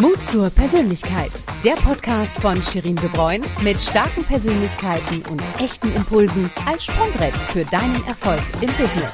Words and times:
Mut 0.00 0.16
zur 0.30 0.48
Persönlichkeit. 0.48 1.30
Der 1.62 1.74
Podcast 1.74 2.38
von 2.38 2.62
Shirin 2.62 2.96
De 2.96 3.10
Bruyne 3.10 3.44
mit 3.62 3.78
starken 3.78 4.24
Persönlichkeiten 4.24 5.22
und 5.30 5.42
echten 5.60 5.94
Impulsen 5.94 6.50
als 6.64 6.86
Sprungbrett 6.86 7.34
für 7.34 7.64
deinen 7.64 8.02
Erfolg 8.06 8.40
im 8.62 8.68
Business. 8.68 9.12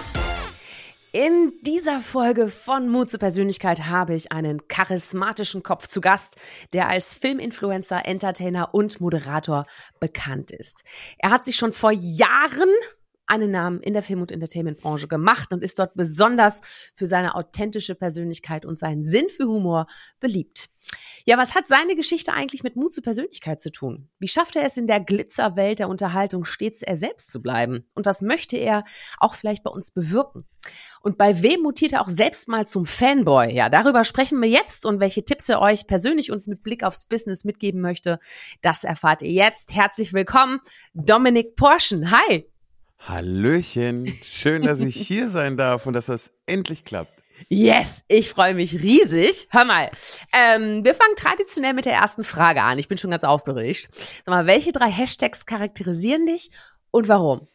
In 1.11 1.53
dieser 1.62 2.01
Folge 2.01 2.49
von 2.49 2.88
Mut 2.88 3.11
zur 3.11 3.19
Persönlichkeit 3.19 3.87
habe 3.87 4.14
ich 4.14 4.30
einen 4.30 4.69
charismatischen 4.69 5.64
Kopf 5.64 5.88
zu 5.88 6.01
Gast, 6.01 6.37
der 6.73 6.89
als 6.89 7.13
Filminfluencer, 7.13 8.07
Entertainer 8.07 8.73
und 8.73 9.01
Moderator 9.01 9.67
bekannt 9.99 10.53
ist. 10.53 10.85
Er 11.19 11.31
hat 11.31 11.45
sich 11.45 11.57
schon 11.57 11.73
vor 11.73 11.91
Jahren 11.91 12.71
einen 13.29 13.51
Namen 13.51 13.81
in 13.81 13.93
der 13.93 14.03
Film- 14.03 14.21
und 14.21 14.33
Entertainment-Branche 14.33 15.09
gemacht 15.09 15.53
und 15.53 15.63
ist 15.63 15.79
dort 15.79 15.95
besonders 15.95 16.61
für 16.95 17.07
seine 17.07 17.35
authentische 17.35 17.95
Persönlichkeit 17.95 18.65
und 18.65 18.79
seinen 18.79 19.05
Sinn 19.05 19.29
für 19.29 19.45
Humor 19.45 19.87
beliebt. 20.21 20.71
Ja, 21.25 21.37
was 21.37 21.55
hat 21.55 21.69
seine 21.69 21.95
Geschichte 21.95 22.33
eigentlich 22.33 22.63
mit 22.63 22.77
Mut 22.77 22.95
zur 22.95 23.03
Persönlichkeit 23.03 23.61
zu 23.61 23.71
tun? 23.71 24.09
Wie 24.19 24.29
schafft 24.29 24.57
er 24.57 24.64
es 24.64 24.77
in 24.77 24.86
der 24.86 25.00
Glitzerwelt 25.00 25.79
der 25.79 25.89
Unterhaltung 25.89 26.45
stets 26.45 26.83
er 26.83 26.96
selbst 26.96 27.31
zu 27.31 27.43
bleiben? 27.43 27.85
Und 27.95 28.07
was 28.07 28.22
möchte 28.22 28.57
er 28.57 28.85
auch 29.19 29.35
vielleicht 29.35 29.63
bei 29.63 29.71
uns 29.71 29.91
bewirken? 29.91 30.47
Und 31.03 31.19
bei 31.19 31.43
wem 31.43 31.61
mutiert 31.61 31.93
er 31.93 32.00
auch 32.00 32.08
selbst 32.08 32.48
mal 32.48 32.67
zum 32.67 32.86
Fanboy? 32.86 33.53
Ja, 33.53 33.69
darüber 33.69 34.05
sprechen 34.05 34.41
wir 34.41 34.48
jetzt 34.48 34.86
und 34.86 35.00
welche 35.00 35.25
Tipps 35.25 35.48
er 35.48 35.61
euch 35.61 35.86
persönlich 35.86 36.33
und 36.33 36.47
mit 36.47 36.62
Blick 36.62 36.83
aufs 36.83 37.05
Business 37.05 37.45
mitgeben 37.45 37.81
möchte, 37.81 38.19
das 38.62 38.84
erfahrt 38.84 39.22
ihr 39.22 39.33
jetzt. 39.33 39.75
Herzlich 39.75 40.12
willkommen, 40.14 40.61
Dominik 40.95 41.56
Porschen. 41.56 42.11
Hi! 42.11 42.45
Hallöchen, 42.98 44.12
schön, 44.22 44.62
dass 44.62 44.80
ich 44.80 44.97
hier 44.97 45.28
sein 45.28 45.56
darf 45.56 45.86
und 45.86 45.92
dass 45.92 46.06
das 46.06 46.33
endlich 46.47 46.84
klappt. 46.84 47.22
Yes, 47.48 48.02
ich 48.08 48.30
freue 48.30 48.55
mich 48.55 48.83
riesig. 48.83 49.47
Hör 49.50 49.64
mal, 49.64 49.91
ähm, 50.33 50.84
wir 50.84 50.94
fangen 50.94 51.14
traditionell 51.14 51.72
mit 51.72 51.84
der 51.84 51.94
ersten 51.94 52.24
Frage 52.24 52.62
an. 52.62 52.78
Ich 52.78 52.88
bin 52.88 52.98
schon 52.98 53.12
ganz 53.12 53.22
aufgeregt. 53.22 53.88
Sag 54.24 54.34
mal, 54.34 54.46
welche 54.46 54.72
drei 54.72 54.90
Hashtags 54.90 55.46
charakterisieren 55.46 56.27
dich 56.27 56.50
und 56.90 57.06
warum? 57.06 57.46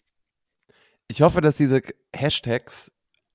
Ich 1.10 1.22
hoffe, 1.22 1.42
dass 1.42 1.58
diese 1.58 1.82
Hashtags 2.16 2.93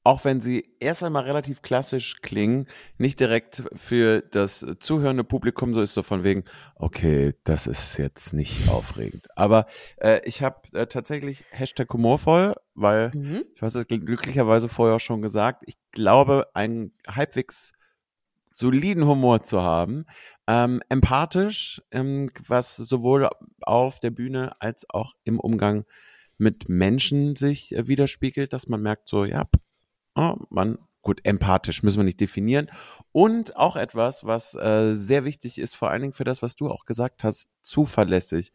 auch 0.09 0.25
wenn 0.25 0.41
sie 0.41 0.65
erst 0.81 1.05
einmal 1.05 1.25
relativ 1.25 1.61
klassisch 1.61 2.23
klingen, 2.23 2.67
nicht 2.97 3.21
direkt 3.21 3.63
für 3.75 4.23
das 4.23 4.65
zuhörende 4.81 5.23
Publikum 5.23 5.75
so 5.75 5.83
ist, 5.83 5.93
so 5.93 6.03
von 6.03 6.25
wegen, 6.25 6.45
okay, 6.77 7.35
das 7.45 7.67
ist 7.67 7.99
jetzt 7.99 8.33
nicht 8.33 8.71
aufregend. 8.71 9.27
Aber 9.37 9.67
äh, 9.99 10.21
ich 10.25 10.43
habe 10.43 10.63
äh, 10.73 10.87
tatsächlich 10.87 11.45
Hashtag 11.51 11.93
humorvoll, 11.93 12.55
weil, 12.75 13.11
mhm. 13.15 13.45
ich 13.55 13.61
weiß, 13.61 13.75
das 13.75 13.87
glücklicherweise 13.87 14.71
vorher 14.71 14.97
auch 14.97 15.01
schon 15.01 15.21
gesagt, 15.21 15.65
ich 15.67 15.77
glaube, 15.93 16.47
einen 16.55 16.95
halbwegs 17.07 17.75
soliden 18.55 19.07
Humor 19.07 19.43
zu 19.43 19.61
haben, 19.61 20.07
ähm, 20.47 20.81
empathisch, 20.89 21.83
ähm, 21.91 22.31
was 22.47 22.77
sowohl 22.77 23.29
auf 23.61 24.01
der 24.01 24.11
Bühne 24.11 24.53
als 24.59 24.87
auch 24.89 25.13
im 25.25 25.39
Umgang 25.39 25.85
mit 26.39 26.71
Menschen 26.71 27.37
sich 27.37 27.75
äh, 27.75 27.89
widerspiegelt, 27.89 28.55
dass 28.55 28.69
man 28.69 28.81
merkt 28.81 29.07
so, 29.07 29.27
ja, 29.27 29.45
oh, 30.19 30.37
man, 30.51 30.79
gut, 31.03 31.21
empathisch 31.25 31.83
müssen 31.83 31.99
wir 31.99 32.05
nicht 32.05 32.21
definieren. 32.21 32.71
Und 33.13 33.57
auch 33.57 33.77
etwas, 33.77 34.25
was 34.25 34.55
äh, 34.55 34.93
sehr 34.93 35.25
wichtig 35.25 35.59
ist, 35.59 35.77
vor 35.77 35.91
allen 35.91 36.03
Dingen 36.03 36.13
für 36.13 36.25
das, 36.25 36.43
was 36.43 36.57
du 36.57 36.69
auch 36.69 36.85
gesagt 36.85 37.25
hast, 37.25 37.49
zuverlässig. 37.63 38.53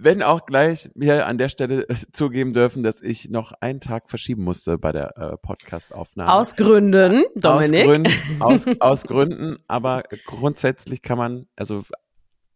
Wenn 0.00 0.22
auch 0.22 0.46
gleich 0.46 0.90
mir 0.94 1.26
an 1.26 1.38
der 1.38 1.48
Stelle 1.48 1.88
äh, 1.88 1.94
zugeben 2.12 2.52
dürfen, 2.52 2.82
dass 2.82 3.00
ich 3.00 3.30
noch 3.30 3.52
einen 3.60 3.80
Tag 3.80 4.08
verschieben 4.08 4.42
musste 4.42 4.78
bei 4.78 4.92
der 4.92 5.16
äh, 5.16 5.36
Podcast-Aufnahme. 5.36 6.32
Aus 6.32 6.56
Gründen, 6.56 7.24
Dominik. 7.34 7.80
Aus 7.80 7.86
Gründen, 7.86 8.42
aus, 8.42 8.66
aus 8.80 9.02
Gründen, 9.04 9.58
aber 9.66 10.04
grundsätzlich 10.26 11.02
kann 11.02 11.18
man, 11.18 11.46
also 11.56 11.82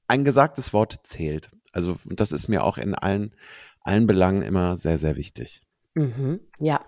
ein 0.09 0.25
gesagtes 0.25 0.73
Wort 0.73 1.01
zählt. 1.05 1.51
Also 1.73 1.97
das 2.07 2.33
ist 2.33 2.49
mir 2.49 2.65
auch 2.65 2.79
in 2.79 2.95
allen, 2.95 3.35
allen 3.81 4.07
Belangen 4.07 4.43
immer 4.43 4.77
sehr, 4.77 4.99
sehr 4.99 5.17
wichtig. 5.17 5.63
Mhm, 5.95 6.41
ja. 6.59 6.81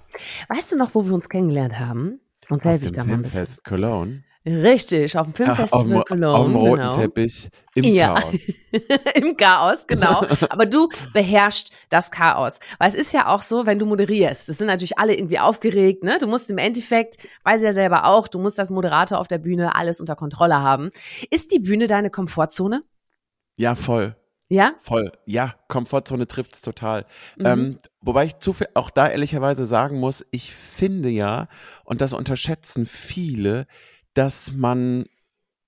Weißt 0.48 0.72
du 0.72 0.76
noch, 0.76 0.94
wo 0.94 1.04
wir 1.04 1.14
uns 1.14 1.28
kennengelernt 1.28 1.78
haben? 1.78 2.20
Und 2.50 2.64
auf 2.66 2.80
dem 2.80 2.94
Filmfest 2.94 3.64
Cologne. 3.64 4.22
Richtig, 4.46 5.16
auf 5.16 5.26
dem 5.26 5.32
Filmfestival 5.32 6.00
Ach, 6.00 6.04
Cologne. 6.04 6.36
Auf 6.36 6.46
dem 6.46 6.56
roten 6.56 6.82
genau. 6.82 6.90
Teppich 6.90 7.48
im 7.74 7.84
ja. 7.84 8.14
Chaos. 8.14 8.34
Im 9.14 9.36
Chaos, 9.38 9.86
genau. 9.86 10.26
Aber 10.50 10.66
du 10.66 10.90
beherrschst 11.14 11.72
das 11.88 12.10
Chaos. 12.10 12.60
Weil 12.78 12.90
es 12.90 12.94
ist 12.94 13.12
ja 13.14 13.28
auch 13.28 13.40
so, 13.40 13.64
wenn 13.64 13.78
du 13.78 13.86
moderierst, 13.86 14.48
das 14.48 14.58
sind 14.58 14.66
natürlich 14.66 14.98
alle 14.98 15.16
irgendwie 15.16 15.38
aufgeregt, 15.38 16.04
ne? 16.04 16.18
Du 16.18 16.26
musst 16.26 16.50
im 16.50 16.58
Endeffekt, 16.58 17.26
weiß 17.44 17.62
ja 17.62 17.72
selber 17.72 18.04
auch, 18.04 18.28
du 18.28 18.38
musst 18.38 18.60
als 18.60 18.70
Moderator 18.70 19.18
auf 19.18 19.28
der 19.28 19.38
Bühne 19.38 19.74
alles 19.74 19.98
unter 20.00 20.14
Kontrolle 20.14 20.60
haben. 20.60 20.90
Ist 21.30 21.50
die 21.50 21.60
Bühne 21.60 21.86
deine 21.86 22.10
Komfortzone? 22.10 22.82
Ja, 23.56 23.74
voll. 23.74 24.14
Ja? 24.48 24.74
Voll. 24.80 25.12
Ja, 25.26 25.54
Komfortzone 25.68 26.26
trifft's 26.28 26.60
total. 26.60 27.06
Mhm. 27.36 27.46
Ähm, 27.46 27.78
wobei 28.00 28.26
ich 28.26 28.38
zu 28.38 28.52
viel, 28.52 28.68
auch 28.74 28.90
da 28.90 29.08
ehrlicherweise 29.08 29.66
sagen 29.66 29.98
muss, 29.98 30.24
ich 30.30 30.54
finde 30.54 31.08
ja, 31.08 31.48
und 31.84 32.00
das 32.00 32.12
unterschätzen 32.12 32.86
viele, 32.86 33.66
dass 34.12 34.52
man 34.52 35.06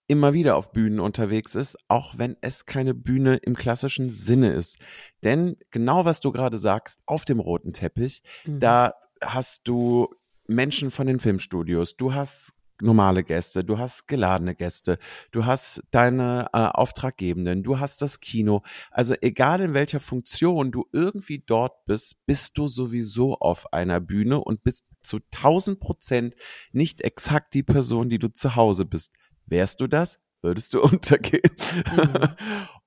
immer 0.08 0.32
wieder 0.32 0.56
auf 0.56 0.72
Bühnen 0.72 1.00
unterwegs 1.00 1.54
ist, 1.54 1.76
auch 1.88 2.14
wenn 2.16 2.36
es 2.40 2.64
keine 2.64 2.94
Bühne 2.94 3.36
im 3.36 3.56
klassischen 3.56 4.08
Sinne 4.08 4.52
ist. 4.52 4.78
Denn 5.24 5.56
genau 5.70 6.04
was 6.04 6.20
du 6.20 6.30
gerade 6.30 6.58
sagst, 6.58 7.00
auf 7.06 7.24
dem 7.24 7.40
roten 7.40 7.72
Teppich, 7.72 8.22
mhm. 8.44 8.60
da 8.60 8.94
hast 9.20 9.66
du 9.66 10.08
Menschen 10.46 10.90
von 10.90 11.06
den 11.06 11.18
Filmstudios, 11.18 11.96
du 11.96 12.14
hast 12.14 12.52
normale 12.80 13.24
Gäste, 13.24 13.64
du 13.64 13.78
hast 13.78 14.06
geladene 14.06 14.54
Gäste, 14.54 14.98
du 15.30 15.44
hast 15.44 15.82
deine 15.90 16.48
äh, 16.52 16.58
Auftraggebenden, 16.58 17.62
du 17.62 17.80
hast 17.80 18.02
das 18.02 18.20
Kino. 18.20 18.62
Also 18.90 19.14
egal 19.20 19.60
in 19.60 19.74
welcher 19.74 20.00
Funktion 20.00 20.72
du 20.72 20.86
irgendwie 20.92 21.42
dort 21.46 21.84
bist, 21.86 22.24
bist 22.26 22.58
du 22.58 22.68
sowieso 22.68 23.36
auf 23.36 23.72
einer 23.72 24.00
Bühne 24.00 24.40
und 24.40 24.62
bist 24.62 24.86
zu 25.02 25.18
1000 25.34 25.80
Prozent 25.80 26.34
nicht 26.72 27.00
exakt 27.00 27.54
die 27.54 27.62
Person, 27.62 28.08
die 28.08 28.18
du 28.18 28.28
zu 28.28 28.56
Hause 28.56 28.84
bist. 28.84 29.12
Wärst 29.46 29.80
du 29.80 29.86
das, 29.86 30.20
würdest 30.42 30.74
du 30.74 30.82
untergehen. 30.82 31.50
Mhm. 31.94 32.28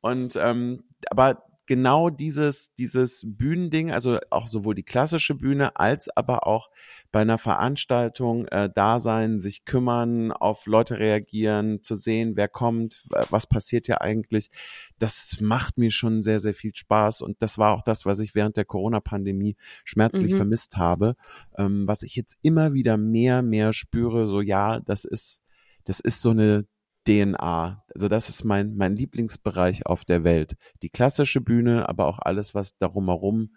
und 0.01 0.35
ähm, 0.35 0.83
aber 1.09 1.48
genau 1.69 2.09
dieses, 2.09 2.73
dieses 2.79 3.21
Bühnending, 3.23 3.91
also 3.91 4.17
auch 4.31 4.47
sowohl 4.47 4.73
die 4.73 4.81
klassische 4.81 5.35
Bühne 5.35 5.75
als 5.75 6.09
aber 6.17 6.47
auch 6.47 6.71
bei 7.11 7.21
einer 7.21 7.37
Veranstaltung 7.37 8.47
äh, 8.47 8.71
da 8.73 8.99
sein, 8.99 9.39
sich 9.39 9.65
kümmern, 9.65 10.31
auf 10.31 10.65
Leute 10.65 10.97
reagieren, 10.97 11.83
zu 11.83 11.93
sehen, 11.93 12.35
wer 12.35 12.47
kommt, 12.47 13.05
was 13.29 13.45
passiert 13.45 13.87
ja 13.87 14.01
eigentlich. 14.01 14.49
Das 14.97 15.37
macht 15.41 15.77
mir 15.77 15.91
schon 15.91 16.23
sehr, 16.23 16.39
sehr 16.39 16.55
viel 16.55 16.75
Spaß. 16.75 17.21
Und 17.21 17.39
das 17.43 17.59
war 17.59 17.73
auch 17.73 17.83
das, 17.83 18.03
was 18.03 18.19
ich 18.19 18.33
während 18.33 18.57
der 18.57 18.65
Corona-Pandemie 18.65 19.55
schmerzlich 19.85 20.31
mhm. 20.33 20.37
vermisst 20.37 20.77
habe. 20.77 21.13
Ähm, 21.55 21.87
was 21.87 22.01
ich 22.01 22.15
jetzt 22.15 22.39
immer 22.41 22.73
wieder 22.73 22.97
mehr, 22.97 23.43
mehr 23.43 23.73
spüre, 23.73 24.25
so 24.25 24.41
ja, 24.41 24.79
das 24.79 25.05
ist, 25.05 25.43
das 25.83 25.99
ist 25.99 26.23
so 26.23 26.31
eine 26.31 26.65
DNA. 27.07 27.83
Also 27.93 28.07
das 28.07 28.29
ist 28.29 28.43
mein, 28.43 28.75
mein 28.75 28.95
Lieblingsbereich 28.95 29.85
auf 29.85 30.05
der 30.05 30.23
Welt. 30.23 30.55
Die 30.83 30.89
klassische 30.89 31.41
Bühne, 31.41 31.89
aber 31.89 32.05
auch 32.07 32.19
alles, 32.19 32.53
was 32.53 32.77
darum 32.77 33.07
herum 33.07 33.55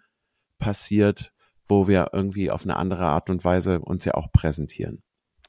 passiert, 0.57 1.31
wo 1.67 1.87
wir 1.87 2.09
irgendwie 2.13 2.51
auf 2.51 2.63
eine 2.63 2.77
andere 2.77 3.05
Art 3.05 3.29
und 3.29 3.43
Weise 3.43 3.79
uns 3.79 4.05
ja 4.05 4.13
auch 4.13 4.31
präsentieren. 4.31 5.01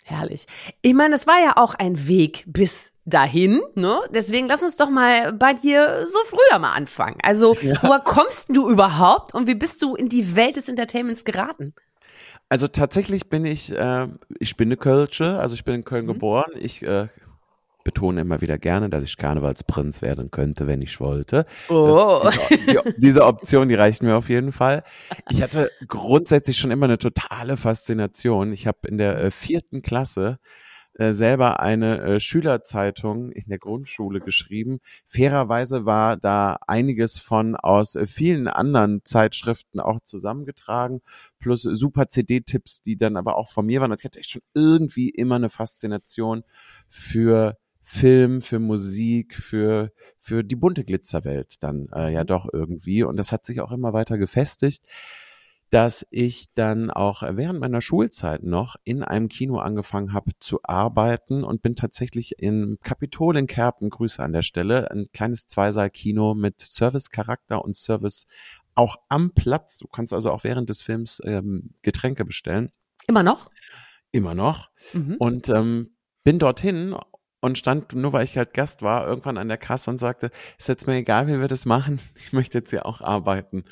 Herrlich. 0.03 0.47
Ich 0.83 0.93
meine, 0.93 1.15
es 1.15 1.27
war 1.27 1.43
ja 1.43 1.57
auch 1.57 1.75
ein 1.75 2.07
Weg 2.07 2.45
bis 2.47 2.93
dahin, 3.07 3.63
ne? 3.75 4.01
Deswegen 4.11 4.49
lass 4.49 4.63
uns 4.63 4.77
doch 4.77 4.91
mal 4.91 5.33
bei 5.33 5.55
dir 5.55 6.07
so 6.07 6.19
früher 6.27 6.59
mal 6.59 6.75
anfangen. 6.75 7.17
Also, 7.23 7.55
ja. 7.63 7.83
woher 7.83 8.01
kommst 8.01 8.55
du 8.55 8.69
überhaupt 8.69 9.35
und 9.35 9.47
wie 9.47 9.55
bist 9.55 9.81
du 9.81 9.95
in 9.95 10.11
die 10.11 10.37
Welt 10.37 10.57
des 10.57 10.69
Entertainments 10.69 11.25
geraten? 11.25 11.75
Also 12.51 12.69
tatsächlich 12.69 13.31
bin 13.31 13.47
ich, 13.47 13.73
äh, 13.73 14.09
ich 14.39 14.57
bin 14.57 14.69
eine 14.69 14.77
Kölsche, 14.77 15.39
also 15.39 15.55
ich 15.55 15.65
bin 15.65 15.77
in 15.77 15.85
Köln 15.85 16.05
mhm. 16.05 16.13
geboren. 16.13 16.53
Ich 16.59 16.83
äh, 16.83 17.07
betone 17.85 18.23
immer 18.23 18.41
wieder 18.41 18.59
gerne, 18.59 18.91
dass 18.91 19.05
ich 19.05 19.17
Karnevalsprinz 19.17 20.03
werden 20.03 20.31
könnte, 20.31 20.67
wenn 20.67 20.83
ich 20.83 21.01
wollte. 21.01 21.47
Oh. 21.69 22.21
Diese, 22.51 22.57
die, 22.59 22.95
diese, 22.99 23.25
Option, 23.25 23.69
die 23.69 23.75
reicht 23.75 24.03
mir 24.03 24.17
auf 24.17 24.29
jeden 24.29 24.53
Fall. 24.53 24.83
Ich 25.31 25.43
hatte 25.43 25.71
grundsätzlich 25.87 26.59
schon 26.59 26.71
immer 26.71 26.87
eine 26.87 26.99
totale 26.99 27.57
Faszination. 27.57 28.53
Ich 28.53 28.67
habe 28.67 28.89
in 28.89 28.99
der 28.99 29.23
äh, 29.23 29.31
vierten 29.31 29.83
Klasse 29.83 30.39
äh, 30.97 31.13
selber 31.13 31.59
eine 31.59 32.01
äh, 32.03 32.21
Schülerzeitung 32.21 33.33
in 33.33 33.49
der 33.49 33.59
Grundschule 33.59 34.21
geschrieben. 34.21 34.79
Fairerweise 35.05 35.87
war 35.87 36.17
da 36.17 36.57
einiges 36.69 37.19
von 37.19 37.57
aus 37.57 37.97
äh, 37.97 38.07
vielen 38.07 38.47
anderen 38.47 39.01
Zeitschriften 39.05 39.81
auch 39.81 39.99
zusammengetragen, 40.05 41.03
plus 41.41 41.63
super 41.63 42.09
CD-Tipps, 42.09 42.83
die 42.83 42.97
dann 42.97 43.17
aber 43.17 43.37
auch 43.37 43.49
von 43.49 43.67
mir 43.67 43.81
waren. 43.81 43.93
Ich 43.93 44.05
hatte 44.05 44.21
echt 44.21 44.31
schon 44.31 44.43
irgendwie 44.55 45.09
immer 45.09 45.35
eine 45.35 45.51
Faszination 45.51 46.45
für 46.89 47.57
Film, 47.87 48.41
für 48.41 48.59
Musik, 48.59 49.35
für, 49.35 49.93
für 50.19 50.43
die 50.43 50.57
bunte 50.57 50.85
Glitzerwelt 50.85 51.63
dann 51.63 51.89
äh, 51.95 52.11
ja 52.11 52.23
mhm. 52.23 52.27
doch 52.29 52.49
irgendwie. 52.51 53.03
Und 53.03 53.17
das 53.17 53.31
hat 53.31 53.45
sich 53.45 53.61
auch 53.61 53.71
immer 53.73 53.93
weiter 53.93 54.17
gefestigt. 54.19 54.87
dass 55.71 56.07
ich 56.11 56.47
dann 56.55 56.91
auch 56.91 57.23
während 57.23 57.59
meiner 57.59 57.81
Schulzeit 57.81 58.45
noch 58.45 58.77
in 58.85 59.03
einem 59.03 59.29
Kino 59.29 59.59
angefangen 59.59 60.13
habe 60.13 60.31
zu 60.39 60.61
arbeiten 60.63 61.43
und 61.43 61.63
bin 61.63 61.75
tatsächlich 61.75 62.39
im 62.39 62.79
Kapitol 62.83 63.37
in 63.37 63.49
Kerpen, 63.49 63.91
Grüße 63.91 64.23
an 64.23 64.33
der 64.33 64.43
Stelle, 64.43 64.91
ein 64.91 65.09
kleines 65.13 65.47
Zweisaal-Kino 65.49 66.35
mit 66.35 66.61
Service-Charakter 66.61 67.65
und 67.65 67.77
Service 67.77 68.27
auch 68.77 68.97
am 69.09 69.33
Platz. 69.33 69.79
Du 69.79 69.89
kannst 69.89 70.13
also 70.13 70.31
auch 70.31 70.45
während 70.45 70.71
des 70.71 70.81
Films 70.81 71.21
ähm, 71.25 71.75
Getränke 71.83 72.25
bestellen. 72.25 72.71
Immer 73.09 73.25
noch? 73.25 73.51
Immer 74.13 74.35
noch. 74.35 74.71
Mhm. 74.93 75.17
Und 75.19 75.49
ähm, 75.49 75.97
bin 76.23 76.39
dorthin 76.39 76.95
und 77.45 77.59
stand, 77.59 77.93
nur 77.93 78.15
weil 78.15 78.25
ich 78.25 78.39
halt 78.39 78.55
Gast 78.55 78.81
war, 78.81 79.07
irgendwann 79.07 79.37
an 79.37 79.49
der 79.49 79.59
Kasse 79.59 79.91
und 79.91 79.99
sagte, 79.99 80.31
ist 80.59 80.69
jetzt 80.69 80.87
mir 80.87 80.95
egal, 80.95 81.27
wie 81.27 81.39
wir 81.39 81.49
das 81.49 81.67
machen, 81.67 82.01
ich 82.17 82.33
möchte 82.33 82.59
jetzt 82.59 82.71
hier 82.71 82.87
auch 82.87 83.03
arbeiten. 83.03 83.65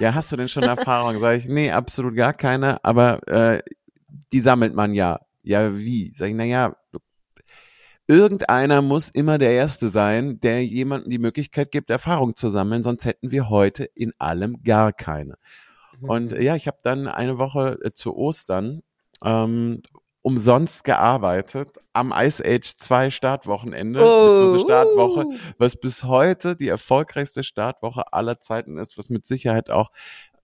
Ja, 0.00 0.14
hast 0.14 0.32
du 0.32 0.36
denn 0.36 0.48
schon 0.48 0.64
Erfahrung? 0.64 1.20
Sag 1.20 1.36
ich, 1.36 1.46
nee, 1.46 1.70
absolut 1.70 2.16
gar 2.16 2.34
keine, 2.34 2.84
aber 2.84 3.26
äh, 3.28 3.62
die 4.32 4.40
sammelt 4.40 4.74
man 4.74 4.94
ja. 4.94 5.20
Ja, 5.42 5.78
wie? 5.78 6.12
Sag 6.16 6.28
ich, 6.28 6.34
naja, 6.34 6.74
irgendeiner 8.08 8.82
muss 8.82 9.08
immer 9.08 9.38
der 9.38 9.52
Erste 9.52 9.88
sein, 9.88 10.40
der 10.40 10.64
jemandem 10.64 11.10
die 11.10 11.18
Möglichkeit 11.18 11.70
gibt, 11.70 11.88
Erfahrung 11.88 12.34
zu 12.34 12.50
sammeln, 12.50 12.82
sonst 12.82 13.04
hätten 13.04 13.30
wir 13.30 13.48
heute 13.48 13.84
in 13.84 14.12
allem 14.18 14.62
gar 14.64 14.92
keine. 14.92 15.36
Und 16.02 16.32
mhm. 16.32 16.40
ja, 16.40 16.56
ich 16.56 16.66
habe 16.66 16.78
dann 16.82 17.06
eine 17.06 17.38
Woche 17.38 17.78
äh, 17.84 17.92
zu 17.92 18.16
Ostern 18.16 18.82
ähm, 19.24 19.82
umsonst 20.22 20.84
gearbeitet 20.84 21.78
am 21.92 22.12
Ice 22.14 22.42
Age 22.44 22.76
2 22.76 23.10
Startwochenende, 23.10 24.00
oh. 24.00 24.28
beziehungsweise 24.28 24.64
Startwoche, 24.64 25.24
was 25.58 25.76
bis 25.76 26.04
heute 26.04 26.56
die 26.56 26.68
erfolgreichste 26.68 27.42
Startwoche 27.42 28.12
aller 28.12 28.38
Zeiten 28.38 28.78
ist, 28.78 28.98
was 28.98 29.08
mit 29.08 29.26
Sicherheit 29.26 29.70
auch 29.70 29.90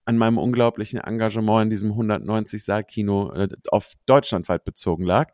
an 0.05 0.17
meinem 0.17 0.37
unglaublichen 0.37 0.99
Engagement 0.99 1.65
in 1.65 1.69
diesem 1.69 1.91
190 1.91 2.63
Saal 2.63 2.83
Kino 2.85 3.31
äh, 3.33 3.49
auf 3.69 3.93
deutschlandweit 4.05 4.63
bezogen 4.63 5.03
lag. 5.03 5.31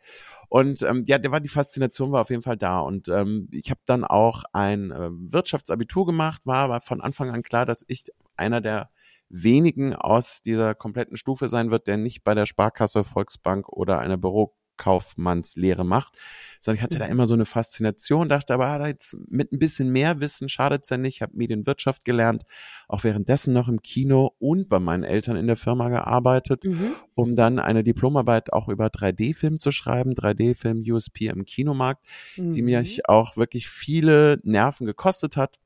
Und 0.50 0.82
ähm, 0.82 1.04
ja, 1.06 1.20
der 1.20 1.32
war 1.32 1.40
die 1.40 1.50
Faszination 1.50 2.12
war 2.12 2.22
auf 2.22 2.30
jeden 2.30 2.42
Fall 2.42 2.58
da. 2.58 2.80
Und 2.80 3.08
ähm, 3.08 3.48
ich 3.52 3.70
habe 3.70 3.82
dann 3.86 4.04
auch 4.04 4.44
ein 4.52 4.92
äh, 4.92 5.10
Wirtschaftsabitur 5.12 6.06
gemacht, 6.06 6.46
war 6.46 6.58
aber 6.58 6.82
von 6.82 7.02
Anfang 7.02 7.30
an 7.30 7.44
klar, 7.44 7.66
dass 7.66 7.86
ich 7.88 8.12
einer 8.36 8.62
der 8.62 8.90
wenigen 9.34 9.96
aus 9.96 10.44
dieser 10.44 10.76
kompletten 10.76 11.18
Stufe 11.18 11.50
sein 11.50 11.72
wird, 11.72 11.88
der 11.88 11.98
nicht 11.98 12.24
bei 12.24 12.36
der 12.36 12.46
Sparkasse, 12.46 13.04
Volksbank 13.04 13.68
oder 13.68 13.98
einer 13.98 14.18
Bürokaufmannslehre 14.18 15.84
macht, 15.84 16.14
sondern 16.62 16.78
ich 16.78 16.84
hatte 16.84 17.00
da 17.00 17.06
mhm. 17.06 17.14
immer 17.14 17.26
so 17.26 17.34
eine 17.34 17.46
Faszination, 17.46 18.30
dachte 18.30 18.54
aber, 18.54 18.68
ah, 18.68 18.88
jetzt 18.88 19.18
mit 19.28 19.52
ein 19.52 19.58
bisschen 19.58 19.92
mehr 19.92 20.20
Wissen 20.20 20.50
schadet's 20.50 20.92
ja 20.92 20.98
nicht, 20.98 21.24
habe 21.24 21.36
Medienwirtschaft 21.36 22.06
gelernt, 22.06 22.44
auch 22.88 23.04
währenddessen 23.04 23.56
noch 23.56 23.68
im 23.70 23.82
Kino 23.82 24.34
und 24.38 24.70
bei 24.70 24.80
meinen 24.80 25.04
Eltern 25.04 25.36
in 25.36 25.48
der 25.48 25.58
Firma 25.58 25.90
gearbeitet, 25.90 26.64
mhm. 26.64 26.94
um 27.16 27.36
dann 27.36 27.58
eine 27.58 27.84
Diplomarbeit 27.84 28.54
auch 28.54 28.70
über 28.70 28.86
3D-Film 28.86 29.58
zu 29.58 29.72
schreiben, 29.72 30.12
3D-Film 30.12 30.84
USP 30.88 31.30
im 31.30 31.46
Kinomarkt, 31.46 32.06
mhm. 32.38 32.52
die 32.52 32.62
mich 32.62 33.10
auch 33.10 33.36
wirklich 33.36 33.68
viele 33.68 34.40
Nerven 34.44 34.86
gekostet 34.86 35.38
hat, 35.38 35.58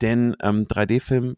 denn 0.00 0.34
ähm, 0.42 0.64
3D-Film 0.64 1.36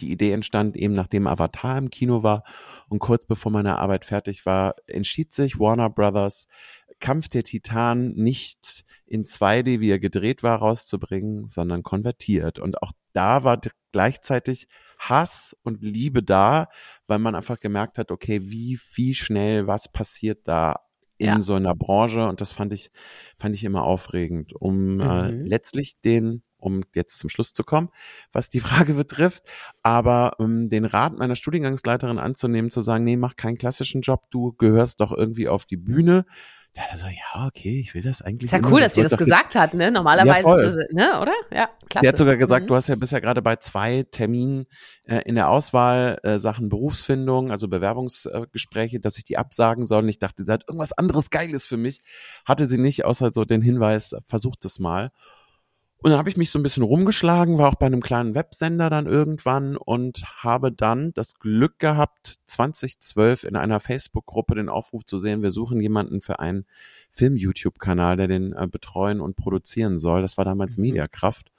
die 0.00 0.10
Idee 0.10 0.32
entstand 0.32 0.76
eben 0.76 0.94
nachdem 0.94 1.26
Avatar 1.26 1.78
im 1.78 1.90
Kino 1.90 2.22
war 2.22 2.42
und 2.88 2.98
kurz 2.98 3.26
bevor 3.26 3.52
meine 3.52 3.78
Arbeit 3.78 4.04
fertig 4.04 4.46
war, 4.46 4.74
entschied 4.86 5.32
sich 5.32 5.58
Warner 5.58 5.90
Brothers, 5.90 6.46
Kampf 7.00 7.28
der 7.28 7.44
Titan 7.44 8.12
nicht 8.14 8.84
in 9.06 9.24
2D, 9.24 9.80
wie 9.80 9.90
er 9.90 9.98
gedreht 9.98 10.42
war, 10.42 10.58
rauszubringen, 10.58 11.48
sondern 11.48 11.82
konvertiert. 11.82 12.58
Und 12.58 12.82
auch 12.82 12.92
da 13.12 13.42
war 13.42 13.60
gleichzeitig 13.92 14.68
Hass 14.98 15.56
und 15.62 15.82
Liebe 15.82 16.22
da, 16.22 16.68
weil 17.06 17.18
man 17.18 17.34
einfach 17.34 17.58
gemerkt 17.58 17.98
hat, 17.98 18.10
okay, 18.10 18.40
wie, 18.44 18.78
wie 18.94 19.14
schnell 19.14 19.66
was 19.66 19.90
passiert 19.90 20.46
da 20.46 20.76
in 21.20 21.26
ja. 21.26 21.40
so 21.40 21.54
einer 21.54 21.74
Branche 21.74 22.26
und 22.26 22.40
das 22.40 22.52
fand 22.52 22.72
ich 22.72 22.90
fand 23.36 23.54
ich 23.54 23.64
immer 23.64 23.84
aufregend, 23.84 24.54
um 24.54 25.00
äh, 25.00 25.04
mhm. 25.32 25.44
äh, 25.44 25.48
letztlich 25.48 26.00
den 26.00 26.42
um 26.56 26.82
jetzt 26.94 27.18
zum 27.18 27.30
Schluss 27.30 27.52
zu 27.52 27.64
kommen, 27.64 27.88
was 28.32 28.48
die 28.48 28.60
Frage 28.60 28.94
betrifft. 28.94 29.50
Aber 29.82 30.34
um 30.38 30.68
den 30.68 30.84
Rat 30.84 31.16
meiner 31.16 31.36
Studiengangsleiterin 31.36 32.18
anzunehmen, 32.18 32.70
zu 32.70 32.80
sagen, 32.80 33.04
nee, 33.04 33.16
mach 33.16 33.36
keinen 33.36 33.58
klassischen 33.58 34.02
Job, 34.02 34.30
du 34.30 34.52
gehörst 34.52 35.00
doch 35.00 35.12
irgendwie 35.12 35.48
auf 35.48 35.64
die 35.64 35.78
Bühne. 35.78 36.26
Da 36.74 36.82
hat 36.82 36.92
er 36.92 36.98
so, 36.98 37.06
ja, 37.06 37.46
okay, 37.46 37.80
ich 37.80 37.94
will 37.94 38.02
das 38.02 38.22
eigentlich. 38.22 38.52
Ist 38.52 38.62
ja 38.62 38.70
cool, 38.70 38.80
dass 38.80 38.94
sie 38.94 39.02
das 39.02 39.16
gesagt 39.16 39.56
hat, 39.56 39.74
ne? 39.74 39.90
Normalerweise, 39.90 40.86
ja, 40.92 40.94
ne, 40.94 41.20
oder? 41.20 41.32
Ja, 41.50 41.68
klasse. 41.88 42.02
Der 42.02 42.08
hat 42.10 42.18
sogar 42.18 42.36
gesagt, 42.36 42.64
mhm. 42.64 42.68
du 42.68 42.76
hast 42.76 42.88
ja 42.88 42.94
bisher 42.94 43.20
gerade 43.20 43.42
bei 43.42 43.56
zwei 43.56 44.04
Terminen 44.08 44.66
äh, 45.04 45.22
in 45.26 45.34
der 45.34 45.48
Auswahl 45.48 46.18
äh, 46.22 46.38
Sachen 46.38 46.68
Berufsfindung, 46.68 47.50
also 47.50 47.66
Bewerbungsgespräche, 47.66 48.98
äh, 48.98 49.00
dass 49.00 49.18
ich 49.18 49.24
die 49.24 49.36
absagen 49.36 49.84
soll. 49.84 50.04
Und 50.04 50.08
ich 50.10 50.20
dachte, 50.20 50.44
sie 50.44 50.52
hat 50.52 50.62
irgendwas 50.68 50.92
anderes 50.92 51.30
Geiles 51.30 51.66
für 51.66 51.76
mich. 51.76 52.02
Hatte 52.44 52.66
sie 52.66 52.78
nicht, 52.78 53.04
außer 53.04 53.32
so 53.32 53.44
den 53.44 53.62
Hinweis, 53.62 54.14
versucht 54.24 54.64
es 54.64 54.78
mal. 54.78 55.10
Und 56.02 56.10
dann 56.10 56.18
habe 56.18 56.30
ich 56.30 56.38
mich 56.38 56.50
so 56.50 56.58
ein 56.58 56.62
bisschen 56.62 56.82
rumgeschlagen, 56.82 57.58
war 57.58 57.68
auch 57.68 57.74
bei 57.74 57.86
einem 57.86 58.00
kleinen 58.00 58.34
Websender 58.34 58.88
dann 58.88 59.06
irgendwann 59.06 59.76
und 59.76 60.22
habe 60.42 60.72
dann 60.72 61.12
das 61.12 61.34
Glück 61.34 61.78
gehabt, 61.78 62.36
2012 62.46 63.44
in 63.44 63.54
einer 63.54 63.80
Facebook-Gruppe 63.80 64.54
den 64.54 64.70
Aufruf 64.70 65.04
zu 65.04 65.18
sehen, 65.18 65.42
wir 65.42 65.50
suchen 65.50 65.78
jemanden 65.80 66.22
für 66.22 66.38
einen 66.38 66.64
Film-YouTube-Kanal, 67.10 68.16
der 68.16 68.28
den 68.28 68.54
äh, 68.54 68.66
betreuen 68.66 69.20
und 69.20 69.36
produzieren 69.36 69.98
soll. 69.98 70.22
Das 70.22 70.38
war 70.38 70.46
damals 70.46 70.78
mhm. 70.78 70.84
Mediakraft. 70.84 71.52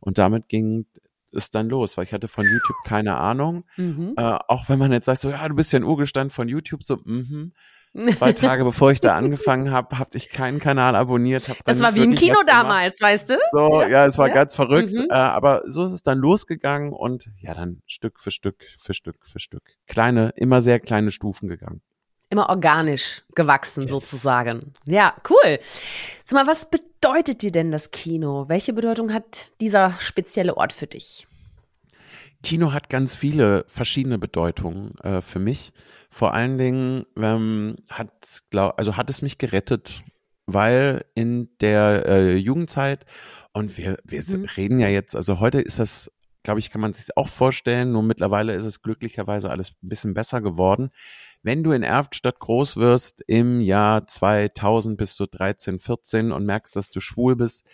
Und 0.00 0.18
damit 0.18 0.48
ging 0.48 0.86
es 1.32 1.50
dann 1.50 1.68
los, 1.68 1.96
weil 1.96 2.04
ich 2.04 2.12
hatte 2.12 2.28
von 2.28 2.46
YouTube 2.46 2.76
keine 2.84 3.16
Ahnung. 3.16 3.64
Mhm. 3.76 4.14
Äh, 4.16 4.38
auch 4.48 4.68
wenn 4.68 4.78
man 4.78 4.92
jetzt 4.92 5.06
sagt, 5.06 5.20
so, 5.20 5.30
ja, 5.30 5.48
du 5.48 5.54
bist 5.54 5.72
ja 5.72 5.78
ein 5.78 5.84
Urgestand 5.84 6.32
von 6.32 6.48
YouTube, 6.48 6.82
so, 6.82 6.98
mhm. 7.04 7.52
Zwei 7.94 8.32
Tage 8.32 8.64
bevor 8.64 8.90
ich 8.90 9.00
da 9.00 9.16
angefangen 9.16 9.70
habe, 9.70 9.98
habe 9.98 10.10
ich 10.14 10.30
keinen 10.30 10.58
Kanal 10.58 10.96
abonniert. 10.96 11.48
Das 11.64 11.80
war 11.80 11.94
wie 11.94 12.02
im 12.02 12.14
Kino 12.14 12.36
damals, 12.44 13.00
weißt 13.00 13.30
du? 13.30 13.38
So, 13.52 13.82
ja, 13.82 13.88
ja 13.88 14.06
es 14.06 14.18
war 14.18 14.28
ja. 14.28 14.34
ganz 14.34 14.54
verrückt. 14.54 14.98
Mhm. 14.98 15.06
Äh, 15.10 15.14
aber 15.14 15.62
so 15.66 15.84
ist 15.84 15.92
es 15.92 16.02
dann 16.02 16.18
losgegangen 16.18 16.92
und 16.92 17.28
ja, 17.36 17.54
dann 17.54 17.82
Stück 17.86 18.20
für 18.20 18.32
Stück 18.32 18.64
für 18.76 18.94
Stück 18.94 19.24
für 19.24 19.38
Stück. 19.38 19.62
Kleine, 19.86 20.32
immer 20.36 20.60
sehr 20.60 20.80
kleine 20.80 21.12
Stufen 21.12 21.48
gegangen. 21.48 21.82
Immer 22.30 22.48
organisch 22.48 23.22
gewachsen 23.36 23.82
yes. 23.82 23.90
sozusagen. 23.90 24.74
Ja, 24.86 25.14
cool. 25.30 25.60
Sag 26.24 26.44
mal, 26.44 26.46
was 26.48 26.68
bedeutet 26.68 27.42
dir 27.42 27.52
denn 27.52 27.70
das 27.70 27.92
Kino? 27.92 28.48
Welche 28.48 28.72
Bedeutung 28.72 29.12
hat 29.12 29.52
dieser 29.60 29.94
spezielle 30.00 30.56
Ort 30.56 30.72
für 30.72 30.88
dich? 30.88 31.28
Kino 32.44 32.74
hat 32.74 32.90
ganz 32.90 33.16
viele 33.16 33.64
verschiedene 33.68 34.18
Bedeutungen 34.18 34.94
äh, 34.98 35.22
für 35.22 35.38
mich. 35.38 35.72
Vor 36.10 36.34
allen 36.34 36.58
Dingen 36.58 37.06
ähm, 37.16 37.76
hat, 37.88 38.42
glaub, 38.50 38.78
also 38.78 38.96
hat 38.98 39.08
es 39.08 39.22
mich 39.22 39.38
gerettet, 39.38 40.04
weil 40.46 41.06
in 41.14 41.48
der 41.60 42.04
äh, 42.06 42.36
Jugendzeit 42.36 43.06
und 43.54 43.78
wir, 43.78 43.98
wir 44.04 44.22
mhm. 44.22 44.44
reden 44.56 44.78
ja 44.78 44.88
jetzt, 44.88 45.16
also 45.16 45.40
heute 45.40 45.60
ist 45.60 45.78
das, 45.78 46.10
glaube 46.42 46.60
ich, 46.60 46.70
kann 46.70 46.82
man 46.82 46.92
sich 46.92 47.16
auch 47.16 47.28
vorstellen. 47.28 47.92
Nur 47.92 48.02
mittlerweile 48.02 48.52
ist 48.52 48.64
es 48.64 48.82
glücklicherweise 48.82 49.48
alles 49.48 49.70
ein 49.82 49.88
bisschen 49.88 50.12
besser 50.12 50.42
geworden. 50.42 50.90
Wenn 51.42 51.62
du 51.62 51.72
in 51.72 51.82
Erftstadt 51.82 52.40
groß 52.40 52.76
wirst 52.76 53.22
im 53.26 53.62
Jahr 53.62 54.06
2000 54.06 54.98
bis 54.98 55.16
du 55.16 55.26
13, 55.26 55.78
14 55.78 56.30
und 56.30 56.44
merkst, 56.44 56.76
dass 56.76 56.90
du 56.90 57.00
schwul 57.00 57.36
bist, 57.36 57.64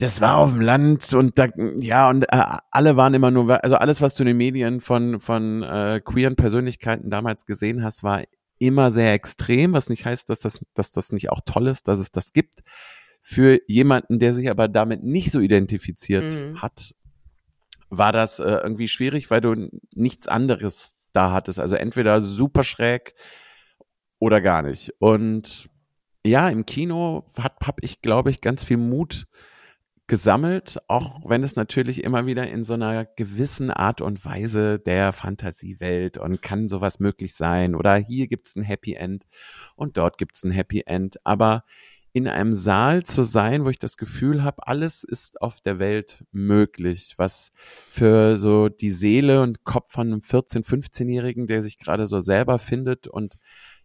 das 0.00 0.22
war 0.22 0.38
auf 0.38 0.52
dem 0.52 0.62
Land 0.62 1.12
und 1.12 1.38
da, 1.38 1.48
ja, 1.78 2.08
und 2.08 2.24
äh, 2.24 2.42
alle 2.70 2.96
waren 2.96 3.12
immer 3.12 3.30
nur, 3.30 3.62
also 3.62 3.76
alles, 3.76 4.00
was 4.00 4.14
du 4.14 4.22
in 4.22 4.28
den 4.28 4.38
Medien 4.38 4.80
von, 4.80 5.20
von 5.20 5.62
äh, 5.62 6.00
queeren 6.02 6.36
Persönlichkeiten 6.36 7.10
damals 7.10 7.44
gesehen 7.44 7.84
hast, 7.84 8.02
war 8.02 8.24
immer 8.58 8.92
sehr 8.92 9.12
extrem, 9.12 9.74
was 9.74 9.90
nicht 9.90 10.06
heißt, 10.06 10.30
dass 10.30 10.40
das, 10.40 10.64
dass 10.72 10.90
das 10.90 11.12
nicht 11.12 11.28
auch 11.28 11.42
toll 11.44 11.66
ist, 11.66 11.86
dass 11.86 11.98
es 11.98 12.10
das 12.10 12.32
gibt. 12.32 12.60
Für 13.20 13.58
jemanden, 13.66 14.18
der 14.18 14.32
sich 14.32 14.48
aber 14.48 14.68
damit 14.68 15.02
nicht 15.02 15.32
so 15.32 15.40
identifiziert 15.40 16.32
mhm. 16.32 16.62
hat, 16.62 16.94
war 17.90 18.12
das 18.12 18.38
äh, 18.38 18.44
irgendwie 18.44 18.88
schwierig, 18.88 19.30
weil 19.30 19.42
du 19.42 19.68
nichts 19.94 20.28
anderes 20.28 20.94
da 21.12 21.30
hattest. 21.32 21.60
Also 21.60 21.76
entweder 21.76 22.22
super 22.22 22.64
schräg 22.64 23.14
oder 24.18 24.40
gar 24.40 24.62
nicht. 24.62 24.94
Und 24.98 25.68
ja, 26.24 26.48
im 26.48 26.64
Kino 26.64 27.26
hat, 27.36 27.56
hab 27.66 27.84
ich, 27.84 28.00
glaube 28.00 28.30
ich, 28.30 28.40
ganz 28.40 28.64
viel 28.64 28.78
Mut 28.78 29.26
gesammelt, 30.10 30.80
auch 30.88 31.20
wenn 31.24 31.44
es 31.44 31.54
natürlich 31.54 32.02
immer 32.02 32.26
wieder 32.26 32.48
in 32.48 32.64
so 32.64 32.74
einer 32.74 33.04
gewissen 33.04 33.70
Art 33.70 34.00
und 34.00 34.24
Weise 34.24 34.80
der 34.80 35.12
Fantasiewelt 35.12 36.18
und 36.18 36.42
kann 36.42 36.66
sowas 36.66 36.98
möglich 36.98 37.36
sein 37.36 37.76
oder 37.76 37.94
hier 37.94 38.26
gibt's 38.26 38.56
ein 38.56 38.64
Happy 38.64 38.94
End 38.94 39.28
und 39.76 39.98
dort 39.98 40.18
gibt's 40.18 40.42
ein 40.42 40.50
Happy 40.50 40.82
End, 40.84 41.24
aber 41.24 41.62
in 42.12 42.26
einem 42.26 42.54
Saal 42.54 43.04
zu 43.04 43.22
sein, 43.22 43.64
wo 43.64 43.70
ich 43.70 43.78
das 43.78 43.96
Gefühl 43.96 44.42
habe, 44.42 44.66
alles 44.66 45.04
ist 45.04 45.40
auf 45.40 45.60
der 45.60 45.78
Welt 45.78 46.24
möglich, 46.32 47.14
was 47.16 47.52
für 47.88 48.36
so 48.36 48.68
die 48.68 48.90
Seele 48.90 49.42
und 49.42 49.62
Kopf 49.62 49.92
von 49.92 50.08
einem 50.08 50.22
14-, 50.22 50.66
15-Jährigen, 50.66 51.46
der 51.46 51.62
sich 51.62 51.78
gerade 51.78 52.08
so 52.08 52.20
selber 52.20 52.58
findet 52.58 53.06
und 53.06 53.36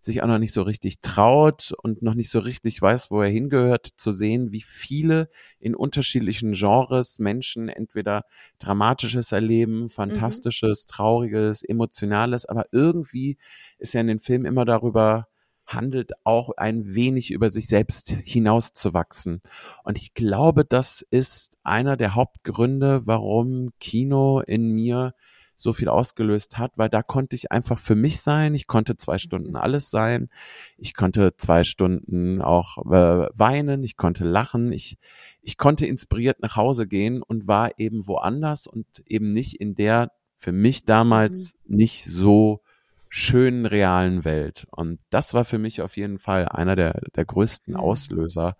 sich 0.05 0.23
auch 0.23 0.27
noch 0.27 0.37
nicht 0.37 0.53
so 0.53 0.61
richtig 0.61 1.01
traut 1.01 1.73
und 1.83 2.01
noch 2.01 2.13
nicht 2.13 2.29
so 2.29 2.39
richtig 2.39 2.81
weiß, 2.81 3.11
wo 3.11 3.21
er 3.21 3.29
hingehört, 3.29 3.85
zu 3.85 4.11
sehen, 4.11 4.51
wie 4.51 4.61
viele 4.61 5.29
in 5.59 5.75
unterschiedlichen 5.75 6.53
Genres 6.53 7.19
Menschen 7.19 7.69
entweder 7.69 8.23
Dramatisches 8.59 9.31
erleben, 9.31 9.81
mhm. 9.81 9.89
Fantastisches, 9.89 10.85
mhm. 10.85 10.91
Trauriges, 10.91 11.63
Emotionales, 11.63 12.45
aber 12.45 12.65
irgendwie 12.71 13.37
ist 13.77 13.93
ja 13.93 14.01
in 14.01 14.07
den 14.07 14.19
Filmen 14.19 14.45
immer 14.45 14.65
darüber 14.65 15.27
handelt, 15.67 16.11
auch 16.23 16.51
ein 16.57 16.93
wenig 16.93 17.31
über 17.31 17.49
sich 17.49 17.67
selbst 17.67 18.09
hinauszuwachsen. 18.09 19.41
Und 19.83 19.97
ich 19.97 20.13
glaube, 20.13 20.63
das 20.63 21.05
ist 21.09 21.57
einer 21.63 21.97
der 21.97 22.15
Hauptgründe, 22.15 23.01
warum 23.05 23.71
Kino 23.79 24.41
in 24.41 24.69
mir 24.69 25.13
so 25.55 25.73
viel 25.73 25.89
ausgelöst 25.89 26.57
hat, 26.57 26.77
weil 26.77 26.89
da 26.89 27.01
konnte 27.01 27.35
ich 27.35 27.51
einfach 27.51 27.79
für 27.79 27.95
mich 27.95 28.21
sein. 28.21 28.53
Ich 28.53 28.67
konnte 28.67 28.97
zwei 28.97 29.17
Stunden 29.17 29.51
mhm. 29.51 29.55
alles 29.55 29.89
sein. 29.89 30.29
Ich 30.77 30.93
konnte 30.93 31.35
zwei 31.37 31.63
Stunden 31.63 32.41
auch 32.41 32.77
äh, 32.85 33.29
weinen. 33.33 33.83
Ich 33.83 33.97
konnte 33.97 34.23
lachen. 34.23 34.71
Ich, 34.71 34.97
ich 35.41 35.57
konnte 35.57 35.85
inspiriert 35.85 36.41
nach 36.41 36.55
Hause 36.55 36.87
gehen 36.87 37.21
und 37.21 37.47
war 37.47 37.71
eben 37.77 38.07
woanders 38.07 38.67
und 38.67 38.85
eben 39.07 39.31
nicht 39.31 39.55
in 39.55 39.75
der 39.75 40.11
für 40.35 40.51
mich 40.51 40.83
damals 40.83 41.55
mhm. 41.65 41.75
nicht 41.77 42.05
so 42.05 42.61
schönen 43.09 43.65
realen 43.65 44.25
Welt. 44.25 44.67
Und 44.71 44.99
das 45.09 45.33
war 45.33 45.45
für 45.45 45.57
mich 45.57 45.81
auf 45.81 45.95
jeden 45.95 46.19
Fall 46.19 46.49
einer 46.49 46.75
der, 46.75 46.99
der 47.15 47.25
größten 47.25 47.75
Auslöser, 47.75 48.57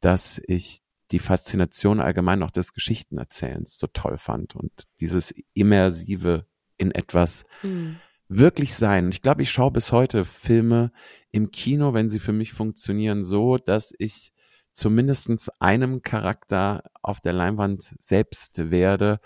dass 0.00 0.40
ich 0.46 0.80
die 1.10 1.18
Faszination 1.18 2.00
allgemein 2.00 2.42
auch 2.42 2.50
des 2.50 2.72
Geschichtenerzählens 2.72 3.78
so 3.78 3.86
toll 3.86 4.18
fand 4.18 4.54
und 4.54 4.72
dieses 5.00 5.34
immersive 5.54 6.46
in 6.76 6.92
etwas 6.92 7.44
mhm. 7.62 7.96
wirklich 8.28 8.74
sein. 8.74 9.06
Und 9.06 9.14
ich 9.14 9.22
glaube, 9.22 9.42
ich 9.42 9.50
schaue 9.50 9.70
bis 9.70 9.92
heute 9.92 10.24
Filme 10.24 10.92
im 11.30 11.50
Kino, 11.50 11.94
wenn 11.94 12.08
sie 12.08 12.20
für 12.20 12.32
mich 12.32 12.52
funktionieren, 12.52 13.22
so, 13.22 13.56
dass 13.56 13.92
ich 13.98 14.32
zumindestens 14.72 15.48
einem 15.58 16.02
Charakter 16.02 16.84
auf 17.02 17.20
der 17.20 17.32
Leinwand 17.32 17.94
selbst 17.98 18.70
werde 18.70 19.20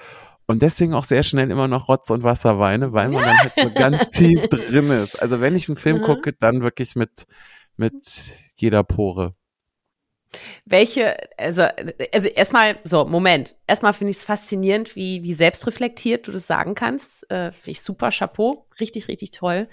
und 0.46 0.62
deswegen 0.62 0.94
auch 0.94 1.04
sehr 1.04 1.22
schnell 1.22 1.50
immer 1.50 1.68
noch 1.68 1.88
Rotz 1.88 2.10
und 2.10 2.22
Wasser 2.22 2.58
weine, 2.58 2.92
weil 2.92 3.08
man 3.08 3.24
dann 3.24 3.38
halt 3.38 3.52
so 3.56 3.70
ganz 3.70 4.10
tief 4.10 4.48
drin 4.48 4.90
ist. 4.90 5.20
Also 5.22 5.40
wenn 5.40 5.56
ich 5.56 5.68
einen 5.68 5.76
Film 5.76 5.98
mhm. 5.98 6.04
gucke, 6.04 6.32
dann 6.32 6.62
wirklich 6.62 6.96
mit, 6.96 7.24
mit 7.76 7.94
jeder 8.56 8.84
Pore. 8.84 9.34
Welche, 10.64 11.16
also, 11.36 11.62
also 12.12 12.28
erstmal, 12.28 12.76
so, 12.84 13.04
Moment. 13.04 13.54
Erstmal 13.66 13.92
finde 13.92 14.10
ich 14.10 14.18
es 14.18 14.24
faszinierend, 14.24 14.96
wie, 14.96 15.22
wie 15.22 15.34
selbstreflektiert 15.34 16.26
du 16.26 16.32
das 16.32 16.46
sagen 16.46 16.74
kannst. 16.74 17.30
Äh, 17.30 17.52
finde 17.52 17.70
ich 17.70 17.82
super, 17.82 18.10
Chapeau. 18.10 18.66
Richtig, 18.80 19.08
richtig 19.08 19.30
toll. 19.30 19.68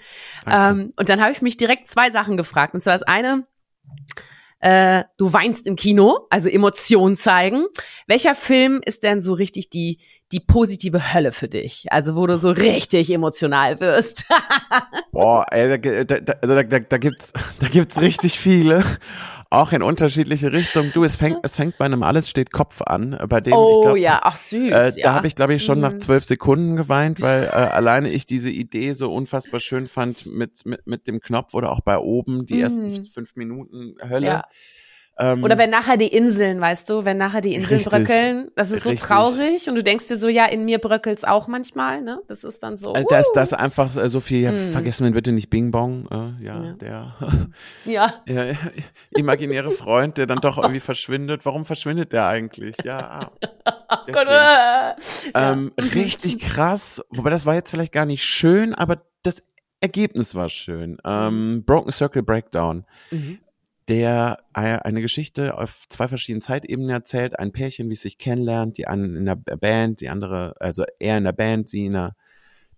Ähm, 0.50 0.90
und 0.96 1.08
dann 1.08 1.20
habe 1.20 1.32
ich 1.32 1.42
mich 1.42 1.56
direkt 1.56 1.88
zwei 1.88 2.10
Sachen 2.10 2.36
gefragt. 2.36 2.74
Und 2.74 2.82
zwar 2.82 2.94
das 2.94 3.02
eine, 3.02 3.46
äh, 4.62 5.02
du 5.18 5.32
weinst 5.32 5.66
im 5.66 5.74
Kino, 5.74 6.26
also 6.30 6.48
Emotionen 6.48 7.16
zeigen. 7.16 7.66
Welcher 8.06 8.36
Film 8.36 8.80
ist 8.84 9.02
denn 9.02 9.20
so 9.20 9.34
richtig 9.34 9.70
die, 9.70 9.98
die 10.30 10.38
positive 10.38 11.12
Hölle 11.12 11.32
für 11.32 11.48
dich? 11.48 11.86
Also 11.90 12.14
wo 12.14 12.26
du 12.28 12.38
so 12.38 12.50
richtig 12.50 13.12
emotional 13.12 13.80
wirst. 13.80 14.24
Boah, 15.12 15.44
ey, 15.50 15.78
da, 15.78 16.04
da, 16.04 16.34
also 16.40 16.54
da, 16.54 16.62
da, 16.62 16.78
da 16.78 16.98
gibt's, 16.98 17.32
da 17.60 17.66
gibt's 17.66 18.00
richtig 18.00 18.38
viele 18.38 18.84
auch 19.52 19.72
in 19.72 19.82
unterschiedliche 19.82 20.52
Richtungen. 20.52 20.92
Du, 20.92 21.04
es 21.04 21.16
fängt, 21.16 21.38
es 21.42 21.56
fängt 21.56 21.78
bei 21.78 21.84
einem 21.84 22.02
Alles 22.02 22.28
steht 22.28 22.52
Kopf 22.52 22.82
an, 22.82 23.18
bei 23.28 23.40
dem 23.40 23.52
oh, 23.52 23.80
ich 23.80 23.86
glaub, 23.86 23.96
ja, 23.96 24.20
ach 24.22 24.36
süß. 24.36 24.72
Äh, 24.72 24.92
ja. 24.96 25.02
Da 25.02 25.14
habe 25.14 25.26
ich, 25.26 25.34
glaube 25.34 25.54
ich, 25.54 25.62
schon 25.62 25.78
mhm. 25.78 25.82
nach 25.82 25.98
zwölf 25.98 26.24
Sekunden 26.24 26.76
geweint, 26.76 27.20
weil 27.20 27.44
äh, 27.44 27.48
alleine 27.48 28.10
ich 28.10 28.26
diese 28.26 28.50
Idee 28.50 28.94
so 28.94 29.12
unfassbar 29.12 29.60
schön 29.60 29.88
fand 29.88 30.26
mit, 30.26 30.64
mit, 30.64 30.86
mit 30.86 31.06
dem 31.06 31.20
Knopf 31.20 31.54
oder 31.54 31.70
auch 31.70 31.80
bei 31.80 31.98
oben 31.98 32.46
die 32.46 32.54
mhm. 32.54 32.62
ersten 32.62 33.02
fünf 33.04 33.36
Minuten 33.36 33.96
Hölle. 34.00 34.26
Ja. 34.26 34.44
Ähm, 35.18 35.44
Oder 35.44 35.58
wenn 35.58 35.68
nachher 35.68 35.98
die 35.98 36.06
Inseln, 36.06 36.58
weißt 36.60 36.88
du, 36.88 37.04
wenn 37.04 37.18
nachher 37.18 37.42
die 37.42 37.54
Inseln 37.54 37.76
richtig, 37.76 37.92
bröckeln, 37.92 38.50
das 38.54 38.70
ist 38.70 38.84
so 38.84 38.90
richtig. 38.90 39.06
traurig 39.06 39.68
und 39.68 39.74
du 39.74 39.82
denkst 39.82 40.08
dir 40.08 40.16
so, 40.16 40.28
ja, 40.28 40.46
in 40.46 40.64
mir 40.64 40.78
bröckelt's 40.78 41.24
auch 41.24 41.48
manchmal, 41.48 42.00
ne? 42.00 42.20
Das 42.28 42.44
ist 42.44 42.62
dann 42.62 42.78
so. 42.78 42.94
Also 42.94 43.06
das, 43.10 43.30
das 43.34 43.52
einfach 43.52 43.94
äh, 43.94 44.08
so 44.08 44.20
viel, 44.20 44.40
ja, 44.40 44.50
hm. 44.50 44.72
vergessen 44.72 45.04
wir 45.04 45.12
bitte 45.12 45.32
nicht 45.32 45.50
Bing 45.50 45.70
Bong, 45.70 46.06
äh, 46.10 46.44
ja, 46.44 46.64
ja, 46.64 46.72
der 46.72 47.14
ja. 47.84 48.14
ja. 48.26 48.54
imaginäre 49.10 49.70
Freund, 49.72 50.16
der 50.16 50.26
dann 50.26 50.38
doch 50.38 50.56
irgendwie 50.56 50.80
verschwindet. 50.80 51.44
Warum 51.44 51.66
verschwindet 51.66 52.12
der 52.12 52.26
eigentlich? 52.26 52.76
Ja. 52.82 53.30
Gott, 54.10 54.26
äh. 54.28 54.94
ähm, 55.34 55.72
richtig 55.76 56.38
krass, 56.38 57.02
wobei 57.10 57.28
das 57.28 57.44
war 57.44 57.54
jetzt 57.54 57.70
vielleicht 57.70 57.92
gar 57.92 58.06
nicht 58.06 58.24
schön, 58.24 58.74
aber 58.74 59.02
das 59.22 59.42
Ergebnis 59.82 60.34
war 60.34 60.48
schön. 60.48 60.96
Ähm, 61.04 61.56
mhm. 61.56 61.64
Broken 61.64 61.92
Circle 61.92 62.22
Breakdown. 62.22 62.86
Mhm 63.10 63.40
der 63.88 64.38
eine 64.52 65.02
Geschichte 65.02 65.58
auf 65.58 65.88
zwei 65.88 66.08
verschiedenen 66.08 66.40
Zeitebenen 66.40 66.90
erzählt. 66.90 67.38
Ein 67.38 67.52
Pärchen, 67.52 67.88
wie 67.88 67.94
es 67.94 68.02
sich 68.02 68.18
kennenlernt, 68.18 68.78
die 68.78 68.86
eine 68.86 69.16
in 69.18 69.24
der 69.24 69.36
Band, 69.36 70.00
die 70.00 70.08
andere, 70.08 70.54
also 70.60 70.84
er 70.98 71.18
in 71.18 71.24
der 71.24 71.32
Band, 71.32 71.68
sie 71.68 71.86
in 71.86 71.96
einer 71.96 72.14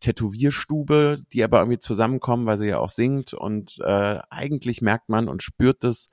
Tätowierstube, 0.00 1.18
die 1.32 1.44
aber 1.44 1.58
irgendwie 1.60 1.78
zusammenkommen, 1.78 2.46
weil 2.46 2.58
sie 2.58 2.68
ja 2.68 2.78
auch 2.78 2.90
singt 2.90 3.32
und 3.34 3.78
äh, 3.80 4.18
eigentlich 4.30 4.82
merkt 4.82 5.08
man 5.08 5.28
und 5.28 5.42
spürt 5.42 5.84
es, 5.84 6.10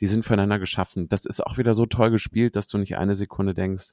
die 0.00 0.06
sind 0.06 0.24
füreinander 0.24 0.58
geschaffen. 0.58 1.08
Das 1.08 1.24
ist 1.24 1.44
auch 1.46 1.58
wieder 1.58 1.74
so 1.74 1.86
toll 1.86 2.10
gespielt, 2.10 2.56
dass 2.56 2.66
du 2.66 2.78
nicht 2.78 2.96
eine 2.96 3.14
Sekunde 3.14 3.54
denkst, 3.54 3.92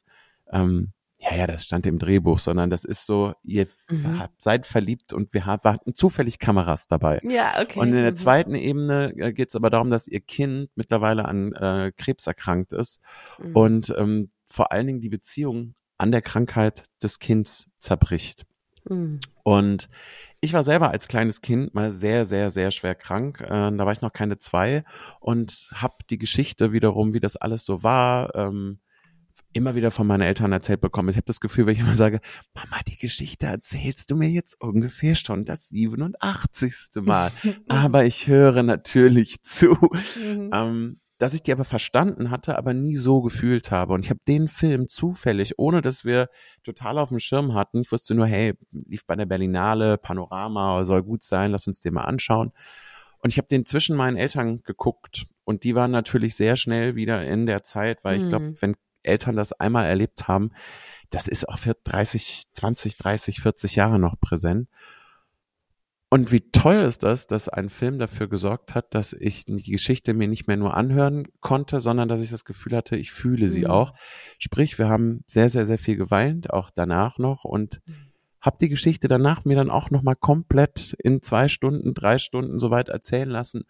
ähm, 0.51 0.93
ja, 1.21 1.35
ja, 1.35 1.47
das 1.47 1.65
stand 1.65 1.85
im 1.85 1.99
Drehbuch, 1.99 2.39
sondern 2.39 2.69
das 2.69 2.85
ist 2.85 3.05
so, 3.05 3.33
ihr 3.43 3.67
mhm. 3.89 4.23
seid 4.37 4.65
verliebt 4.65 5.11
und 5.11 5.33
wir 5.33 5.45
hatten 5.45 5.93
zufällig 5.93 6.39
Kameras 6.39 6.87
dabei. 6.87 7.19
Ja, 7.23 7.61
okay. 7.61 7.77
Und 7.77 7.89
in 7.89 7.95
der 7.95 8.11
mhm. 8.11 8.15
zweiten 8.15 8.55
Ebene 8.55 9.13
äh, 9.17 9.33
geht 9.33 9.49
es 9.49 9.55
aber 9.55 9.69
darum, 9.69 9.89
dass 9.89 10.07
ihr 10.07 10.21
Kind 10.21 10.69
mittlerweile 10.75 11.25
an 11.25 11.51
äh, 11.53 11.91
Krebs 11.97 12.25
erkrankt 12.25 12.71
ist 12.71 13.01
mhm. 13.37 13.55
und 13.55 13.93
ähm, 13.97 14.29
vor 14.45 14.71
allen 14.71 14.87
Dingen 14.87 15.01
die 15.01 15.09
Beziehung 15.09 15.75
an 15.97 16.11
der 16.11 16.21
Krankheit 16.21 16.83
des 17.03 17.19
Kindes 17.19 17.69
zerbricht. 17.79 18.45
Mhm. 18.87 19.19
Und 19.43 19.89
ich 20.39 20.53
war 20.53 20.63
selber 20.63 20.89
als 20.91 21.09
kleines 21.09 21.41
Kind 21.41 21.73
mal 21.73 21.91
sehr, 21.91 22.23
sehr, 22.23 22.49
sehr 22.49 22.71
schwer 22.71 22.95
krank. 22.95 23.41
Äh, 23.41 23.47
da 23.49 23.85
war 23.85 23.91
ich 23.91 24.01
noch 24.01 24.13
keine 24.13 24.37
zwei 24.37 24.85
und 25.19 25.69
habe 25.73 25.95
die 26.09 26.17
Geschichte 26.17 26.71
wiederum, 26.71 27.13
wie 27.13 27.19
das 27.19 27.35
alles 27.35 27.65
so 27.65 27.83
war, 27.83 28.33
ähm, 28.35 28.79
immer 29.53 29.75
wieder 29.75 29.91
von 29.91 30.07
meinen 30.07 30.21
Eltern 30.21 30.51
erzählt 30.51 30.81
bekommen. 30.81 31.09
Ich 31.09 31.15
habe 31.15 31.25
das 31.25 31.39
Gefühl, 31.39 31.65
wenn 31.65 31.73
ich 31.73 31.79
immer 31.79 31.95
sage, 31.95 32.19
Mama, 32.53 32.81
die 32.87 32.97
Geschichte 32.97 33.47
erzählst 33.47 34.11
du 34.11 34.15
mir 34.15 34.29
jetzt 34.29 34.59
ungefähr 34.61 35.15
schon 35.15 35.45
das 35.45 35.69
87. 35.69 36.73
Mal. 37.01 37.31
aber 37.67 38.05
ich 38.05 38.27
höre 38.27 38.63
natürlich 38.63 39.41
zu. 39.43 39.77
Mhm. 40.23 40.49
Ähm, 40.53 40.99
dass 41.19 41.33
ich 41.33 41.43
die 41.43 41.51
aber 41.51 41.65
verstanden 41.65 42.31
hatte, 42.31 42.57
aber 42.57 42.73
nie 42.73 42.95
so 42.95 43.21
gefühlt 43.21 43.71
habe. 43.71 43.93
Und 43.93 44.05
ich 44.05 44.09
habe 44.09 44.21
den 44.25 44.47
Film 44.47 44.87
zufällig, 44.87 45.59
ohne 45.59 45.81
dass 45.81 46.05
wir 46.05 46.29
total 46.63 46.97
auf 46.97 47.09
dem 47.09 47.19
Schirm 47.19 47.53
hatten, 47.53 47.81
ich 47.81 47.91
wusste 47.91 48.15
nur, 48.15 48.25
hey, 48.25 48.53
lief 48.71 49.05
bei 49.05 49.17
der 49.17 49.25
Berlinale, 49.25 49.97
Panorama, 49.97 50.85
soll 50.85 51.03
gut 51.03 51.23
sein, 51.23 51.51
lass 51.51 51.67
uns 51.67 51.81
den 51.81 51.93
mal 51.93 52.03
anschauen. 52.03 52.53
Und 53.21 53.31
ich 53.31 53.37
habe 53.37 53.49
den 53.49 53.65
zwischen 53.65 53.97
meinen 53.97 54.15
Eltern 54.15 54.63
geguckt 54.63 55.25
und 55.43 55.65
die 55.65 55.75
waren 55.75 55.91
natürlich 55.91 56.35
sehr 56.35 56.55
schnell 56.55 56.95
wieder 56.95 57.25
in 57.25 57.45
der 57.45 57.63
Zeit, 57.63 58.03
weil 58.03 58.21
ich 58.21 58.29
glaube, 58.29 58.45
mhm. 58.45 58.61
wenn 58.61 58.75
Eltern 59.03 59.35
das 59.35 59.53
einmal 59.53 59.85
erlebt 59.85 60.27
haben, 60.27 60.51
das 61.09 61.27
ist 61.27 61.49
auch 61.49 61.57
für 61.57 61.75
30, 61.83 62.45
20, 62.53 62.97
30, 62.97 63.41
40 63.41 63.75
Jahre 63.75 63.99
noch 63.99 64.19
präsent. 64.19 64.67
Und 66.11 66.31
wie 66.31 66.41
toll 66.51 66.77
ist 66.77 67.03
das, 67.03 67.27
dass 67.27 67.49
ein 67.49 67.69
Film 67.69 67.99
dafür 67.99 68.27
gesorgt 68.27 68.73
hat, 68.73 68.95
dass 68.95 69.13
ich 69.13 69.45
die 69.45 69.71
Geschichte 69.71 70.15
mir 70.15 70.27
nicht 70.27 70.47
mehr 70.47 70.57
nur 70.57 70.75
anhören 70.75 71.27
konnte, 71.39 71.79
sondern 71.79 72.07
dass 72.07 72.21
ich 72.21 72.31
das 72.31 72.45
Gefühl 72.45 72.75
hatte, 72.75 72.95
ich 72.95 73.11
fühle 73.11 73.47
sie 73.47 73.65
mhm. 73.65 73.71
auch. 73.71 73.93
Sprich, 74.39 74.79
wir 74.79 74.89
haben 74.89 75.23
sehr, 75.27 75.49
sehr, 75.49 75.67
sehr 75.67 75.77
viel 75.77 75.97
geweint, 75.97 76.51
auch 76.51 76.71
danach 76.71 77.19
noch 77.19 77.43
und 77.43 77.81
mhm. 77.85 77.93
habe 78.41 78.57
die 78.59 78.69
Geschichte 78.69 79.07
danach 79.07 79.45
mir 79.45 79.55
dann 79.55 79.69
auch 79.69 79.91
nochmal 79.91 80.15
komplett 80.15 80.95
in 80.97 81.21
zwei 81.21 81.47
Stunden, 81.47 81.93
drei 81.93 82.17
Stunden 82.17 82.57
soweit 82.57 82.89
erzählen 82.89 83.29
lassen 83.29 83.65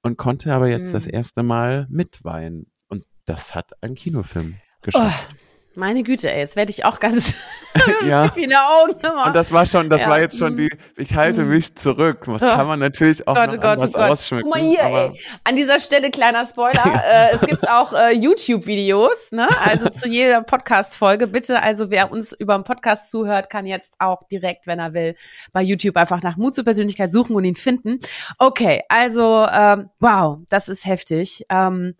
und 0.00 0.16
konnte 0.16 0.54
aber 0.54 0.68
jetzt 0.68 0.88
mhm. 0.88 0.92
das 0.94 1.06
erste 1.06 1.42
Mal 1.42 1.86
mitweinen. 1.90 2.72
Und 2.88 3.04
das 3.26 3.54
hat 3.54 3.72
ein 3.82 3.94
Kinofilm 3.94 4.56
geschafft. 4.82 5.28
Oh. 5.30 5.34
Meine 5.74 6.02
Güte, 6.02 6.30
ey, 6.30 6.40
jetzt 6.40 6.54
werde 6.54 6.70
ich 6.70 6.84
auch 6.84 7.00
ganz 7.00 7.34
ja. 8.06 8.28
viele 8.28 8.56
Augen 8.56 9.00
immer. 9.00 9.26
Und 9.26 9.36
das 9.36 9.52
war 9.52 9.64
schon, 9.64 9.88
das 9.88 10.02
ja. 10.02 10.10
war 10.10 10.20
jetzt 10.20 10.38
schon 10.38 10.54
die, 10.56 10.70
ich 10.96 11.14
halte 11.14 11.42
mhm. 11.42 11.50
mich 11.50 11.74
zurück. 11.74 12.24
Das 12.26 12.42
kann 12.42 12.66
man 12.66 12.78
natürlich 12.78 13.26
auch 13.26 13.34
Gott, 13.34 13.46
noch 13.46 13.60
Gott, 13.60 13.64
anders 13.64 13.92
Gott. 13.94 14.10
ausschmücken. 14.10 14.50
Guck 14.50 14.60
mal 14.60 14.68
hier, 14.68 14.82
ey. 14.82 15.20
An 15.44 15.56
dieser 15.56 15.78
Stelle 15.78 16.10
kleiner 16.10 16.44
Spoiler. 16.44 16.84
äh, 17.06 17.34
es 17.34 17.40
gibt 17.40 17.68
auch 17.70 17.94
äh, 17.94 18.12
YouTube-Videos, 18.12 19.32
ne? 19.32 19.48
Also 19.64 19.88
zu 19.88 20.08
jeder 20.08 20.42
Podcast-Folge. 20.42 21.26
Bitte, 21.26 21.62
also 21.62 21.90
wer 21.90 22.12
uns 22.12 22.32
über 22.32 22.54
einen 22.54 22.64
Podcast 22.64 23.10
zuhört, 23.10 23.48
kann 23.48 23.64
jetzt 23.64 23.94
auch 23.98 24.28
direkt, 24.28 24.66
wenn 24.66 24.78
er 24.78 24.92
will, 24.92 25.14
bei 25.52 25.62
YouTube 25.62 25.96
einfach 25.96 26.22
nach 26.22 26.36
Mut 26.36 26.54
zur 26.54 26.64
Persönlichkeit 26.64 27.10
suchen 27.10 27.34
und 27.34 27.44
ihn 27.44 27.54
finden. 27.54 27.98
Okay, 28.38 28.82
also 28.90 29.46
ähm, 29.50 29.88
wow, 30.00 30.40
das 30.50 30.68
ist 30.68 30.84
heftig. 30.84 31.46
Ähm, 31.48 31.94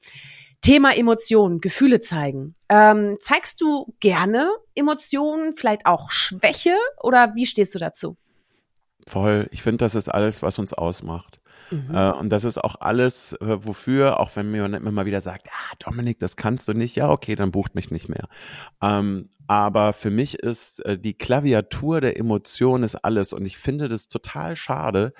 Thema 0.62 0.96
Emotionen, 0.96 1.60
Gefühle 1.60 2.00
zeigen. 2.00 2.54
Ähm, 2.68 3.16
zeigst 3.20 3.60
du 3.60 3.94
gerne 4.00 4.50
Emotionen, 4.74 5.54
vielleicht 5.54 5.86
auch 5.86 6.10
Schwäche 6.10 6.76
oder 7.02 7.34
wie 7.34 7.46
stehst 7.46 7.74
du 7.74 7.78
dazu? 7.78 8.16
Voll. 9.08 9.48
Ich 9.50 9.62
finde, 9.62 9.78
das 9.78 9.96
ist 9.96 10.08
alles, 10.08 10.42
was 10.42 10.58
uns 10.58 10.72
ausmacht. 10.72 11.40
Mhm. 11.72 11.94
Äh, 11.94 12.12
und 12.12 12.28
das 12.28 12.44
ist 12.44 12.62
auch 12.62 12.76
alles, 12.80 13.32
äh, 13.40 13.64
wofür, 13.64 14.20
auch 14.20 14.36
wenn 14.36 14.50
mir 14.50 14.66
immer 14.66 14.92
mal 14.92 15.06
wieder 15.06 15.22
sagt, 15.22 15.48
ah, 15.48 15.74
Dominik, 15.78 16.18
das 16.18 16.36
kannst 16.36 16.68
du 16.68 16.74
nicht, 16.74 16.96
ja, 16.96 17.10
okay, 17.10 17.34
dann 17.34 17.50
bucht 17.50 17.74
mich 17.74 17.90
nicht 17.90 18.08
mehr. 18.08 18.28
Ähm, 18.82 19.30
aber 19.46 19.92
für 19.92 20.10
mich 20.10 20.38
ist 20.38 20.84
äh, 20.84 20.98
die 20.98 21.14
Klaviatur 21.14 22.00
der 22.00 22.18
Emotion 22.18 22.82
ist 22.82 22.96
alles. 22.96 23.32
Und 23.32 23.46
ich 23.46 23.56
finde 23.56 23.88
das 23.88 24.08
total 24.08 24.54
schade, 24.56 25.12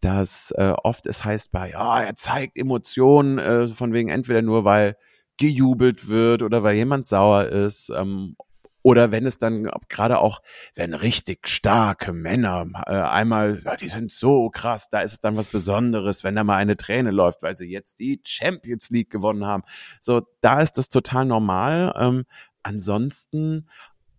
dass 0.00 0.52
äh, 0.56 0.74
oft 0.82 1.06
es 1.06 1.24
heißt 1.24 1.52
bei, 1.52 1.70
ja, 1.70 2.02
er 2.02 2.14
zeigt 2.16 2.58
Emotionen 2.58 3.38
äh, 3.38 3.68
von 3.68 3.92
wegen 3.92 4.08
entweder 4.08 4.42
nur, 4.42 4.64
weil 4.64 4.96
gejubelt 5.38 6.08
wird 6.08 6.42
oder 6.42 6.62
weil 6.62 6.76
jemand 6.76 7.06
sauer 7.06 7.46
ist 7.46 7.90
ähm, 7.90 8.36
oder 8.82 9.12
wenn 9.12 9.26
es 9.26 9.38
dann 9.38 9.70
gerade 9.88 10.18
auch, 10.18 10.42
wenn 10.74 10.94
richtig 10.94 11.48
starke 11.48 12.12
Männer 12.12 12.66
äh, 12.86 12.92
einmal, 12.92 13.62
ja, 13.64 13.76
die 13.76 13.88
sind 13.88 14.12
so 14.12 14.50
krass, 14.50 14.90
da 14.90 15.00
ist 15.00 15.12
es 15.12 15.20
dann 15.20 15.36
was 15.36 15.48
Besonderes, 15.48 16.24
wenn 16.24 16.34
da 16.34 16.44
mal 16.44 16.56
eine 16.56 16.76
Träne 16.76 17.10
läuft, 17.10 17.42
weil 17.42 17.56
sie 17.56 17.68
jetzt 17.68 18.00
die 18.00 18.20
Champions 18.24 18.90
League 18.90 19.10
gewonnen 19.10 19.46
haben. 19.46 19.62
So, 20.00 20.22
da 20.40 20.60
ist 20.60 20.78
das 20.78 20.88
total 20.88 21.24
normal. 21.26 21.94
Ähm, 21.98 22.24
ansonsten 22.62 23.68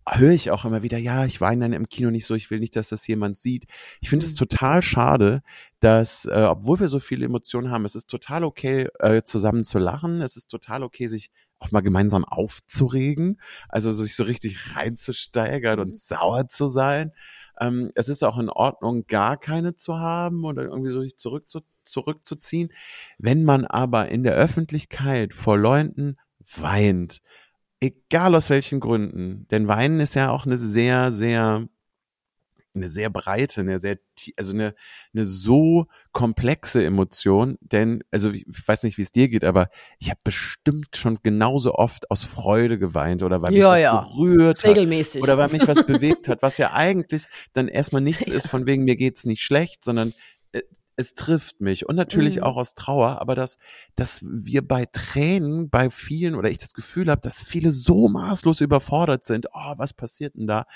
höre 0.08 0.32
ich 0.32 0.50
auch 0.50 0.64
immer 0.64 0.82
wieder, 0.82 0.98
ja, 0.98 1.24
ich 1.24 1.40
weine 1.40 1.64
dann 1.64 1.72
im 1.72 1.88
Kino 1.88 2.10
nicht 2.10 2.26
so, 2.26 2.34
ich 2.34 2.50
will 2.50 2.60
nicht, 2.60 2.76
dass 2.76 2.90
das 2.90 3.06
jemand 3.06 3.38
sieht. 3.38 3.66
Ich 4.00 4.10
finde 4.10 4.24
es 4.26 4.32
mhm. 4.32 4.38
total 4.38 4.82
schade, 4.82 5.42
dass, 5.80 6.26
äh, 6.26 6.46
obwohl 6.48 6.80
wir 6.80 6.88
so 6.88 7.00
viele 7.00 7.24
Emotionen 7.24 7.70
haben, 7.70 7.84
es 7.84 7.94
ist 7.94 8.10
total 8.10 8.44
okay, 8.44 8.88
äh, 8.98 9.22
zusammen 9.22 9.64
zu 9.64 9.78
lachen, 9.78 10.20
es 10.20 10.36
ist 10.36 10.50
total 10.50 10.82
okay, 10.82 11.06
sich 11.06 11.30
auch 11.64 11.72
mal 11.72 11.80
gemeinsam 11.80 12.24
aufzuregen, 12.24 13.40
also 13.68 13.92
sich 13.92 14.14
so 14.14 14.24
richtig 14.24 14.76
reinzusteigern 14.76 15.80
und 15.80 15.88
mhm. 15.88 15.94
sauer 15.94 16.48
zu 16.48 16.68
sein. 16.68 17.12
Ähm, 17.60 17.90
es 17.94 18.08
ist 18.08 18.22
auch 18.24 18.38
in 18.38 18.50
Ordnung, 18.50 19.06
gar 19.06 19.36
keine 19.36 19.74
zu 19.74 19.98
haben 19.98 20.44
oder 20.44 20.64
irgendwie 20.64 20.90
so 20.90 21.00
sich 21.02 21.16
zurück 21.16 21.50
zu, 21.50 21.60
zurückzuziehen. 21.84 22.70
Wenn 23.18 23.44
man 23.44 23.64
aber 23.64 24.08
in 24.08 24.22
der 24.22 24.34
Öffentlichkeit 24.34 25.32
vor 25.32 25.56
Leuten 25.56 26.16
weint, 26.56 27.20
egal 27.80 28.34
aus 28.34 28.50
welchen 28.50 28.80
Gründen, 28.80 29.46
denn 29.50 29.68
Weinen 29.68 30.00
ist 30.00 30.14
ja 30.14 30.30
auch 30.30 30.46
eine 30.46 30.58
sehr, 30.58 31.12
sehr 31.12 31.68
eine 32.74 32.88
sehr 32.88 33.10
breite, 33.10 33.60
eine 33.60 33.78
sehr, 33.78 33.98
also 34.36 34.52
eine, 34.52 34.74
eine 35.12 35.24
so 35.24 35.86
komplexe 36.12 36.84
Emotion, 36.84 37.56
denn, 37.60 38.02
also 38.10 38.30
ich 38.30 38.44
weiß 38.46 38.82
nicht, 38.82 38.98
wie 38.98 39.02
es 39.02 39.12
dir 39.12 39.28
geht, 39.28 39.44
aber 39.44 39.68
ich 39.98 40.10
habe 40.10 40.20
bestimmt 40.24 40.96
schon 40.96 41.18
genauso 41.22 41.74
oft 41.74 42.10
aus 42.10 42.24
Freude 42.24 42.78
geweint 42.78 43.22
oder 43.22 43.42
weil 43.42 43.52
mich 43.52 43.60
ja, 43.60 43.70
was 43.70 43.80
ja. 43.80 44.00
berührt 44.02 44.64
Regelmäßig. 44.64 45.22
hat 45.22 45.28
oder 45.28 45.38
weil 45.38 45.50
mich 45.50 45.66
was 45.66 45.86
bewegt 45.86 46.28
hat, 46.28 46.42
was 46.42 46.58
ja 46.58 46.72
eigentlich 46.72 47.26
dann 47.52 47.68
erstmal 47.68 48.02
nichts 48.02 48.28
ja. 48.28 48.34
ist 48.34 48.48
von 48.48 48.66
wegen 48.66 48.84
mir 48.84 48.96
geht's 48.96 49.24
nicht 49.24 49.42
schlecht, 49.42 49.84
sondern 49.84 50.12
äh, 50.52 50.62
es 50.96 51.14
trifft 51.14 51.60
mich 51.60 51.88
und 51.88 51.96
natürlich 51.96 52.36
mhm. 52.36 52.42
auch 52.44 52.56
aus 52.56 52.74
Trauer, 52.74 53.20
aber 53.20 53.34
dass, 53.34 53.58
dass 53.94 54.20
wir 54.22 54.66
bei 54.66 54.86
Tränen, 54.86 55.68
bei 55.70 55.90
vielen 55.90 56.34
oder 56.34 56.50
ich 56.50 56.58
das 56.58 56.74
Gefühl 56.74 57.10
habe, 57.10 57.20
dass 57.20 57.42
viele 57.42 57.70
so 57.70 58.08
maßlos 58.08 58.60
überfordert 58.60 59.24
sind. 59.24 59.46
Oh, 59.52 59.74
was 59.76 59.92
passiert 59.92 60.34
denn 60.36 60.46
da? 60.46 60.66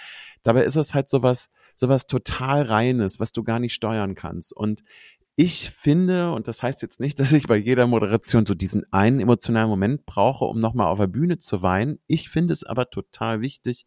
Dabei 0.43 0.65
ist 0.65 0.77
es 0.77 0.95
halt 0.95 1.09
sowas, 1.09 1.51
sowas 1.77 2.07
total 2.07 2.63
Reines, 2.63 3.21
was 3.21 3.33
du 3.33 3.45
gar 3.45 3.61
nicht 3.61 3.75
steuern 3.75 4.15
kannst. 4.15 4.53
Und 4.53 4.83
ich 5.41 5.71
finde, 5.71 6.33
und 6.33 6.49
das 6.49 6.65
heißt 6.65 6.83
jetzt 6.83 6.99
nicht, 6.99 7.21
dass 7.21 7.33
ich 7.33 7.47
bei 7.47 7.57
jeder 7.57 7.87
Moderation 7.87 8.45
so 8.45 8.55
diesen 8.55 8.85
einen 8.93 9.21
emotionalen 9.21 9.69
Moment 9.71 10.05
brauche, 10.05 10.45
um 10.45 10.59
nochmal 10.59 10.89
auf 10.89 10.99
der 10.99 11.07
Bühne 11.07 11.39
zu 11.39 11.63
weinen. 11.63 12.01
Ich 12.09 12.29
finde 12.29 12.53
es 12.53 12.65
aber 12.65 12.91
total 12.91 13.41
wichtig, 13.41 13.87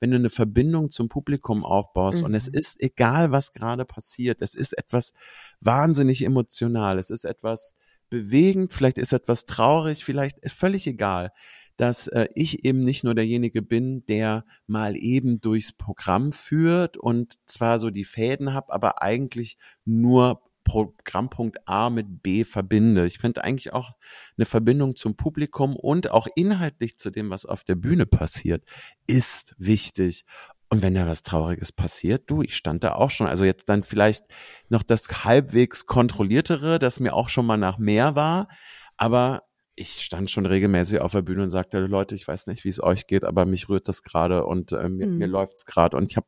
wenn 0.00 0.10
du 0.10 0.16
eine 0.16 0.30
Verbindung 0.30 0.90
zum 0.90 1.08
Publikum 1.08 1.64
aufbaust 1.64 2.20
mhm. 2.20 2.26
und 2.26 2.34
es 2.34 2.48
mhm. 2.48 2.58
ist 2.58 2.80
egal, 2.80 3.32
was 3.32 3.52
gerade 3.52 3.84
passiert, 3.84 4.42
es 4.42 4.54
ist 4.54 4.72
etwas 4.76 5.12
wahnsinnig 5.60 6.24
emotional, 6.24 6.98
es 6.98 7.10
ist 7.10 7.24
etwas 7.24 7.74
bewegend, 8.08 8.72
vielleicht 8.72 8.98
ist 8.98 9.12
etwas 9.12 9.46
traurig, 9.46 10.04
vielleicht 10.04 10.38
ist 10.38 10.54
völlig 10.56 10.86
egal 10.86 11.32
dass 11.76 12.08
äh, 12.08 12.28
ich 12.34 12.64
eben 12.64 12.80
nicht 12.80 13.04
nur 13.04 13.14
derjenige 13.14 13.62
bin, 13.62 14.04
der 14.06 14.44
mal 14.66 14.96
eben 14.96 15.40
durchs 15.40 15.72
Programm 15.72 16.32
führt 16.32 16.96
und 16.96 17.38
zwar 17.46 17.78
so 17.78 17.90
die 17.90 18.04
Fäden 18.04 18.54
habe, 18.54 18.72
aber 18.72 19.02
eigentlich 19.02 19.58
nur 19.84 20.42
Programmpunkt 20.66 21.68
A 21.68 21.90
mit 21.90 22.22
B 22.22 22.44
verbinde. 22.44 23.06
Ich 23.06 23.18
finde 23.18 23.44
eigentlich 23.44 23.72
auch 23.72 23.92
eine 24.36 24.46
Verbindung 24.46 24.96
zum 24.96 25.16
Publikum 25.16 25.76
und 25.76 26.10
auch 26.10 26.26
inhaltlich 26.34 26.98
zu 26.98 27.10
dem, 27.10 27.30
was 27.30 27.46
auf 27.46 27.62
der 27.62 27.76
Bühne 27.76 28.04
passiert, 28.04 28.64
ist 29.06 29.54
wichtig. 29.58 30.24
Und 30.68 30.82
wenn 30.82 30.94
da 30.94 31.06
was 31.06 31.22
Trauriges 31.22 31.70
passiert, 31.70 32.28
du, 32.28 32.42
ich 32.42 32.56
stand 32.56 32.82
da 32.82 32.96
auch 32.96 33.10
schon. 33.10 33.28
Also 33.28 33.44
jetzt 33.44 33.68
dann 33.68 33.84
vielleicht 33.84 34.24
noch 34.68 34.82
das 34.82 35.24
halbwegs 35.24 35.86
kontrolliertere, 35.86 36.80
das 36.80 36.98
mir 36.98 37.14
auch 37.14 37.28
schon 37.28 37.46
mal 37.46 37.56
nach 37.56 37.78
mehr 37.78 38.16
war. 38.16 38.48
Aber 38.96 39.44
ich 39.76 40.02
stand 40.02 40.32
schon 40.32 40.46
regelmäßig 40.46 41.00
auf 41.00 41.12
der 41.12 41.22
Bühne 41.22 41.44
und 41.44 41.50
sagte, 41.50 41.78
Leute, 41.78 42.16
ich 42.16 42.26
weiß 42.26 42.48
nicht, 42.48 42.64
wie 42.64 42.70
es 42.70 42.82
euch 42.82 43.06
geht, 43.06 43.22
aber 43.22 43.46
mich 43.46 43.68
rührt 43.68 43.86
das 43.86 44.02
gerade 44.02 44.44
und 44.44 44.72
äh, 44.72 44.88
mir, 44.88 45.06
mhm. 45.06 45.18
mir 45.18 45.28
läuft's 45.28 45.64
gerade. 45.64 45.96
Und 45.96 46.10
ich 46.10 46.16
habe 46.16 46.26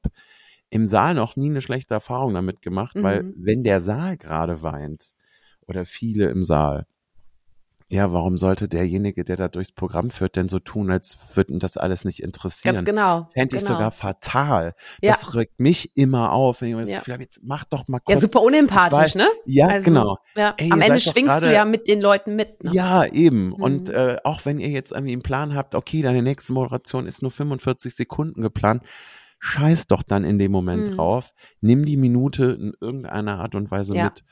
im 0.70 0.86
Saal 0.86 1.14
noch 1.14 1.36
nie 1.36 1.50
eine 1.50 1.62
schlechte 1.62 1.94
Erfahrung 1.94 2.34
damit 2.34 2.62
gemacht, 2.62 2.96
mhm. 2.96 3.02
weil 3.02 3.34
wenn 3.36 3.64
der 3.64 3.80
Saal 3.80 4.16
gerade 4.16 4.62
weint 4.62 5.12
oder 5.66 5.84
viele 5.84 6.28
im 6.28 6.42
Saal, 6.42 6.86
ja, 7.90 8.12
warum 8.12 8.36
sollte 8.36 8.68
derjenige, 8.68 9.24
der 9.24 9.36
da 9.36 9.48
durchs 9.48 9.72
Programm 9.72 10.10
führt, 10.10 10.36
denn 10.36 10.50
so 10.50 10.58
tun, 10.58 10.90
als 10.90 11.16
würden 11.34 11.58
das 11.58 11.78
alles 11.78 12.04
nicht 12.04 12.22
interessieren? 12.22 12.74
Ganz 12.74 12.84
genau. 12.84 13.28
Fände 13.32 13.56
ich 13.56 13.62
genau. 13.62 13.76
sogar 13.76 13.90
fatal. 13.92 14.74
Ja. 15.00 15.12
Das 15.12 15.34
rückt 15.34 15.58
mich 15.58 15.96
immer 15.96 16.32
auf, 16.32 16.60
wenn 16.60 16.68
ich 16.68 16.76
das 16.76 16.90
ja. 16.90 16.98
Gefühl 16.98 17.14
habe, 17.14 17.22
jetzt 17.22 17.40
mach 17.42 17.64
doch 17.64 17.88
mal 17.88 18.00
kurz. 18.00 18.20
Ja, 18.20 18.28
super 18.28 18.42
unempathisch, 18.42 19.14
ne? 19.14 19.26
Ja, 19.46 19.68
also, 19.68 19.86
genau. 19.86 20.18
Ja. 20.36 20.54
Ey, 20.58 20.70
Am 20.70 20.82
Ende 20.82 21.00
schwingst 21.00 21.36
grade, 21.36 21.48
du 21.48 21.54
ja 21.54 21.64
mit 21.64 21.88
den 21.88 22.02
Leuten 22.02 22.36
mit. 22.36 22.62
Ne? 22.62 22.72
Ja, 22.74 23.06
eben. 23.06 23.46
Mhm. 23.46 23.52
Und 23.54 23.88
äh, 23.88 24.18
auch 24.22 24.44
wenn 24.44 24.58
ihr 24.60 24.68
jetzt 24.68 24.92
irgendwie 24.92 25.12
einen 25.12 25.22
Plan 25.22 25.54
habt, 25.54 25.74
okay, 25.74 26.02
deine 26.02 26.22
nächste 26.22 26.52
Moderation 26.52 27.06
ist 27.06 27.22
nur 27.22 27.30
45 27.30 27.94
Sekunden 27.94 28.42
geplant, 28.42 28.82
scheiß 29.38 29.86
doch 29.86 30.02
dann 30.02 30.24
in 30.24 30.38
dem 30.38 30.52
Moment 30.52 30.90
mhm. 30.90 30.96
drauf. 30.96 31.32
Nimm 31.60 31.84
die 31.84 31.96
Minute 31.96 32.56
in 32.60 32.74
irgendeiner 32.80 33.38
Art 33.40 33.54
und 33.54 33.70
Weise 33.70 33.94
ja. 33.94 34.04
mit. 34.04 34.24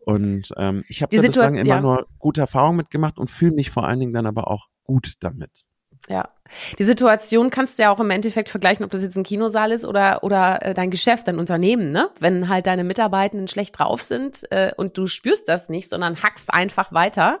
Und 0.00 0.52
ähm, 0.56 0.84
ich 0.88 1.02
habe 1.02 1.14
da 1.14 1.22
bislang 1.22 1.56
immer 1.56 1.68
ja. 1.68 1.80
nur 1.80 2.06
gute 2.18 2.40
Erfahrungen 2.40 2.78
mitgemacht 2.78 3.18
und 3.18 3.28
fühle 3.28 3.52
mich 3.52 3.70
vor 3.70 3.86
allen 3.86 4.00
Dingen 4.00 4.12
dann 4.12 4.26
aber 4.26 4.48
auch 4.48 4.68
gut 4.84 5.16
damit. 5.20 5.66
Ja. 6.08 6.30
Die 6.78 6.84
Situation 6.84 7.50
kannst 7.50 7.78
du 7.78 7.82
ja 7.82 7.92
auch 7.92 8.00
im 8.00 8.08
Endeffekt 8.08 8.48
vergleichen, 8.48 8.84
ob 8.84 8.90
das 8.90 9.02
jetzt 9.02 9.18
ein 9.18 9.24
Kinosaal 9.24 9.70
ist 9.70 9.84
oder, 9.84 10.24
oder 10.24 10.64
äh, 10.64 10.72
dein 10.72 10.90
Geschäft, 10.90 11.28
dein 11.28 11.38
Unternehmen, 11.38 11.92
ne? 11.92 12.08
Wenn 12.20 12.48
halt 12.48 12.66
deine 12.66 12.84
Mitarbeitenden 12.84 13.48
schlecht 13.48 13.78
drauf 13.78 14.00
sind 14.00 14.50
äh, 14.50 14.72
und 14.74 14.96
du 14.96 15.06
spürst 15.06 15.48
das 15.48 15.68
nicht, 15.68 15.90
sondern 15.90 16.22
hackst 16.22 16.54
einfach 16.54 16.92
weiter, 16.92 17.40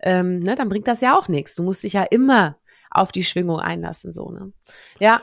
ähm, 0.00 0.40
ne, 0.40 0.54
dann 0.54 0.70
bringt 0.70 0.88
das 0.88 1.02
ja 1.02 1.18
auch 1.18 1.28
nichts. 1.28 1.56
Du 1.56 1.62
musst 1.62 1.82
dich 1.82 1.92
ja 1.92 2.04
immer 2.04 2.56
auf 2.90 3.12
die 3.12 3.24
Schwingung 3.24 3.60
einlassen, 3.60 4.14
so, 4.14 4.30
ne? 4.30 4.52
Ja. 4.98 5.20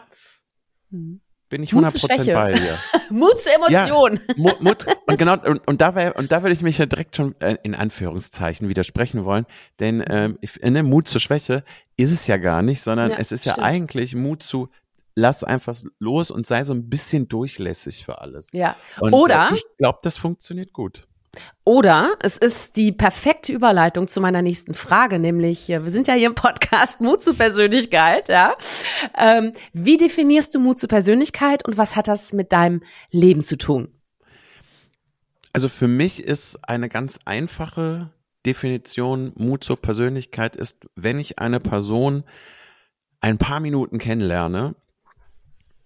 Hm 0.91 1.21
bin 1.49 1.63
ich 1.63 1.71
100% 1.71 2.33
bei 2.33 2.53
dir. 2.53 2.77
Mut 3.09 3.39
zur 3.39 3.53
Emotion. 3.53 4.19
Ja, 4.27 4.35
Mut, 4.35 4.61
Mut, 4.61 4.85
und 5.07 5.17
genau, 5.17 5.33
und, 5.33 5.67
und 5.67 5.81
da 5.81 5.95
wär, 5.95 6.15
und 6.17 6.31
da 6.31 6.41
würde 6.41 6.53
ich 6.53 6.61
mich 6.61 6.77
ja 6.77 6.85
direkt 6.85 7.15
schon 7.15 7.39
äh, 7.39 7.57
in 7.63 7.75
Anführungszeichen 7.75 8.67
widersprechen 8.67 9.25
wollen, 9.25 9.45
denn 9.79 10.03
ähm, 10.09 10.37
ich, 10.41 10.59
ne, 10.61 10.83
Mut 10.83 11.07
zur 11.07 11.21
Schwäche 11.21 11.63
ist 11.97 12.11
es 12.11 12.27
ja 12.27 12.37
gar 12.37 12.61
nicht, 12.61 12.81
sondern 12.81 13.11
ja, 13.11 13.17
es 13.17 13.31
ist 13.31 13.41
stimmt. 13.41 13.57
ja 13.57 13.63
eigentlich 13.63 14.15
Mut 14.15 14.43
zu 14.43 14.69
lass 15.15 15.43
einfach 15.43 15.75
los 15.99 16.29
und 16.29 16.45
sei 16.45 16.63
so 16.63 16.73
ein 16.73 16.89
bisschen 16.89 17.27
durchlässig 17.27 18.03
für 18.03 18.19
alles. 18.19 18.49
Ja. 18.51 18.75
Und, 18.99 19.13
Oder 19.13 19.49
äh, 19.49 19.55
ich 19.55 19.63
glaube, 19.77 19.99
das 20.03 20.17
funktioniert 20.17 20.73
gut. 20.73 21.07
Oder 21.63 22.15
es 22.21 22.37
ist 22.37 22.77
die 22.77 22.91
perfekte 22.91 23.51
Überleitung 23.53 24.07
zu 24.07 24.21
meiner 24.21 24.41
nächsten 24.41 24.73
Frage, 24.73 25.19
nämlich, 25.19 25.67
wir 25.67 25.91
sind 25.91 26.07
ja 26.07 26.13
hier 26.13 26.27
im 26.27 26.35
Podcast 26.35 27.01
Mut 27.01 27.23
zur 27.23 27.35
Persönlichkeit, 27.35 28.29
ja. 28.29 28.55
Ähm, 29.17 29.53
wie 29.73 29.97
definierst 29.97 30.53
du 30.53 30.59
Mut 30.59 30.79
zur 30.79 30.89
Persönlichkeit 30.89 31.65
und 31.65 31.77
was 31.77 31.95
hat 31.95 32.07
das 32.07 32.33
mit 32.33 32.51
deinem 32.51 32.81
Leben 33.11 33.43
zu 33.43 33.57
tun? 33.57 33.89
Also 35.53 35.69
für 35.69 35.87
mich 35.87 36.23
ist 36.23 36.59
eine 36.67 36.89
ganz 36.89 37.17
einfache 37.25 38.11
Definition 38.45 39.31
Mut 39.35 39.63
zur 39.63 39.81
Persönlichkeit 39.81 40.55
ist, 40.55 40.85
wenn 40.95 41.17
ich 41.17 41.39
eine 41.39 41.59
Person 41.59 42.23
ein 43.21 43.37
paar 43.37 43.59
Minuten 43.59 43.97
kennenlerne 43.97 44.75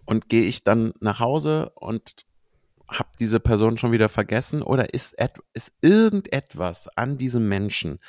und 0.05 0.27
gehe 0.27 0.43
ich 0.43 0.63
dann 0.63 0.91
nach 0.99 1.19
Hause 1.19 1.71
und 1.75 2.25
habe 2.91 3.09
diese 3.19 3.39
Person 3.39 3.77
schon 3.77 3.91
wieder 3.91 4.09
vergessen 4.09 4.61
oder 4.61 4.93
ist, 4.93 5.15
ist 5.53 5.73
irgendetwas 5.81 6.87
an 6.95 7.17
diesem 7.17 7.47
Menschen, 7.47 7.99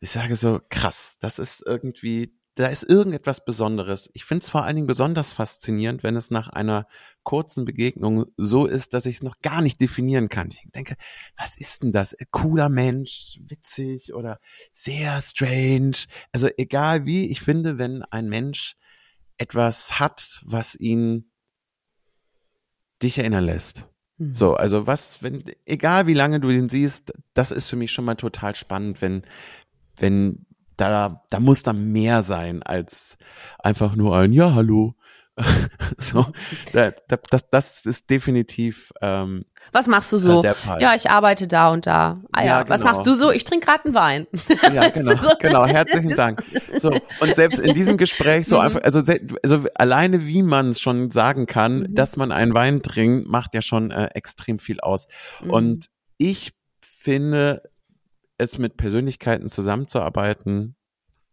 ich 0.00 0.10
sage 0.10 0.36
so, 0.36 0.60
krass, 0.68 1.16
das 1.18 1.38
ist 1.38 1.62
irgendwie, 1.64 2.38
da 2.56 2.66
ist 2.66 2.82
irgendetwas 2.82 3.42
Besonderes. 3.44 4.10
Ich 4.12 4.26
finde 4.26 4.42
es 4.42 4.50
vor 4.50 4.64
allen 4.64 4.76
Dingen 4.76 4.86
besonders 4.86 5.32
faszinierend, 5.32 6.02
wenn 6.02 6.14
es 6.14 6.30
nach 6.30 6.48
einer 6.48 6.86
kurzen 7.22 7.64
Begegnung 7.64 8.26
so 8.36 8.66
ist, 8.66 8.92
dass 8.92 9.06
ich 9.06 9.16
es 9.16 9.22
noch 9.22 9.40
gar 9.40 9.62
nicht 9.62 9.80
definieren 9.80 10.28
kann. 10.28 10.48
Ich 10.50 10.70
denke, 10.72 10.96
was 11.38 11.56
ist 11.56 11.82
denn 11.82 11.92
das? 11.92 12.14
Cooler 12.32 12.68
Mensch, 12.68 13.40
witzig 13.46 14.12
oder 14.12 14.40
sehr 14.74 15.22
strange. 15.22 16.04
Also 16.32 16.48
egal 16.58 17.06
wie, 17.06 17.30
ich 17.30 17.40
finde, 17.40 17.78
wenn 17.78 18.02
ein 18.02 18.28
Mensch 18.28 18.76
etwas 19.38 19.98
hat, 19.98 20.42
was 20.44 20.74
ihn 20.74 21.32
dich 23.02 23.18
erinnern 23.18 23.44
lässt 23.44 23.93
Mhm. 24.18 24.34
So, 24.34 24.54
also 24.54 24.86
was, 24.86 25.22
wenn, 25.22 25.44
egal 25.66 26.06
wie 26.06 26.14
lange 26.14 26.40
du 26.40 26.50
ihn 26.50 26.68
siehst, 26.68 27.12
das 27.34 27.50
ist 27.50 27.68
für 27.68 27.76
mich 27.76 27.92
schon 27.92 28.04
mal 28.04 28.14
total 28.14 28.54
spannend, 28.54 29.02
wenn, 29.02 29.22
wenn 29.96 30.46
da, 30.76 31.22
da 31.30 31.40
muss 31.40 31.62
da 31.62 31.72
mehr 31.72 32.22
sein 32.22 32.62
als 32.62 33.16
einfach 33.58 33.94
nur 33.94 34.16
ein 34.16 34.32
Ja, 34.32 34.54
hallo. 34.54 34.94
so, 35.98 36.26
da, 36.72 36.92
da, 37.08 37.16
das, 37.30 37.50
das 37.50 37.86
ist 37.86 38.08
definitiv. 38.08 38.92
Ähm, 39.00 39.44
was 39.72 39.88
machst 39.88 40.12
du 40.12 40.18
so? 40.18 40.44
Ja, 40.44 40.94
ich 40.94 41.10
arbeite 41.10 41.48
da 41.48 41.72
und 41.72 41.86
da. 41.86 42.22
Ah 42.30 42.42
ja, 42.42 42.46
ja 42.46 42.62
genau. 42.62 42.74
was 42.74 42.82
machst 42.82 43.06
du 43.06 43.14
so? 43.14 43.32
Ich 43.32 43.42
trinke 43.42 43.66
gerade 43.66 43.86
einen 43.86 43.94
Wein. 43.94 44.26
Ja, 44.72 44.88
genau, 44.90 45.16
so. 45.16 45.30
genau. 45.40 45.66
Herzlichen 45.66 46.14
Dank. 46.14 46.44
So 46.74 46.92
und 47.20 47.34
selbst 47.34 47.58
in 47.58 47.74
diesem 47.74 47.96
Gespräch 47.96 48.46
so 48.46 48.56
mhm. 48.56 48.62
einfach, 48.62 48.82
also, 48.82 49.00
also 49.42 49.66
alleine 49.74 50.24
wie 50.24 50.42
man 50.42 50.70
es 50.70 50.80
schon 50.80 51.10
sagen 51.10 51.46
kann, 51.46 51.80
mhm. 51.80 51.94
dass 51.94 52.16
man 52.16 52.30
einen 52.30 52.54
Wein 52.54 52.82
trinkt, 52.82 53.28
macht 53.28 53.54
ja 53.54 53.62
schon 53.62 53.90
äh, 53.90 54.10
extrem 54.14 54.60
viel 54.60 54.78
aus. 54.80 55.08
Mhm. 55.42 55.50
Und 55.50 55.86
ich 56.16 56.52
finde, 56.80 57.62
es 58.38 58.58
mit 58.58 58.76
Persönlichkeiten 58.76 59.48
zusammenzuarbeiten, 59.48 60.76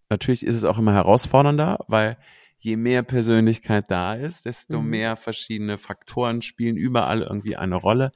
natürlich 0.09 0.45
ist 0.45 0.55
es 0.55 0.65
auch 0.65 0.79
immer 0.79 0.93
herausfordernder, 0.93 1.85
weil 1.87 2.17
je 2.61 2.77
mehr 2.77 3.03
Persönlichkeit 3.03 3.89
da 3.89 4.13
ist, 4.13 4.45
desto 4.45 4.81
mhm. 4.81 4.89
mehr 4.89 5.15
verschiedene 5.17 5.77
Faktoren 5.77 6.41
spielen 6.41 6.77
überall 6.77 7.21
irgendwie 7.21 7.57
eine 7.57 7.75
Rolle. 7.75 8.11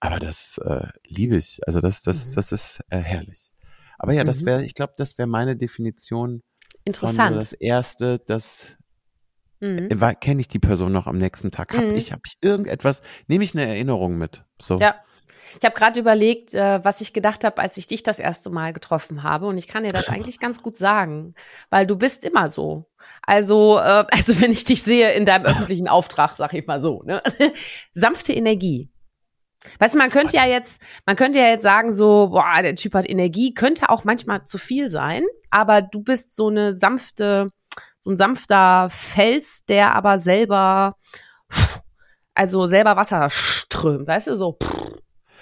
Aber 0.00 0.18
das 0.18 0.58
äh, 0.58 0.88
liebe 1.06 1.36
ich. 1.36 1.60
Also 1.66 1.80
das, 1.80 2.02
das, 2.02 2.30
mhm. 2.30 2.34
das 2.34 2.52
ist 2.52 2.80
äh, 2.90 2.98
herrlich. 2.98 3.52
Aber 3.98 4.12
ja, 4.12 4.24
das 4.24 4.42
mhm. 4.42 4.46
wäre, 4.46 4.64
ich 4.64 4.74
glaube, 4.74 4.94
das 4.96 5.18
wäre 5.18 5.28
meine 5.28 5.56
Definition. 5.56 6.42
Interessant. 6.84 7.30
Von 7.30 7.40
das 7.40 7.52
erste, 7.52 8.18
das 8.18 8.76
mhm. 9.60 9.88
Äh, 9.90 10.14
kenne 10.14 10.40
ich 10.40 10.48
die 10.48 10.58
Person 10.58 10.92
noch 10.92 11.06
am 11.06 11.18
nächsten 11.18 11.50
Tag. 11.50 11.74
Habe 11.74 11.88
mhm. 11.88 11.94
ich, 11.94 12.12
habe 12.12 12.22
ich 12.26 12.36
irgendetwas, 12.40 13.02
nehme 13.28 13.44
ich 13.44 13.54
eine 13.54 13.66
Erinnerung 13.66 14.16
mit. 14.16 14.44
So. 14.60 14.78
Ja. 14.78 14.96
Ich 15.58 15.64
habe 15.64 15.74
gerade 15.74 16.00
überlegt, 16.00 16.54
äh, 16.54 16.84
was 16.84 17.00
ich 17.00 17.12
gedacht 17.12 17.44
habe, 17.44 17.60
als 17.60 17.76
ich 17.76 17.86
dich 17.86 18.02
das 18.02 18.18
erste 18.18 18.50
Mal 18.50 18.72
getroffen 18.72 19.22
habe. 19.22 19.46
Und 19.46 19.58
ich 19.58 19.68
kann 19.68 19.84
dir 19.84 19.92
das 19.92 20.08
eigentlich 20.10 20.40
ganz 20.40 20.62
gut 20.62 20.76
sagen, 20.76 21.34
weil 21.70 21.86
du 21.86 21.96
bist 21.96 22.24
immer 22.24 22.48
so. 22.48 22.86
Also, 23.22 23.78
äh, 23.78 24.04
also 24.10 24.40
wenn 24.40 24.52
ich 24.52 24.64
dich 24.64 24.82
sehe 24.82 25.12
in 25.12 25.24
deinem 25.24 25.46
öffentlichen 25.46 25.88
Auftrag, 25.88 26.36
sag 26.36 26.52
ich 26.54 26.66
mal 26.66 26.80
so, 26.80 27.02
ne? 27.04 27.22
sanfte 27.94 28.32
Energie. 28.32 28.90
Weißt 29.78 29.94
du, 29.94 29.98
man 29.98 30.10
könnte 30.10 30.36
ja 30.36 30.44
jetzt, 30.44 30.82
man 31.06 31.16
könnte 31.16 31.38
ja 31.38 31.46
jetzt 31.46 31.62
sagen 31.62 31.90
so, 31.90 32.28
boah, 32.30 32.62
der 32.62 32.74
Typ 32.74 32.94
hat 32.94 33.08
Energie, 33.08 33.54
könnte 33.54 33.88
auch 33.88 34.04
manchmal 34.04 34.44
zu 34.44 34.58
viel 34.58 34.90
sein, 34.90 35.24
aber 35.50 35.80
du 35.80 36.02
bist 36.02 36.36
so 36.36 36.48
eine 36.48 36.74
sanfte, 36.74 37.48
so 38.00 38.10
ein 38.10 38.18
sanfter 38.18 38.88
Fels, 38.90 39.64
der 39.64 39.94
aber 39.94 40.18
selber, 40.18 40.96
also 42.34 42.66
selber 42.66 42.96
Wasser 42.96 43.30
strömt, 43.30 44.06
weißt 44.06 44.26
du, 44.28 44.36
so. 44.36 44.58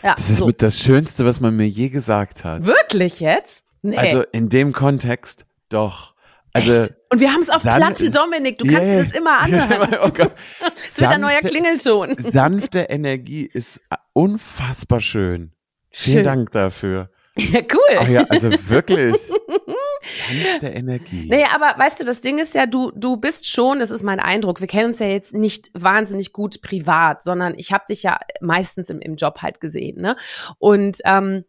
Ja, 0.02 0.14
das 0.14 0.30
ist 0.30 0.38
so. 0.38 0.46
mit 0.46 0.62
das 0.62 0.78
Schönste, 0.78 1.24
was 1.24 1.40
man 1.40 1.56
mir 1.56 1.68
je 1.68 1.88
gesagt 1.88 2.44
hat. 2.44 2.64
Wirklich 2.66 3.20
jetzt? 3.20 3.64
Nee. 3.82 3.96
Also 3.96 4.22
in 4.32 4.48
dem 4.48 4.72
Kontext 4.72 5.46
doch. 5.68 6.14
Also 6.52 6.72
Echt? 6.72 6.94
Und 7.10 7.20
wir 7.20 7.32
haben 7.32 7.40
es 7.40 7.50
auf 7.50 7.62
Platte, 7.62 8.10
Dominik. 8.10 8.58
Du 8.58 8.66
kannst 8.66 8.82
yeah. 8.82 9.02
das 9.02 9.12
immer 9.12 9.38
anhören. 9.40 9.98
oh 10.02 10.08
das 10.08 11.00
wird 11.00 11.10
ein 11.10 11.20
neuer 11.20 11.40
Klingelton. 11.40 12.16
sanfte 12.18 12.80
Energie 12.80 13.48
ist 13.50 13.80
unfassbar 14.12 15.00
schön. 15.00 15.52
schön. 15.90 16.12
Vielen 16.12 16.24
Dank 16.24 16.52
dafür. 16.52 17.10
Ja, 17.38 17.60
cool. 17.60 17.98
Ach 17.98 18.08
ja, 18.08 18.24
also 18.28 18.50
wirklich. 18.68 19.16
Sanfte 20.02 20.68
Energie. 20.68 21.28
Naja, 21.28 21.48
aber 21.54 21.78
weißt 21.78 22.00
du, 22.00 22.04
das 22.04 22.20
Ding 22.20 22.38
ist 22.38 22.54
ja, 22.54 22.66
du, 22.66 22.90
du 22.94 23.16
bist 23.16 23.48
schon, 23.48 23.78
das 23.78 23.90
ist 23.90 24.02
mein 24.02 24.20
Eindruck, 24.20 24.60
wir 24.60 24.68
kennen 24.68 24.86
uns 24.86 24.98
ja 24.98 25.06
jetzt 25.06 25.34
nicht 25.34 25.70
wahnsinnig 25.74 26.32
gut 26.32 26.62
privat, 26.62 27.22
sondern 27.22 27.54
ich 27.56 27.72
habe 27.72 27.84
dich 27.88 28.02
ja 28.02 28.18
meistens 28.40 28.90
im, 28.90 29.00
im 29.00 29.16
Job 29.16 29.42
halt 29.42 29.60
gesehen, 29.60 30.00
ne? 30.00 30.16
Und 30.58 30.98
ähm, 31.04 31.44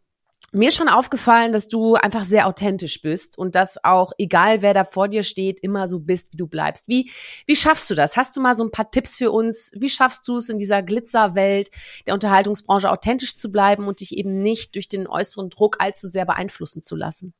mir 0.54 0.72
schon 0.72 0.88
aufgefallen, 0.88 1.52
dass 1.52 1.68
du 1.68 1.96
einfach 1.96 2.24
sehr 2.24 2.48
authentisch 2.48 3.02
bist 3.02 3.38
und 3.38 3.56
dass 3.56 3.84
auch, 3.84 4.13
egal 4.18 4.62
wer 4.62 4.74
da 4.74 4.86
vor 4.86 5.08
dir 5.08 5.24
steht, 5.24 5.60
immer 5.60 5.88
so 5.88 6.00
bist, 6.00 6.32
wie 6.32 6.38
du 6.38 6.48
bleibst. 6.48 6.88
Wie, 6.88 7.12
wie 7.48 7.56
schaffst 7.56 7.89
du 7.89 7.96
das? 7.96 8.16
Hast 8.16 8.36
du 8.36 8.42
mal 8.42 8.54
so 8.54 8.63
ein 8.63 8.72
paar 8.72 8.92
Tipps 8.92 9.18
für 9.18 9.32
uns? 9.32 9.72
Wie 9.76 9.89
schaffst 9.89 10.28
du 10.28 10.38
es 10.38 10.50
in 10.50 10.60
dieser 10.60 10.84
Glitzerwelt 10.84 11.70
der 12.06 12.13
Unterhaltungsbranche 12.13 12.92
authentisch 12.92 13.36
zu 13.36 13.52
bleiben 13.52 13.88
und 13.88 14.00
dich 14.00 14.16
eben 14.16 14.42
nicht 14.42 14.76
durch 14.76 14.88
den 14.88 15.08
äußeren 15.08 15.50
Druck 15.50 15.78
allzu 15.80 16.08
sehr 16.08 16.26
beeinflussen 16.26 16.84
zu 16.84 16.96
lassen? 16.96 17.34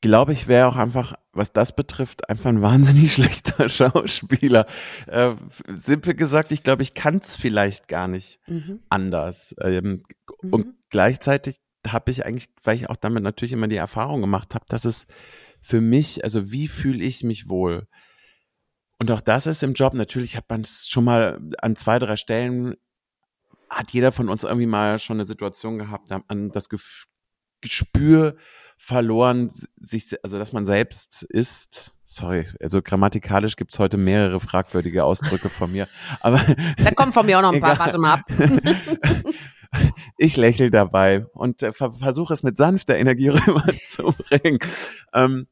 Glaube, 0.00 0.32
ich 0.32 0.46
wäre 0.46 0.68
auch 0.68 0.76
einfach, 0.76 1.14
was 1.32 1.52
das 1.52 1.74
betrifft, 1.74 2.28
einfach 2.28 2.50
ein 2.50 2.62
wahnsinnig 2.62 3.12
schlechter 3.14 3.68
Schauspieler. 3.68 4.66
Äh, 5.06 5.34
simpel 5.74 6.14
gesagt, 6.14 6.52
ich 6.52 6.62
glaube, 6.62 6.82
ich 6.82 6.94
kann 6.94 7.16
es 7.16 7.36
vielleicht 7.36 7.88
gar 7.88 8.08
nicht 8.08 8.40
mhm. 8.46 8.80
anders. 8.88 9.54
Ähm, 9.60 10.04
mhm. 10.42 10.52
Und 10.52 10.74
gleichzeitig 10.90 11.58
habe 11.86 12.10
ich 12.10 12.26
eigentlich, 12.26 12.48
weil 12.62 12.76
ich 12.76 12.90
auch 12.90 12.96
damit 12.96 13.22
natürlich 13.22 13.52
immer 13.52 13.68
die 13.68 13.76
Erfahrung 13.76 14.20
gemacht 14.20 14.54
habe, 14.54 14.64
dass 14.68 14.84
es 14.84 15.06
für 15.60 15.80
mich, 15.80 16.24
also 16.24 16.50
wie 16.52 16.68
fühle 16.68 17.02
ich 17.02 17.24
mich 17.24 17.48
wohl? 17.48 17.88
Und 18.98 19.10
auch 19.10 19.20
das 19.20 19.46
ist 19.46 19.62
im 19.62 19.74
Job 19.74 19.94
natürlich, 19.94 20.36
hat 20.36 20.48
man 20.48 20.64
schon 20.64 21.04
mal 21.04 21.40
an 21.58 21.76
zwei, 21.76 21.98
drei 21.98 22.16
Stellen, 22.16 22.74
hat 23.70 23.92
jeder 23.92 24.12
von 24.12 24.28
uns 24.28 24.44
irgendwie 24.44 24.66
mal 24.66 24.98
schon 24.98 25.18
eine 25.18 25.26
Situation 25.26 25.78
gehabt, 25.78 26.10
da 26.10 26.16
hat 26.16 26.28
man 26.28 26.50
das 26.50 26.68
Gespür 27.60 28.36
verloren, 28.78 29.50
sich, 29.80 30.14
also 30.22 30.38
dass 30.38 30.52
man 30.52 30.64
selbst 30.64 31.24
ist. 31.24 31.98
Sorry, 32.04 32.46
also 32.62 32.80
grammatikalisch 32.80 33.56
gibt's 33.56 33.78
heute 33.78 33.98
mehrere 33.98 34.40
fragwürdige 34.40 35.04
Ausdrücke 35.04 35.50
von 35.50 35.72
mir. 35.72 35.88
Aber 36.20 36.40
da 36.82 36.92
kommen 36.92 37.12
von 37.12 37.26
mir 37.26 37.38
auch 37.38 37.42
noch 37.42 37.52
ein 37.52 37.60
paar, 37.60 37.78
warte 37.78 37.98
mal 37.98 38.14
ab. 38.14 38.20
ich 40.16 40.36
lächle 40.36 40.70
dabei 40.70 41.26
und 41.34 41.62
äh, 41.62 41.72
versuche 41.72 42.32
es 42.32 42.42
mit 42.42 42.56
sanfter 42.56 42.96
Energie 42.96 43.28
rüberzubringen. 43.28 44.60
Ähm, 45.12 45.48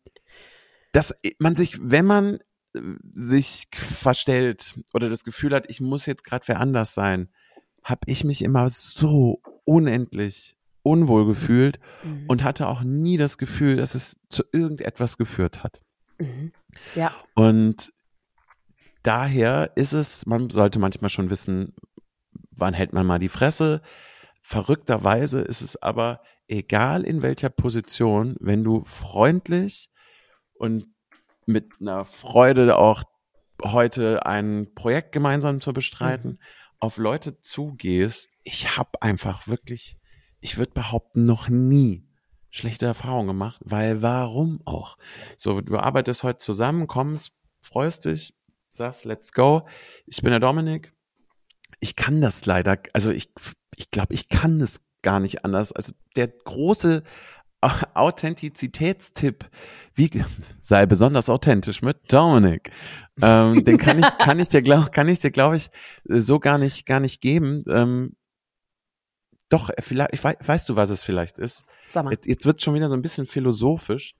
dass 0.92 1.14
man 1.38 1.56
sich, 1.56 1.78
wenn 1.82 2.06
man 2.06 2.38
äh, 2.74 2.80
sich 3.10 3.66
verstellt 3.72 4.76
oder 4.94 5.10
das 5.10 5.24
Gefühl 5.24 5.52
hat, 5.52 5.68
ich 5.68 5.80
muss 5.80 6.06
jetzt 6.06 6.24
gerade 6.24 6.46
wer 6.46 6.60
anders 6.60 6.94
sein, 6.94 7.28
habe 7.82 8.00
ich 8.06 8.24
mich 8.24 8.42
immer 8.42 8.70
so 8.70 9.42
unendlich 9.64 10.55
unwohl 10.86 11.26
gefühlt 11.26 11.80
mhm. 12.04 12.24
und 12.28 12.44
hatte 12.44 12.68
auch 12.68 12.82
nie 12.82 13.16
das 13.16 13.38
Gefühl, 13.38 13.76
dass 13.76 13.96
es 13.96 14.20
zu 14.30 14.44
irgendetwas 14.52 15.18
geführt 15.18 15.64
hat. 15.64 15.82
Mhm. 16.18 16.52
Ja. 16.94 17.12
Und 17.34 17.92
daher 19.02 19.72
ist 19.74 19.92
es, 19.92 20.26
man 20.26 20.48
sollte 20.48 20.78
manchmal 20.78 21.10
schon 21.10 21.28
wissen, 21.28 21.74
wann 22.52 22.72
hält 22.72 22.92
man 22.92 23.04
mal 23.04 23.18
die 23.18 23.28
Fresse. 23.28 23.82
Verrückterweise 24.42 25.40
ist 25.40 25.60
es 25.60 25.82
aber 25.82 26.20
egal 26.46 27.02
in 27.02 27.20
welcher 27.20 27.50
Position, 27.50 28.36
wenn 28.38 28.62
du 28.62 28.84
freundlich 28.84 29.90
und 30.54 30.86
mit 31.46 31.72
einer 31.80 32.04
Freude 32.04 32.76
auch 32.76 33.02
heute 33.60 34.24
ein 34.24 34.72
Projekt 34.76 35.10
gemeinsam 35.10 35.60
zu 35.60 35.72
bestreiten, 35.72 36.30
mhm. 36.30 36.38
auf 36.78 36.96
Leute 36.98 37.40
zugehst. 37.40 38.30
Ich 38.44 38.76
habe 38.76 39.02
einfach 39.02 39.48
wirklich 39.48 39.96
ich 40.46 40.58
würde 40.58 40.72
behaupten, 40.72 41.24
noch 41.24 41.48
nie 41.48 42.06
schlechte 42.50 42.86
Erfahrungen 42.86 43.26
gemacht, 43.26 43.60
weil 43.64 44.00
warum 44.00 44.60
auch? 44.64 44.96
So, 45.36 45.60
du 45.60 45.76
arbeitest 45.76 46.22
heute 46.22 46.38
zusammen, 46.38 46.86
kommst, 46.86 47.32
freust 47.60 48.04
dich, 48.04 48.32
sagst, 48.70 49.04
let's 49.04 49.32
go. 49.32 49.66
Ich 50.06 50.22
bin 50.22 50.30
der 50.30 50.38
Dominik. 50.38 50.94
Ich 51.80 51.96
kann 51.96 52.20
das 52.20 52.46
leider, 52.46 52.78
also 52.92 53.10
ich, 53.10 53.32
ich 53.74 53.90
glaube, 53.90 54.14
ich 54.14 54.28
kann 54.28 54.60
es 54.60 54.82
gar 55.02 55.18
nicht 55.18 55.44
anders. 55.44 55.72
Also 55.72 55.92
der 56.14 56.28
große 56.28 57.02
Authentizitätstipp, 57.60 59.50
wie 59.94 60.24
sei 60.60 60.86
besonders 60.86 61.28
authentisch 61.28 61.82
mit 61.82 62.12
Dominik. 62.12 62.70
Ähm, 63.20 63.64
den 63.64 63.78
kann 63.78 63.98
ich, 63.98 64.06
kann 64.18 64.38
ich 64.38 64.46
dir 64.48 64.62
glaube, 64.62 64.90
kann 64.92 65.08
ich 65.08 65.18
dir 65.18 65.32
glaube 65.32 65.56
ich 65.56 65.70
so 66.04 66.38
gar 66.38 66.58
nicht, 66.58 66.86
gar 66.86 67.00
nicht 67.00 67.20
geben. 67.20 67.64
Ähm, 67.68 68.14
doch, 69.48 69.70
vielleicht, 69.80 70.12
ich 70.12 70.22
weiß, 70.22 70.36
weißt 70.44 70.68
du, 70.68 70.76
was 70.76 70.90
es 70.90 71.02
vielleicht 71.02 71.38
ist? 71.38 71.66
Sag 71.88 72.04
mal. 72.04 72.12
Jetzt, 72.12 72.26
jetzt 72.26 72.46
wird 72.46 72.62
schon 72.62 72.74
wieder 72.74 72.88
so 72.88 72.94
ein 72.94 73.02
bisschen 73.02 73.26
philosophisch. 73.26 74.14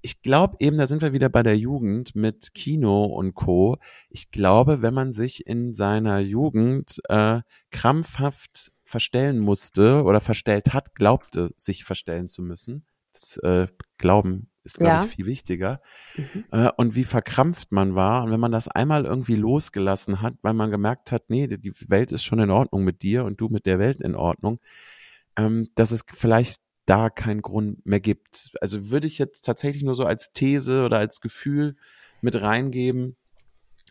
Ich 0.00 0.20
glaube 0.22 0.56
eben, 0.58 0.78
da 0.78 0.86
sind 0.86 1.00
wir 1.00 1.12
wieder 1.12 1.28
bei 1.28 1.44
der 1.44 1.56
Jugend 1.56 2.16
mit 2.16 2.54
Kino 2.54 3.04
und 3.04 3.34
Co. 3.34 3.78
Ich 4.08 4.32
glaube, 4.32 4.82
wenn 4.82 4.94
man 4.94 5.12
sich 5.12 5.46
in 5.46 5.74
seiner 5.74 6.18
Jugend 6.18 7.00
äh, 7.08 7.40
krampfhaft 7.70 8.72
verstellen 8.82 9.38
musste 9.38 10.02
oder 10.02 10.20
verstellt 10.20 10.74
hat, 10.74 10.94
glaubte, 10.96 11.50
sich 11.56 11.84
verstellen 11.84 12.26
zu 12.26 12.42
müssen. 12.42 12.84
Das, 13.12 13.36
äh, 13.38 13.68
Glauben 13.98 14.51
ist, 14.64 14.78
glaube 14.78 14.92
ja. 14.92 15.04
ich, 15.04 15.16
viel 15.16 15.26
wichtiger. 15.26 15.80
Mhm. 16.16 16.44
Äh, 16.50 16.70
und 16.76 16.94
wie 16.94 17.04
verkrampft 17.04 17.72
man 17.72 17.94
war. 17.94 18.24
Und 18.24 18.30
wenn 18.30 18.40
man 18.40 18.52
das 18.52 18.68
einmal 18.68 19.04
irgendwie 19.04 19.36
losgelassen 19.36 20.22
hat, 20.22 20.34
weil 20.42 20.54
man 20.54 20.70
gemerkt 20.70 21.12
hat, 21.12 21.24
nee, 21.28 21.46
die 21.46 21.72
Welt 21.88 22.12
ist 22.12 22.24
schon 22.24 22.38
in 22.38 22.50
Ordnung 22.50 22.84
mit 22.84 23.02
dir 23.02 23.24
und 23.24 23.40
du 23.40 23.48
mit 23.48 23.66
der 23.66 23.78
Welt 23.78 24.00
in 24.00 24.14
Ordnung, 24.14 24.60
ähm, 25.36 25.66
dass 25.74 25.90
es 25.90 26.02
vielleicht 26.14 26.60
da 26.86 27.10
keinen 27.10 27.42
Grund 27.42 27.84
mehr 27.86 28.00
gibt. 28.00 28.52
Also 28.60 28.90
würde 28.90 29.06
ich 29.06 29.18
jetzt 29.18 29.42
tatsächlich 29.42 29.82
nur 29.82 29.94
so 29.94 30.04
als 30.04 30.32
These 30.32 30.84
oder 30.84 30.98
als 30.98 31.20
Gefühl 31.20 31.76
mit 32.20 32.40
reingeben, 32.40 33.16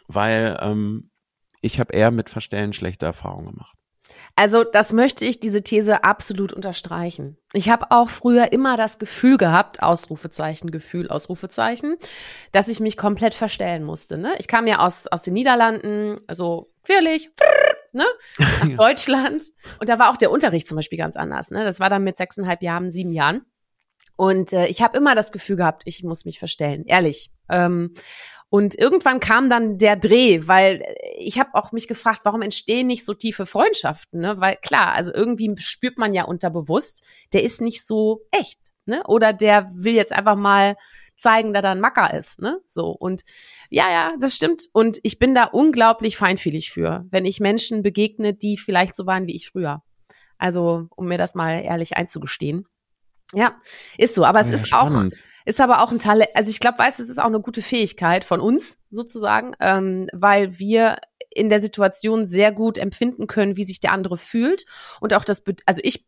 weil 0.08 0.58
ähm, 0.62 1.10
ich 1.62 1.80
habe 1.80 1.94
eher 1.94 2.12
mit 2.12 2.30
Verstellen 2.30 2.74
schlechte 2.74 3.06
Erfahrungen 3.06 3.52
gemacht. 3.52 3.78
Also 4.36 4.64
das 4.64 4.94
möchte 4.94 5.26
ich, 5.26 5.40
diese 5.40 5.62
These 5.62 6.04
absolut 6.04 6.54
unterstreichen. 6.54 7.38
Ich 7.54 7.70
habe 7.70 7.92
auch 7.92 8.10
früher 8.10 8.52
immer 8.52 8.78
das 8.78 8.98
Gefühl 8.98 9.38
gehabt, 9.38 9.84
Ausrufezeichen, 9.84 10.72
Gefühl, 10.72 11.10
Ausrufezeichen, 11.10 11.98
dass 12.52 12.68
ich 12.68 12.80
mich 12.80 12.98
komplett 12.98 13.34
verstellen 13.34 13.84
musste. 13.84 14.18
Ne? 14.18 14.34
Ich 14.40 14.48
kam 14.48 14.68
ja 14.68 14.80
aus, 14.80 15.08
aus 15.08 15.24
den 15.24 15.34
Niederlanden, 15.34 16.20
also 16.28 16.72
quirlig, 16.84 17.30
ne? 17.92 18.06
nach 18.38 18.68
Deutschland. 18.78 19.44
Und 19.80 19.90
da 19.90 20.00
war 20.00 20.12
auch 20.12 20.18
der 20.18 20.32
Unterricht 20.32 20.68
zum 20.68 20.78
Beispiel 20.78 20.98
ganz 20.98 21.16
anders. 21.16 21.52
Ne? 21.52 21.64
Das 21.64 21.80
war 21.80 21.90
dann 21.90 22.04
mit 22.04 22.18
sechseinhalb 22.18 22.62
Jahren, 22.62 22.92
sieben 22.92 23.14
Jahren. 23.14 23.42
Und 24.16 24.54
äh, 24.54 24.68
ich 24.68 24.82
habe 24.82 24.98
immer 24.98 25.16
das 25.16 25.32
Gefühl 25.32 25.56
gehabt, 25.56 25.84
ich 25.86 26.04
muss 26.04 26.26
mich 26.26 26.40
verstellen, 26.40 26.86
ehrlich. 26.86 27.32
Ähm, 27.50 27.94
und 28.54 28.78
irgendwann 28.78 29.22
kam 29.22 29.50
dann 29.50 29.78
der 29.78 29.96
Dreh, 29.96 30.42
weil 30.46 30.84
ich 31.18 31.40
habe 31.40 31.52
auch 31.54 31.72
mich 31.72 31.88
gefragt, 31.88 32.24
warum 32.26 32.42
entstehen 32.42 32.86
nicht 32.86 33.06
so 33.06 33.14
tiefe 33.14 33.46
Freundschaften? 33.46 34.20
Ne? 34.20 34.42
Weil 34.42 34.58
klar, 34.58 34.94
also 34.94 35.14
irgendwie 35.14 35.56
spürt 35.58 35.98
man 35.98 36.14
ja 36.14 36.26
unterbewusst, 36.26 37.08
der 37.32 37.44
ist 37.44 37.62
nicht 37.62 37.88
so 37.88 38.26
echt, 38.30 38.60
ne? 38.86 39.04
Oder 39.08 39.32
der 39.32 39.72
will 39.74 39.94
jetzt 39.94 40.12
einfach 40.12 40.36
mal 40.36 40.76
zeigen, 41.16 41.54
dass 41.54 41.64
er 41.64 41.72
ein 41.72 41.80
Macker 41.80 42.14
ist, 42.14 42.42
ne? 42.42 42.60
So 42.68 42.90
und 42.90 43.22
ja, 43.70 43.90
ja, 43.90 44.16
das 44.20 44.36
stimmt. 44.36 44.64
Und 44.74 45.00
ich 45.04 45.18
bin 45.18 45.34
da 45.34 45.46
unglaublich 45.46 46.18
feinfühlig 46.18 46.72
für, 46.72 47.06
wenn 47.10 47.24
ich 47.24 47.40
Menschen 47.40 47.84
begegne, 47.84 48.34
die 48.34 48.58
vielleicht 48.58 48.98
so 48.98 49.06
waren 49.06 49.28
wie 49.28 49.36
ich 49.38 49.48
früher. 49.48 49.82
Also 50.38 50.88
um 50.98 51.08
mir 51.08 51.18
das 51.18 51.36
mal 51.36 51.62
ehrlich 51.64 51.96
einzugestehen. 51.96 52.66
Ja, 53.34 53.56
ist 53.98 54.16
so. 54.16 54.26
Aber 54.26 54.42
es 54.42 54.50
ja, 54.50 54.56
ist 54.56 54.68
spannend. 54.68 55.14
auch 55.16 55.20
ist 55.46 55.60
aber 55.60 55.82
auch 55.82 55.92
ein 55.92 55.98
Talent, 55.98 56.30
also 56.36 56.50
ich 56.50 56.60
glaube, 56.60 56.80
weiß, 56.80 57.00
es 57.00 57.10
ist 57.10 57.20
auch 57.20 57.26
eine 57.26 57.42
gute 57.42 57.62
Fähigkeit 57.62 58.24
von 58.24 58.40
uns 58.40 58.84
sozusagen, 58.90 59.54
ähm, 59.60 60.08
weil 60.14 60.60
wir 60.60 60.98
in 61.34 61.50
der 61.50 61.60
Situation 61.60 62.26
sehr 62.26 62.52
gut 62.52 62.78
empfinden 62.78 63.26
können, 63.26 63.56
wie 63.56 63.64
sich 63.64 63.80
der 63.80 63.94
andere 63.94 64.18
fühlt 64.18 64.66
und 65.00 65.14
auch 65.14 65.24
das, 65.24 65.44
also 65.66 65.82
ich 65.84 66.06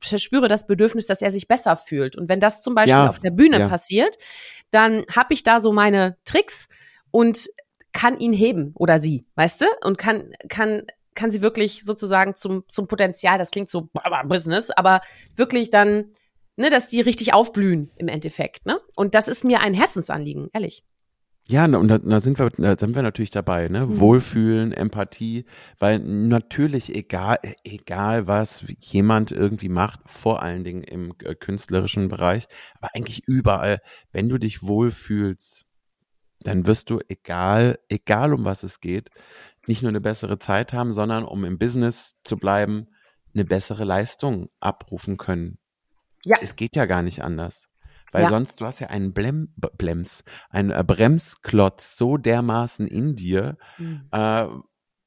verspüre 0.00 0.48
das 0.48 0.66
Bedürfnis, 0.66 1.06
dass 1.06 1.22
er 1.22 1.30
sich 1.30 1.48
besser 1.48 1.76
fühlt. 1.76 2.16
Und 2.16 2.28
wenn 2.28 2.40
das 2.40 2.62
zum 2.62 2.74
Beispiel 2.74 2.92
ja, 2.92 3.08
auf 3.08 3.18
der 3.18 3.32
Bühne 3.32 3.58
ja. 3.58 3.68
passiert, 3.68 4.16
dann 4.70 5.04
habe 5.14 5.34
ich 5.34 5.42
da 5.42 5.60
so 5.60 5.72
meine 5.72 6.16
Tricks 6.24 6.68
und 7.10 7.48
kann 7.92 8.16
ihn 8.18 8.32
heben 8.32 8.72
oder 8.76 9.00
sie, 9.00 9.26
weißt 9.34 9.62
du? 9.62 9.66
Und 9.84 9.98
kann, 9.98 10.32
kann, 10.48 10.84
kann 11.16 11.32
sie 11.32 11.42
wirklich 11.42 11.84
sozusagen 11.84 12.36
zum, 12.36 12.64
zum 12.68 12.86
Potenzial, 12.86 13.38
das 13.38 13.50
klingt 13.50 13.68
so 13.68 13.90
Business, 14.28 14.70
aber 14.70 15.00
wirklich 15.34 15.70
dann 15.70 16.12
ne, 16.60 16.70
dass 16.70 16.86
die 16.86 17.00
richtig 17.00 17.32
aufblühen 17.32 17.90
im 17.96 18.08
Endeffekt. 18.08 18.66
Ne? 18.66 18.78
Und 18.94 19.14
das 19.14 19.28
ist 19.28 19.44
mir 19.44 19.60
ein 19.60 19.74
Herzensanliegen, 19.74 20.50
ehrlich. 20.52 20.84
Ja, 21.48 21.64
und 21.64 21.88
da, 21.88 21.98
da, 21.98 22.20
sind 22.20 22.38
wir, 22.38 22.50
da 22.50 22.76
sind 22.78 22.94
wir 22.94 23.02
natürlich 23.02 23.30
dabei, 23.30 23.66
ne? 23.68 23.86
Mhm. 23.86 23.98
Wohlfühlen, 23.98 24.72
Empathie, 24.72 25.46
weil 25.80 25.98
natürlich 25.98 26.94
egal, 26.94 27.38
egal 27.64 28.28
was 28.28 28.64
jemand 28.78 29.32
irgendwie 29.32 29.70
macht, 29.70 29.98
vor 30.06 30.42
allen 30.42 30.62
Dingen 30.62 30.84
im 30.84 31.12
äh, 31.24 31.34
künstlerischen 31.34 32.08
Bereich, 32.08 32.46
aber 32.78 32.90
eigentlich 32.94 33.22
überall, 33.26 33.80
wenn 34.12 34.28
du 34.28 34.38
dich 34.38 34.62
wohlfühlst, 34.62 35.66
dann 36.42 36.66
wirst 36.66 36.88
du 36.90 37.00
egal, 37.08 37.80
egal 37.88 38.32
um 38.32 38.44
was 38.44 38.62
es 38.62 38.78
geht, 38.78 39.08
nicht 39.66 39.82
nur 39.82 39.88
eine 39.88 40.00
bessere 40.00 40.38
Zeit 40.38 40.72
haben, 40.72 40.92
sondern 40.92 41.24
um 41.24 41.44
im 41.44 41.58
Business 41.58 42.20
zu 42.22 42.36
bleiben, 42.36 42.86
eine 43.34 43.44
bessere 43.44 43.84
Leistung 43.84 44.50
abrufen 44.60 45.16
können. 45.16 45.59
Ja. 46.24 46.38
Es 46.40 46.56
geht 46.56 46.76
ja 46.76 46.86
gar 46.86 47.02
nicht 47.02 47.22
anders. 47.22 47.68
Weil 48.12 48.24
ja. 48.24 48.28
sonst, 48.28 48.60
du 48.60 48.66
hast 48.66 48.80
ja 48.80 48.88
einen 48.88 49.12
Blem, 49.12 49.54
Blems, 49.78 50.24
einen 50.50 50.70
äh, 50.70 50.82
Bremsklotz 50.84 51.96
so 51.96 52.16
dermaßen 52.16 52.86
in 52.86 53.14
dir, 53.14 53.56
mhm. 53.78 54.08
äh, 54.10 54.46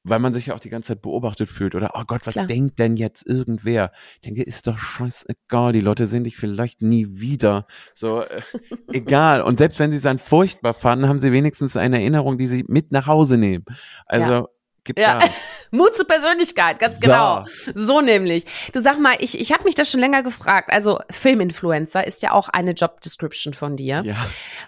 weil 0.05 0.19
man 0.19 0.33
sich 0.33 0.47
ja 0.47 0.55
auch 0.55 0.59
die 0.59 0.69
ganze 0.69 0.89
Zeit 0.89 1.01
beobachtet 1.01 1.49
fühlt 1.49 1.75
oder, 1.75 1.91
oh 1.95 2.03
Gott, 2.05 2.21
was 2.25 2.33
Klar. 2.33 2.47
denkt 2.47 2.77
denn 2.79 2.97
jetzt 2.97 3.25
irgendwer? 3.25 3.91
Ich 4.15 4.21
denke, 4.21 4.43
ist 4.43 4.67
doch 4.67 4.77
scheißegal, 4.77 5.71
die 5.71 5.81
Leute 5.81 6.05
sehen 6.05 6.25
dich 6.25 6.35
vielleicht 6.35 6.81
nie 6.81 7.07
wieder. 7.09 7.67
So, 7.93 8.21
äh, 8.21 8.41
egal. 8.91 9.41
Und 9.41 9.59
selbst 9.59 9.79
wenn 9.79 9.91
sie 9.91 9.97
es 9.97 10.03
dann 10.03 10.19
furchtbar 10.19 10.73
fanden, 10.73 11.07
haben 11.07 11.19
sie 11.19 11.31
wenigstens 11.31 11.77
eine 11.77 11.99
Erinnerung, 11.99 12.37
die 12.37 12.47
sie 12.47 12.65
mit 12.67 12.91
nach 12.91 13.07
Hause 13.07 13.37
nehmen. 13.37 13.65
Also, 14.05 14.31
ja. 14.31 14.47
Gib 14.83 14.99
ja. 14.99 15.19
Mut 15.71 15.95
zur 15.95 16.05
Persönlichkeit, 16.05 16.79
ganz 16.79 16.99
so. 16.99 17.05
genau. 17.05 17.45
So 17.73 18.01
nämlich. 18.01 18.43
Du 18.73 18.79
sag 18.81 18.99
mal, 18.99 19.15
ich, 19.19 19.39
ich 19.39 19.51
habe 19.51 19.63
mich 19.63 19.75
das 19.75 19.89
schon 19.89 19.99
länger 19.99 20.23
gefragt. 20.23 20.69
Also 20.71 20.99
Filminfluencer 21.09 22.05
ist 22.05 22.21
ja 22.21 22.31
auch 22.31 22.49
eine 22.49 22.71
Job 22.71 23.01
Description 23.01 23.53
von 23.53 23.75
dir. 23.75 24.01
Ja. 24.03 24.15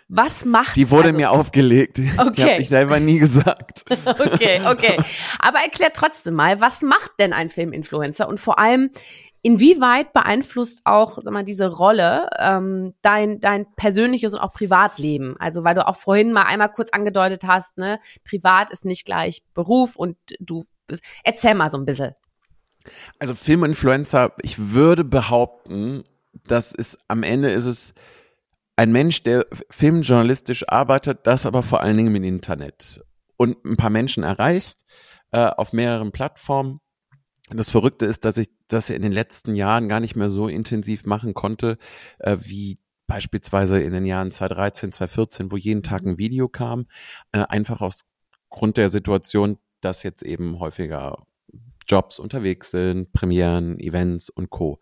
Was 0.08 0.46
macht 0.46 0.76
Die 0.76 0.90
wurde 0.90 1.08
also, 1.08 1.18
mir 1.18 1.32
aufgelegt. 1.32 2.00
Okay. 2.18 2.32
Die 2.36 2.44
habe 2.44 2.62
ich 2.62 2.70
selber 2.70 3.00
nie 3.00 3.20
gesagt. 3.20 3.84
okay, 4.06 4.62
okay. 4.66 4.98
Aber 5.40 5.60
erklär 5.60 5.92
trotzdem 5.94 6.36
mal, 6.36 6.62
was 6.62 6.82
macht 6.82 7.12
denn 7.20 7.34
ein 7.34 7.50
Filminfluencer 7.50 8.28
und 8.28 8.40
vor 8.40 8.58
allem 8.58 8.92
Inwieweit 9.46 10.12
beeinflusst 10.12 10.82
auch 10.86 11.20
sag 11.22 11.32
mal, 11.32 11.44
diese 11.44 11.68
Rolle 11.68 12.32
ähm, 12.40 12.96
dein, 13.04 13.40
dein 13.40 13.68
persönliches 13.76 14.34
und 14.34 14.40
auch 14.40 14.52
Privatleben? 14.52 15.36
Also 15.38 15.64
weil 15.64 15.76
du 15.76 15.88
auch 15.88 15.98
vorhin 15.98 16.34
mal 16.34 16.48
einmal 16.48 16.72
kurz 16.72 16.90
angedeutet 16.90 17.44
hast, 17.46 17.78
ne, 17.78 18.00
privat 18.28 18.72
ist 18.72 18.86
nicht 18.86 19.06
gleich 19.06 19.44
Beruf 19.54 19.98
und 19.98 20.18
du 20.40 20.66
erzähl 21.24 21.54
mal 21.54 21.70
so 21.70 21.78
ein 21.78 21.86
bisschen. 21.86 22.16
Also 23.20 23.36
Filminfluencer, 23.36 24.34
ich 24.42 24.74
würde 24.74 25.04
behaupten, 25.04 26.02
dass 26.48 26.74
es 26.74 26.98
am 27.08 27.22
Ende 27.22 27.52
ist 27.52 27.66
es 27.66 27.94
ein 28.78 28.92
Mensch, 28.92 29.22
der 29.22 29.46
filmjournalistisch 29.70 30.68
arbeitet, 30.68 31.28
das 31.28 31.46
aber 31.46 31.62
vor 31.62 31.84
allen 31.84 31.98
Dingen 31.98 32.16
im 32.16 32.24
Internet 32.24 33.00
und 33.38 33.64
ein 33.64 33.78
paar 33.78 33.92
Menschen 33.92 34.24
erreicht 34.24 34.86
äh, 35.32 35.46
auf 35.46 35.72
mehreren 35.72 36.12
Plattformen 36.12 36.80
das 37.50 37.70
Verrückte 37.70 38.06
ist, 38.06 38.26
dass 38.26 38.38
ich 38.38 38.50
das 38.68 38.90
in 38.90 39.02
den 39.02 39.12
letzten 39.12 39.56
Jahren 39.56 39.88
gar 39.88 40.00
nicht 40.00 40.16
mehr 40.16 40.30
so 40.30 40.48
intensiv 40.48 41.06
machen 41.06 41.34
konnte, 41.34 41.78
äh, 42.20 42.38
wie 42.42 42.76
beispielsweise 43.08 43.80
in 43.80 43.94
den 43.94 44.06
Jahren 44.06 44.32
2013, 44.32 44.92
2014, 44.92 45.52
wo 45.52 45.58
jeden 45.58 45.84
Tag 45.84 46.04
ein 46.04 46.18
Video 46.18 46.48
kam, 46.48 46.88
äh, 47.32 47.44
einfach 47.48 47.82
aus 47.82 48.06
Grund 48.50 48.78
der 48.78 48.90
Situation, 48.90 49.58
dass 49.82 50.04
jetzt 50.04 50.24
eben 50.24 50.60
häufiger 50.60 51.24
Jobs 51.88 52.18
unterwegs 52.18 52.72
sind, 52.72 53.14
Premieren, 53.14 53.80
Events 53.80 54.30
und 54.30 54.50
Co. 54.50 54.80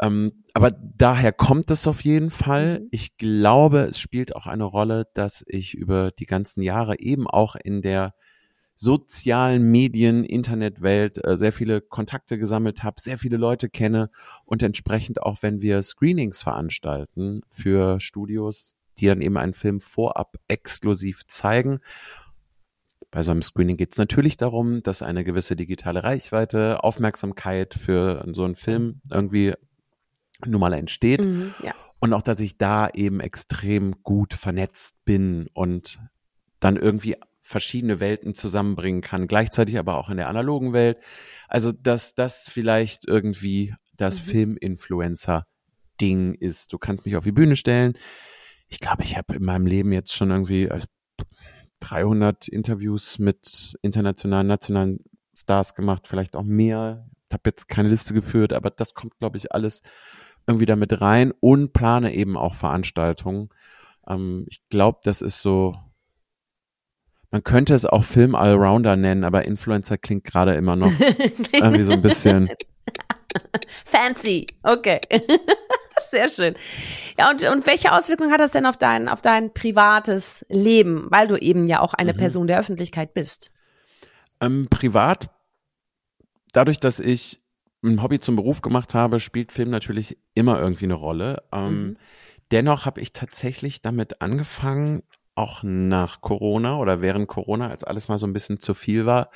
Ähm, 0.00 0.44
aber 0.54 0.70
daher 0.70 1.32
kommt 1.32 1.70
es 1.70 1.86
auf 1.86 2.02
jeden 2.02 2.30
Fall. 2.30 2.80
Mhm. 2.80 2.88
Ich 2.92 3.16
glaube, 3.16 3.80
es 3.80 3.98
spielt 3.98 4.34
auch 4.34 4.46
eine 4.46 4.64
Rolle, 4.64 5.06
dass 5.14 5.44
ich 5.46 5.74
über 5.74 6.12
die 6.12 6.26
ganzen 6.26 6.62
Jahre 6.62 6.98
eben 6.98 7.26
auch 7.26 7.56
in 7.56 7.82
der 7.82 8.14
sozialen 8.80 9.72
Medien, 9.72 10.22
Internetwelt 10.22 11.22
äh, 11.24 11.36
sehr 11.36 11.52
viele 11.52 11.80
Kontakte 11.80 12.38
gesammelt 12.38 12.84
habe, 12.84 13.00
sehr 13.00 13.18
viele 13.18 13.36
Leute 13.36 13.68
kenne 13.68 14.08
und 14.44 14.62
entsprechend 14.62 15.20
auch, 15.20 15.38
wenn 15.42 15.60
wir 15.60 15.82
Screenings 15.82 16.42
veranstalten 16.42 17.40
für 17.50 17.98
Studios, 17.98 18.76
die 18.98 19.06
dann 19.06 19.20
eben 19.20 19.36
einen 19.36 19.52
Film 19.52 19.80
vorab 19.80 20.36
exklusiv 20.46 21.26
zeigen. 21.26 21.80
Bei 23.10 23.22
so 23.22 23.32
einem 23.32 23.42
Screening 23.42 23.76
geht 23.76 23.92
es 23.92 23.98
natürlich 23.98 24.36
darum, 24.36 24.80
dass 24.84 25.02
eine 25.02 25.24
gewisse 25.24 25.56
digitale 25.56 26.04
Reichweite, 26.04 26.84
Aufmerksamkeit 26.84 27.74
für 27.74 28.24
so 28.32 28.44
einen 28.44 28.54
Film 28.54 29.00
irgendwie 29.10 29.54
nun 30.46 30.60
mal 30.60 30.72
entsteht. 30.72 31.24
Mhm, 31.24 31.52
ja. 31.64 31.74
Und 31.98 32.12
auch, 32.12 32.22
dass 32.22 32.38
ich 32.38 32.58
da 32.58 32.88
eben 32.90 33.18
extrem 33.18 34.04
gut 34.04 34.34
vernetzt 34.34 35.04
bin 35.04 35.48
und 35.52 35.98
dann 36.60 36.76
irgendwie 36.76 37.16
verschiedene 37.48 37.98
Welten 37.98 38.34
zusammenbringen 38.34 39.00
kann, 39.00 39.26
gleichzeitig 39.26 39.78
aber 39.78 39.96
auch 39.96 40.10
in 40.10 40.18
der 40.18 40.28
analogen 40.28 40.74
Welt. 40.74 40.98
Also, 41.48 41.72
dass 41.72 42.14
das 42.14 42.50
vielleicht 42.50 43.08
irgendwie 43.08 43.74
das 43.96 44.20
mhm. 44.20 44.30
Filminfluencer-Ding 44.30 46.34
ist. 46.34 46.74
Du 46.74 46.78
kannst 46.78 47.06
mich 47.06 47.16
auf 47.16 47.24
die 47.24 47.32
Bühne 47.32 47.56
stellen. 47.56 47.94
Ich 48.68 48.80
glaube, 48.80 49.02
ich 49.02 49.16
habe 49.16 49.34
in 49.34 49.44
meinem 49.44 49.66
Leben 49.66 49.92
jetzt 49.92 50.14
schon 50.14 50.30
irgendwie 50.30 50.68
300 51.80 52.48
Interviews 52.48 53.18
mit 53.18 53.78
internationalen, 53.80 54.46
nationalen 54.46 54.98
Stars 55.34 55.74
gemacht, 55.74 56.06
vielleicht 56.06 56.36
auch 56.36 56.44
mehr. 56.44 57.08
Ich 57.30 57.32
habe 57.32 57.44
jetzt 57.46 57.66
keine 57.66 57.88
Liste 57.88 58.12
geführt, 58.12 58.52
aber 58.52 58.68
das 58.68 58.92
kommt, 58.92 59.16
glaube 59.18 59.38
ich, 59.38 59.52
alles 59.52 59.80
irgendwie 60.46 60.66
damit 60.66 61.00
rein 61.00 61.32
und 61.40 61.72
plane 61.72 62.14
eben 62.14 62.36
auch 62.36 62.52
Veranstaltungen. 62.52 63.48
Ähm, 64.06 64.44
ich 64.48 64.68
glaube, 64.68 64.98
das 65.02 65.22
ist 65.22 65.40
so 65.40 65.74
man 67.30 67.44
könnte 67.44 67.74
es 67.74 67.84
auch 67.84 68.04
Film 68.04 68.34
Allrounder 68.34 68.96
nennen, 68.96 69.24
aber 69.24 69.44
Influencer 69.44 69.98
klingt 69.98 70.24
gerade 70.24 70.54
immer 70.54 70.76
noch 70.76 70.92
irgendwie 71.52 71.82
so 71.82 71.92
ein 71.92 72.02
bisschen 72.02 72.50
fancy. 73.84 74.46
Okay. 74.62 75.00
Sehr 76.10 76.28
schön. 76.30 76.54
Ja, 77.18 77.30
und, 77.30 77.42
und 77.42 77.66
welche 77.66 77.92
Auswirkungen 77.92 78.32
hat 78.32 78.40
das 78.40 78.52
denn 78.52 78.64
auf 78.64 78.78
dein, 78.78 79.08
auf 79.08 79.20
dein 79.20 79.52
privates 79.52 80.46
Leben, 80.48 81.08
weil 81.10 81.26
du 81.26 81.36
eben 81.36 81.66
ja 81.66 81.80
auch 81.80 81.92
eine 81.92 82.14
mhm. 82.14 82.18
Person 82.18 82.46
der 82.46 82.58
Öffentlichkeit 82.58 83.12
bist? 83.12 83.52
Ähm, 84.40 84.68
privat, 84.70 85.28
dadurch, 86.52 86.78
dass 86.78 87.00
ich 87.00 87.42
ein 87.82 88.02
Hobby 88.02 88.20
zum 88.20 88.36
Beruf 88.36 88.62
gemacht 88.62 88.94
habe, 88.94 89.20
spielt 89.20 89.52
Film 89.52 89.70
natürlich 89.70 90.16
immer 90.34 90.58
irgendwie 90.58 90.84
eine 90.84 90.94
Rolle. 90.94 91.42
Ähm, 91.52 91.82
mhm. 91.82 91.96
Dennoch 92.50 92.86
habe 92.86 93.00
ich 93.00 93.12
tatsächlich 93.12 93.82
damit 93.82 94.22
angefangen, 94.22 95.02
auch 95.38 95.62
nach 95.62 96.20
Corona 96.20 96.78
oder 96.78 97.00
während 97.00 97.28
Corona, 97.28 97.68
als 97.68 97.84
alles 97.84 98.08
mal 98.08 98.18
so 98.18 98.26
ein 98.26 98.32
bisschen 98.32 98.58
zu 98.58 98.74
viel 98.74 99.06
war, 99.06 99.30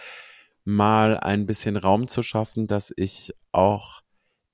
mal 0.65 1.19
ein 1.19 1.47
bisschen 1.47 1.77
Raum 1.77 2.09
zu 2.09 2.23
schaffen, 2.23 2.67
dass 2.67 2.93
ich 2.97 3.35
auch 3.53 4.03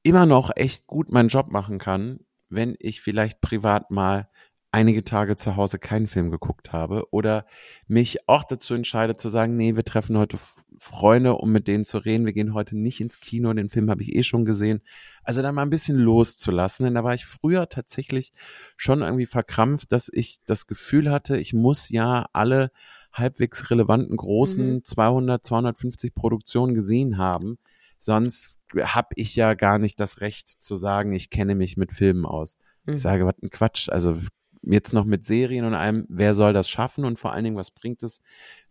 immer 0.02 0.26
noch 0.26 0.50
echt 0.54 0.86
gut 0.86 1.10
meinen 1.10 1.28
Job 1.28 1.50
machen 1.50 1.78
kann, 1.78 2.20
wenn 2.48 2.76
ich 2.78 3.00
vielleicht 3.00 3.40
privat 3.40 3.90
mal 3.90 4.28
einige 4.70 5.02
Tage 5.02 5.36
zu 5.36 5.56
Hause 5.56 5.78
keinen 5.78 6.06
Film 6.06 6.30
geguckt 6.30 6.72
habe 6.72 7.06
oder 7.10 7.46
mich 7.86 8.28
auch 8.28 8.44
dazu 8.44 8.74
entscheide 8.74 9.16
zu 9.16 9.30
sagen, 9.30 9.56
nee, 9.56 9.76
wir 9.76 9.84
treffen 9.84 10.18
heute 10.18 10.38
Freunde, 10.78 11.34
um 11.34 11.50
mit 11.50 11.68
denen 11.68 11.84
zu 11.84 11.98
reden. 11.98 12.26
Wir 12.26 12.34
gehen 12.34 12.54
heute 12.54 12.76
nicht 12.76 13.00
ins 13.00 13.18
Kino, 13.20 13.52
den 13.52 13.70
Film 13.70 13.90
habe 13.90 14.02
ich 14.02 14.14
eh 14.14 14.22
schon 14.22 14.44
gesehen. 14.44 14.82
Also 15.22 15.40
da 15.42 15.52
mal 15.52 15.62
ein 15.62 15.70
bisschen 15.70 15.96
loszulassen, 15.96 16.84
denn 16.84 16.94
da 16.94 17.02
war 17.02 17.14
ich 17.14 17.24
früher 17.24 17.68
tatsächlich 17.68 18.32
schon 18.76 19.00
irgendwie 19.00 19.26
verkrampft, 19.26 19.90
dass 19.90 20.10
ich 20.12 20.38
das 20.44 20.66
Gefühl 20.66 21.10
hatte, 21.10 21.38
ich 21.38 21.54
muss 21.54 21.88
ja 21.88 22.26
alle 22.32 22.70
halbwegs 23.12 23.70
relevanten 23.70 24.16
großen 24.16 24.74
mhm. 24.74 24.84
200, 24.84 25.44
250 25.44 26.14
Produktionen 26.14 26.74
gesehen 26.74 27.16
haben. 27.16 27.58
Sonst 27.98 28.58
habe 28.78 29.08
ich 29.16 29.34
ja 29.34 29.54
gar 29.54 29.78
nicht 29.78 29.98
das 29.98 30.20
Recht 30.20 30.48
zu 30.62 30.76
sagen, 30.76 31.12
ich 31.12 31.30
kenne 31.30 31.54
mich 31.54 31.76
mit 31.76 31.92
Filmen 31.92 32.26
aus. 32.26 32.56
Ich 32.86 32.92
mhm. 32.92 32.98
sage, 32.98 33.26
was 33.26 33.34
ein 33.42 33.50
Quatsch. 33.50 33.88
Also 33.88 34.16
jetzt 34.62 34.92
noch 34.92 35.04
mit 35.04 35.24
Serien 35.24 35.64
und 35.64 35.74
allem, 35.74 36.06
wer 36.08 36.34
soll 36.34 36.52
das 36.52 36.68
schaffen 36.68 37.04
und 37.04 37.18
vor 37.18 37.32
allen 37.32 37.44
Dingen, 37.44 37.56
was 37.56 37.70
bringt 37.70 38.02
es, 38.02 38.20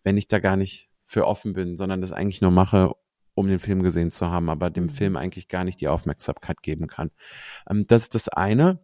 wenn 0.03 0.17
ich 0.17 0.27
da 0.27 0.39
gar 0.39 0.57
nicht 0.57 0.89
für 1.05 1.25
offen 1.25 1.53
bin, 1.53 1.77
sondern 1.77 2.01
das 2.01 2.11
eigentlich 2.11 2.41
nur 2.41 2.51
mache, 2.51 2.91
um 3.33 3.47
den 3.47 3.59
Film 3.59 3.83
gesehen 3.83 4.11
zu 4.11 4.27
haben, 4.27 4.49
aber 4.49 4.69
dem 4.69 4.85
mhm. 4.85 4.89
Film 4.89 5.15
eigentlich 5.15 5.47
gar 5.47 5.63
nicht 5.63 5.79
die 5.79 5.87
Aufmerksamkeit 5.87 6.61
geben 6.61 6.87
kann. 6.87 7.11
Ähm, 7.69 7.85
das 7.87 8.03
ist 8.03 8.15
das 8.15 8.29
eine. 8.29 8.79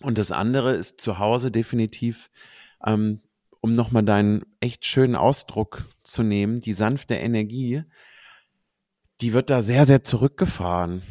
Und 0.00 0.18
das 0.18 0.32
andere 0.32 0.72
ist 0.72 1.00
zu 1.00 1.18
Hause 1.18 1.50
definitiv, 1.50 2.30
ähm, 2.84 3.20
um 3.60 3.74
nochmal 3.74 4.04
deinen 4.04 4.42
echt 4.60 4.84
schönen 4.84 5.14
Ausdruck 5.14 5.84
zu 6.02 6.22
nehmen, 6.22 6.60
die 6.60 6.72
sanfte 6.72 7.14
Energie, 7.14 7.84
die 9.20 9.32
wird 9.32 9.50
da 9.50 9.62
sehr, 9.62 9.84
sehr 9.84 10.02
zurückgefahren. 10.02 11.02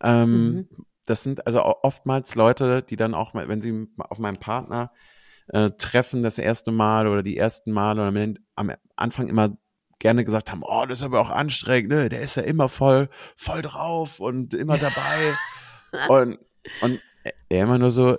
Ähm, 0.00 0.52
mhm 0.52 0.68
das 1.08 1.22
sind 1.22 1.46
also 1.46 1.62
oftmals 1.62 2.34
Leute, 2.34 2.82
die 2.82 2.96
dann 2.96 3.14
auch, 3.14 3.34
wenn 3.34 3.60
sie 3.60 3.88
auf 3.98 4.18
meinen 4.18 4.36
Partner 4.36 4.92
äh, 5.48 5.70
treffen, 5.70 6.22
das 6.22 6.38
erste 6.38 6.70
Mal 6.70 7.06
oder 7.06 7.22
die 7.22 7.36
ersten 7.36 7.72
Mal 7.72 7.98
oder 7.98 8.36
am 8.56 8.72
Anfang 8.96 9.28
immer 9.28 9.56
gerne 9.98 10.24
gesagt 10.24 10.52
haben, 10.52 10.62
oh, 10.62 10.84
das 10.86 11.00
ist 11.00 11.04
aber 11.04 11.20
auch 11.20 11.30
anstrengend, 11.30 11.90
ne? 11.90 12.08
Der 12.08 12.20
ist 12.20 12.36
ja 12.36 12.42
immer 12.42 12.68
voll, 12.68 13.08
voll 13.36 13.62
drauf 13.62 14.20
und 14.20 14.54
immer 14.54 14.78
dabei. 14.78 15.34
und, 16.08 16.38
und 16.82 17.00
er 17.48 17.62
immer 17.62 17.78
nur 17.78 17.90
so, 17.90 18.16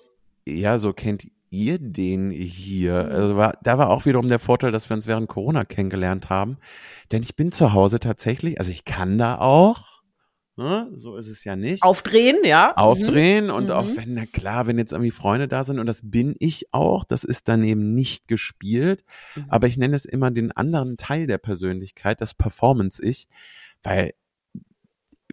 ja, 0.48 0.78
so 0.78 0.92
kennt 0.92 1.28
ihr 1.52 1.80
den 1.80 2.32
hier? 2.32 3.04
Mhm. 3.04 3.12
Also 3.12 3.38
war, 3.38 3.54
da 3.64 3.78
war 3.78 3.90
auch 3.90 4.06
wiederum 4.06 4.28
der 4.28 4.40
Vorteil, 4.40 4.72
dass 4.72 4.90
wir 4.90 4.96
uns 4.96 5.08
während 5.08 5.30
Corona 5.30 5.64
kennengelernt 5.64 6.30
haben. 6.30 6.58
Denn 7.12 7.24
ich 7.24 7.36
bin 7.36 7.52
zu 7.52 7.74
Hause 7.74 8.00
tatsächlich, 8.00 8.60
also 8.60 8.72
ich 8.72 8.86
kann 8.86 9.18
da 9.18 9.38
auch, 9.38 9.89
Ne? 10.60 10.92
So 10.98 11.16
ist 11.16 11.30
es 11.30 11.46
ja 11.46 11.56
nicht. 11.56 11.84
Aufdrehen, 11.84 12.40
ja. 12.44 12.76
Aufdrehen 12.76 13.46
mhm. 13.46 13.52
und 13.52 13.64
mhm. 13.68 13.72
auch 13.72 13.88
wenn, 13.96 14.14
na 14.14 14.26
klar, 14.26 14.68
wenn 14.68 14.78
jetzt 14.78 14.92
irgendwie 14.92 15.12
Freunde 15.12 15.48
da 15.48 15.64
sind 15.64 15.80
und 15.80 15.86
das 15.86 16.02
bin 16.04 16.36
ich 16.38 16.74
auch, 16.74 17.06
das 17.06 17.24
ist 17.24 17.48
dann 17.48 17.64
eben 17.64 17.94
nicht 17.94 18.28
gespielt. 18.28 19.06
Mhm. 19.36 19.46
Aber 19.48 19.68
ich 19.68 19.78
nenne 19.78 19.96
es 19.96 20.04
immer 20.04 20.32
den 20.32 20.52
anderen 20.52 20.98
Teil 20.98 21.28
der 21.28 21.38
Persönlichkeit, 21.38 22.20
das 22.20 22.34
Performance-Ich, 22.34 23.30
weil 23.84 24.14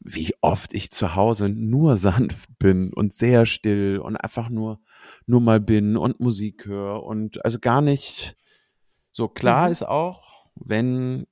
wie 0.00 0.32
oft 0.42 0.72
ich 0.74 0.92
zu 0.92 1.16
Hause 1.16 1.48
nur 1.48 1.96
sanft 1.96 2.48
bin 2.60 2.92
und 2.92 3.12
sehr 3.12 3.46
still 3.46 3.98
und 3.98 4.14
einfach 4.14 4.48
nur, 4.48 4.78
nur 5.26 5.40
mal 5.40 5.58
bin 5.58 5.96
und 5.96 6.20
Musik 6.20 6.66
höre 6.66 7.02
und 7.02 7.44
also 7.44 7.58
gar 7.58 7.80
nicht 7.80 8.36
so 9.10 9.26
klar 9.26 9.66
mhm. 9.66 9.72
ist 9.72 9.82
auch, 9.82 10.46
wenn 10.54 11.26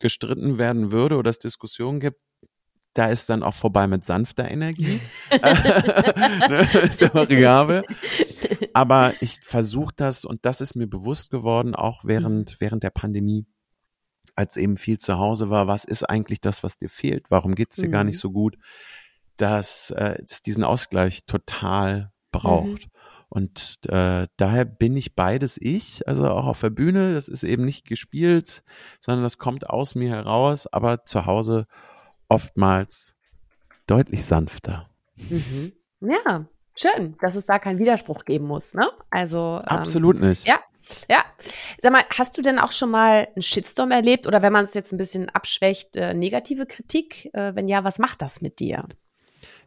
gestritten 0.00 0.58
werden 0.58 0.90
würde 0.90 1.16
oder 1.16 1.30
es 1.30 1.38
Diskussionen 1.38 2.00
gibt, 2.00 2.20
da 2.96 3.06
ist 3.06 3.28
dann 3.28 3.42
auch 3.42 3.54
vorbei 3.54 3.86
mit 3.86 4.04
sanfter 4.04 4.50
Energie. 4.50 5.00
ne, 5.30 6.68
ist 6.82 7.02
ja 7.02 7.12
variabel. 7.12 7.84
Aber 8.72 9.12
ich 9.20 9.40
versuche 9.42 9.92
das 9.94 10.24
und 10.24 10.44
das 10.46 10.62
ist 10.62 10.76
mir 10.76 10.86
bewusst 10.86 11.30
geworden, 11.30 11.74
auch 11.74 12.04
während, 12.04 12.52
mhm. 12.52 12.56
während 12.60 12.82
der 12.82 12.90
Pandemie, 12.90 13.46
als 14.34 14.56
eben 14.56 14.78
viel 14.78 14.98
zu 14.98 15.18
Hause 15.18 15.50
war. 15.50 15.66
Was 15.66 15.84
ist 15.84 16.04
eigentlich 16.04 16.40
das, 16.40 16.62
was 16.62 16.78
dir 16.78 16.88
fehlt? 16.88 17.30
Warum 17.30 17.54
geht's 17.54 17.76
dir 17.76 17.88
mhm. 17.88 17.92
gar 17.92 18.04
nicht 18.04 18.16
mhm. 18.16 18.20
so 18.20 18.30
gut? 18.30 18.56
Dass 19.36 19.90
äh, 19.90 20.16
es 20.26 20.40
diesen 20.40 20.64
Ausgleich 20.64 21.26
total 21.26 22.12
braucht. 22.32 22.86
Mhm. 22.86 22.90
Und 23.28 23.80
äh, 23.88 24.26
daher 24.38 24.64
bin 24.64 24.96
ich 24.96 25.14
beides 25.14 25.58
ich, 25.60 26.08
also 26.08 26.26
auch 26.28 26.46
auf 26.46 26.60
der 26.60 26.70
Bühne. 26.70 27.12
Das 27.12 27.28
ist 27.28 27.44
eben 27.44 27.66
nicht 27.66 27.86
gespielt, 27.86 28.62
sondern 29.00 29.22
das 29.22 29.36
kommt 29.36 29.68
aus 29.68 29.94
mir 29.94 30.08
heraus, 30.08 30.66
aber 30.66 31.04
zu 31.04 31.26
Hause 31.26 31.66
oftmals 32.28 33.14
deutlich 33.86 34.24
sanfter. 34.24 34.88
Mhm. 35.16 35.72
Ja, 36.00 36.46
schön, 36.74 37.16
dass 37.20 37.36
es 37.36 37.46
da 37.46 37.58
keinen 37.58 37.78
Widerspruch 37.78 38.24
geben 38.24 38.46
muss, 38.46 38.74
ne? 38.74 38.90
Also 39.10 39.60
ähm, 39.62 39.68
absolut 39.68 40.20
nicht. 40.20 40.46
Ja, 40.46 40.60
ja. 41.08 41.24
Sag 41.80 41.92
mal, 41.92 42.04
hast 42.10 42.36
du 42.36 42.42
denn 42.42 42.58
auch 42.58 42.72
schon 42.72 42.90
mal 42.90 43.28
einen 43.34 43.42
Shitstorm 43.42 43.90
erlebt 43.90 44.26
oder 44.26 44.42
wenn 44.42 44.52
man 44.52 44.64
es 44.64 44.74
jetzt 44.74 44.92
ein 44.92 44.98
bisschen 44.98 45.28
abschwächt, 45.30 45.96
äh, 45.96 46.14
negative 46.14 46.66
Kritik? 46.66 47.30
Äh, 47.32 47.54
wenn 47.54 47.68
ja, 47.68 47.84
was 47.84 47.98
macht 47.98 48.22
das 48.22 48.40
mit 48.40 48.60
dir? 48.60 48.84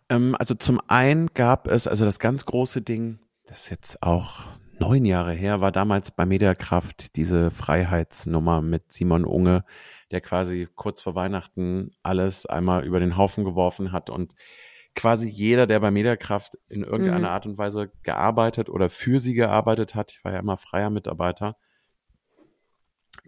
Ähm, 0.10 0.36
also 0.38 0.56
zum 0.56 0.82
einen 0.88 1.28
gab 1.34 1.68
es, 1.68 1.88
also 1.88 2.06
das 2.06 2.20
ganz 2.20 2.46
große 2.46 2.82
Ding, 2.82 3.20
das 3.46 3.64
ist 3.64 3.70
jetzt 3.70 4.04
auch 4.04 4.42
neun 4.80 5.06
Jahre 5.06 5.34
her, 5.34 5.62
war 5.62 5.72
damals 5.72 6.12
bei 6.12 6.26
Mediakraft 6.26 7.16
diese 7.16 7.52
Freiheitsnummer 7.52 8.62
mit 8.62 8.92
Simon 8.92 9.26
Unge, 9.26 9.64
der 10.12 10.22
quasi 10.22 10.68
kurz 10.76 11.02
vor 11.02 11.16
Weihnachten 11.16 11.92
alles 12.04 12.46
einmal 12.46 12.86
über 12.86 13.00
den 13.00 13.18
Haufen 13.18 13.44
geworfen 13.44 13.92
hat 13.92 14.10
und 14.10 14.36
quasi 14.96 15.30
jeder, 15.30 15.68
der 15.68 15.80
bei 15.80 15.92
Mediakraft 15.92 16.58
in 16.68 16.84
irgendeiner 16.84 17.20
mhm. 17.20 17.34
Art 17.34 17.46
und 17.46 17.58
Weise 17.58 17.92
gearbeitet 18.04 18.70
oder 18.70 18.90
für 18.90 19.20
sie 19.20 19.34
gearbeitet 19.34 19.96
hat, 19.96 20.12
ich 20.12 20.24
war 20.24 20.34
ja 20.34 20.40
immer 20.40 20.58
freier 20.58 20.90
Mitarbeiter, 20.90 21.56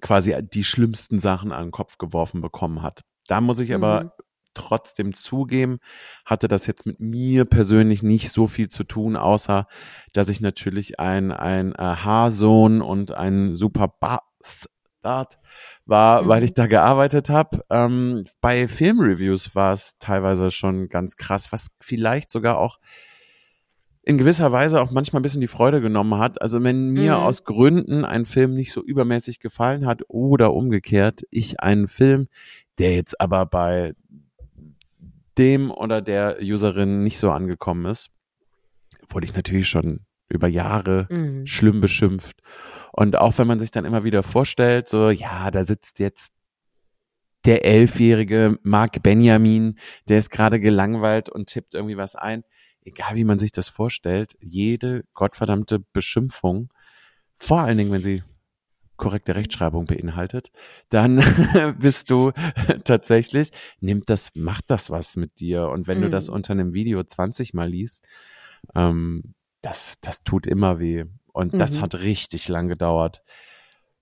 quasi 0.02 0.36
die 0.42 0.64
schlimmsten 0.64 1.20
Sachen 1.20 1.52
an 1.52 1.68
den 1.68 1.72
Kopf 1.72 1.98
geworfen 1.98 2.42
bekommen 2.42 2.82
hat. 2.82 3.04
Da 3.28 3.42
muss 3.42 3.60
ich 3.60 3.74
aber 3.74 4.04
mhm. 4.04 4.10
Trotzdem 4.54 5.14
zugeben, 5.14 5.80
hatte 6.26 6.48
das 6.48 6.68
jetzt 6.68 6.86
mit 6.86 7.00
mir 7.00 7.46
persönlich 7.46 8.04
nicht 8.04 8.32
so 8.32 8.48
viel 8.48 8.70
zu 8.70 8.84
tun, 8.84 9.16
außer 9.16 9.66
dass 10.14 10.30
ich 10.30 10.42
natürlich 10.42 11.00
ein, 11.00 11.32
ein 11.32 11.74
äh, 11.74 11.78
Haarsohn 11.78 12.82
und 12.82 13.12
ein 13.12 13.56
super 13.56 13.88
Bass 13.88 14.68
Start 15.02 15.40
war, 15.86 16.24
mhm. 16.24 16.28
weil 16.28 16.44
ich 16.44 16.54
da 16.54 16.68
gearbeitet 16.68 17.30
habe. 17.30 17.64
Ähm, 17.70 18.24
bei 18.40 18.68
Filmreviews 18.68 19.56
war 19.56 19.74
es 19.74 19.98
teilweise 19.98 20.52
schon 20.52 20.90
ganz 20.90 21.18
krass, 21.18 21.52
was 21.52 21.68
vielleicht 21.80 22.30
sogar 22.30 22.60
auch 22.60 22.78
in 24.04 24.18
gewisser 24.18 24.52
Weise 24.52 24.82
auch 24.82 24.92
manchmal 24.92 25.20
ein 25.20 25.24
bisschen 25.24 25.42
die 25.42 25.48
Freude 25.48 25.82
genommen 25.82 26.18
hat. 26.18 26.42
Also 26.42 26.64
wenn 26.64 26.90
mir 26.90 27.18
mhm. 27.18 27.24
aus 27.24 27.44
Gründen 27.44 28.06
ein 28.06 28.26
Film 28.26 28.54
nicht 28.54 28.72
so 28.72 28.82
übermäßig 28.82 29.40
gefallen 29.40 29.86
hat 29.86 30.02
oder 30.08 30.54
umgekehrt, 30.54 31.22
ich 31.30 31.60
einen 31.60 31.88
Film, 31.88 32.28
der 32.80 32.96
jetzt 32.96 33.20
aber 33.20 33.46
bei 33.46 33.94
dem 35.38 35.72
oder 35.72 36.02
der 36.02 36.38
Userin 36.42 37.04
nicht 37.04 37.18
so 37.18 37.32
angekommen 37.32 37.86
ist, 37.86 38.10
wurde 39.10 39.26
ich 39.26 39.36
natürlich 39.36 39.70
schon 39.70 40.06
über 40.30 40.48
Jahre 40.48 41.08
mhm. 41.10 41.46
schlimm 41.46 41.82
beschimpft. 41.82 42.42
Und 42.94 43.18
auch 43.18 43.38
wenn 43.38 43.48
man 43.48 43.60
sich 43.60 43.72
dann 43.72 43.86
immer 43.86 44.04
wieder 44.04 44.24
vorstellt, 44.24 44.88
so, 44.88 45.10
ja, 45.10 45.52
da 45.52 45.66
sitzt 45.66 46.00
jetzt 46.00 46.34
der 47.46 47.66
elfjährige 47.66 48.60
Mark 48.64 49.02
Benjamin, 49.02 49.78
der 50.08 50.20
ist 50.20 50.30
gerade 50.30 50.60
gelangweilt 50.60 51.30
und 51.30 51.48
tippt 51.50 51.74
irgendwie 51.74 51.98
was 51.98 52.16
ein. 52.16 52.44
Egal 52.84 53.16
wie 53.16 53.24
man 53.24 53.40
sich 53.40 53.52
das 53.52 53.70
vorstellt, 53.70 54.36
jede 54.40 55.04
gottverdammte 55.14 55.80
Beschimpfung, 55.94 56.70
vor 57.36 57.62
allen 57.62 57.78
Dingen, 57.78 57.92
wenn 57.92 58.02
sie 58.02 58.24
korrekte 59.02 59.36
Rechtschreibung 59.36 59.86
beinhaltet, 59.86 60.52
dann 60.90 61.18
bist 61.80 62.10
du 62.12 62.32
tatsächlich, 62.86 63.50
nimmt 63.82 64.10
das, 64.10 64.30
macht 64.36 64.66
das 64.68 64.92
was 64.92 65.18
mit 65.18 65.40
dir. 65.40 65.68
Und 65.68 65.88
wenn 65.88 66.00
mm. 66.00 66.04
du 66.04 66.10
das 66.10 66.30
mhm. 66.30 66.36
unter 66.36 66.54
einem 66.54 66.74
Video 66.74 67.04
20 67.04 67.54
Mal 67.54 67.68
liest, 67.68 68.06
ähm, 68.76 69.34
das, 69.62 69.96
das 70.02 70.24
tut 70.24 70.48
immer 70.48 70.80
weh. 70.80 71.06
Und 71.34 71.54
mhm. 71.54 71.58
das 71.58 71.82
hat 71.82 71.96
richtig 71.96 72.48
lang 72.48 72.68
gedauert. 72.68 73.24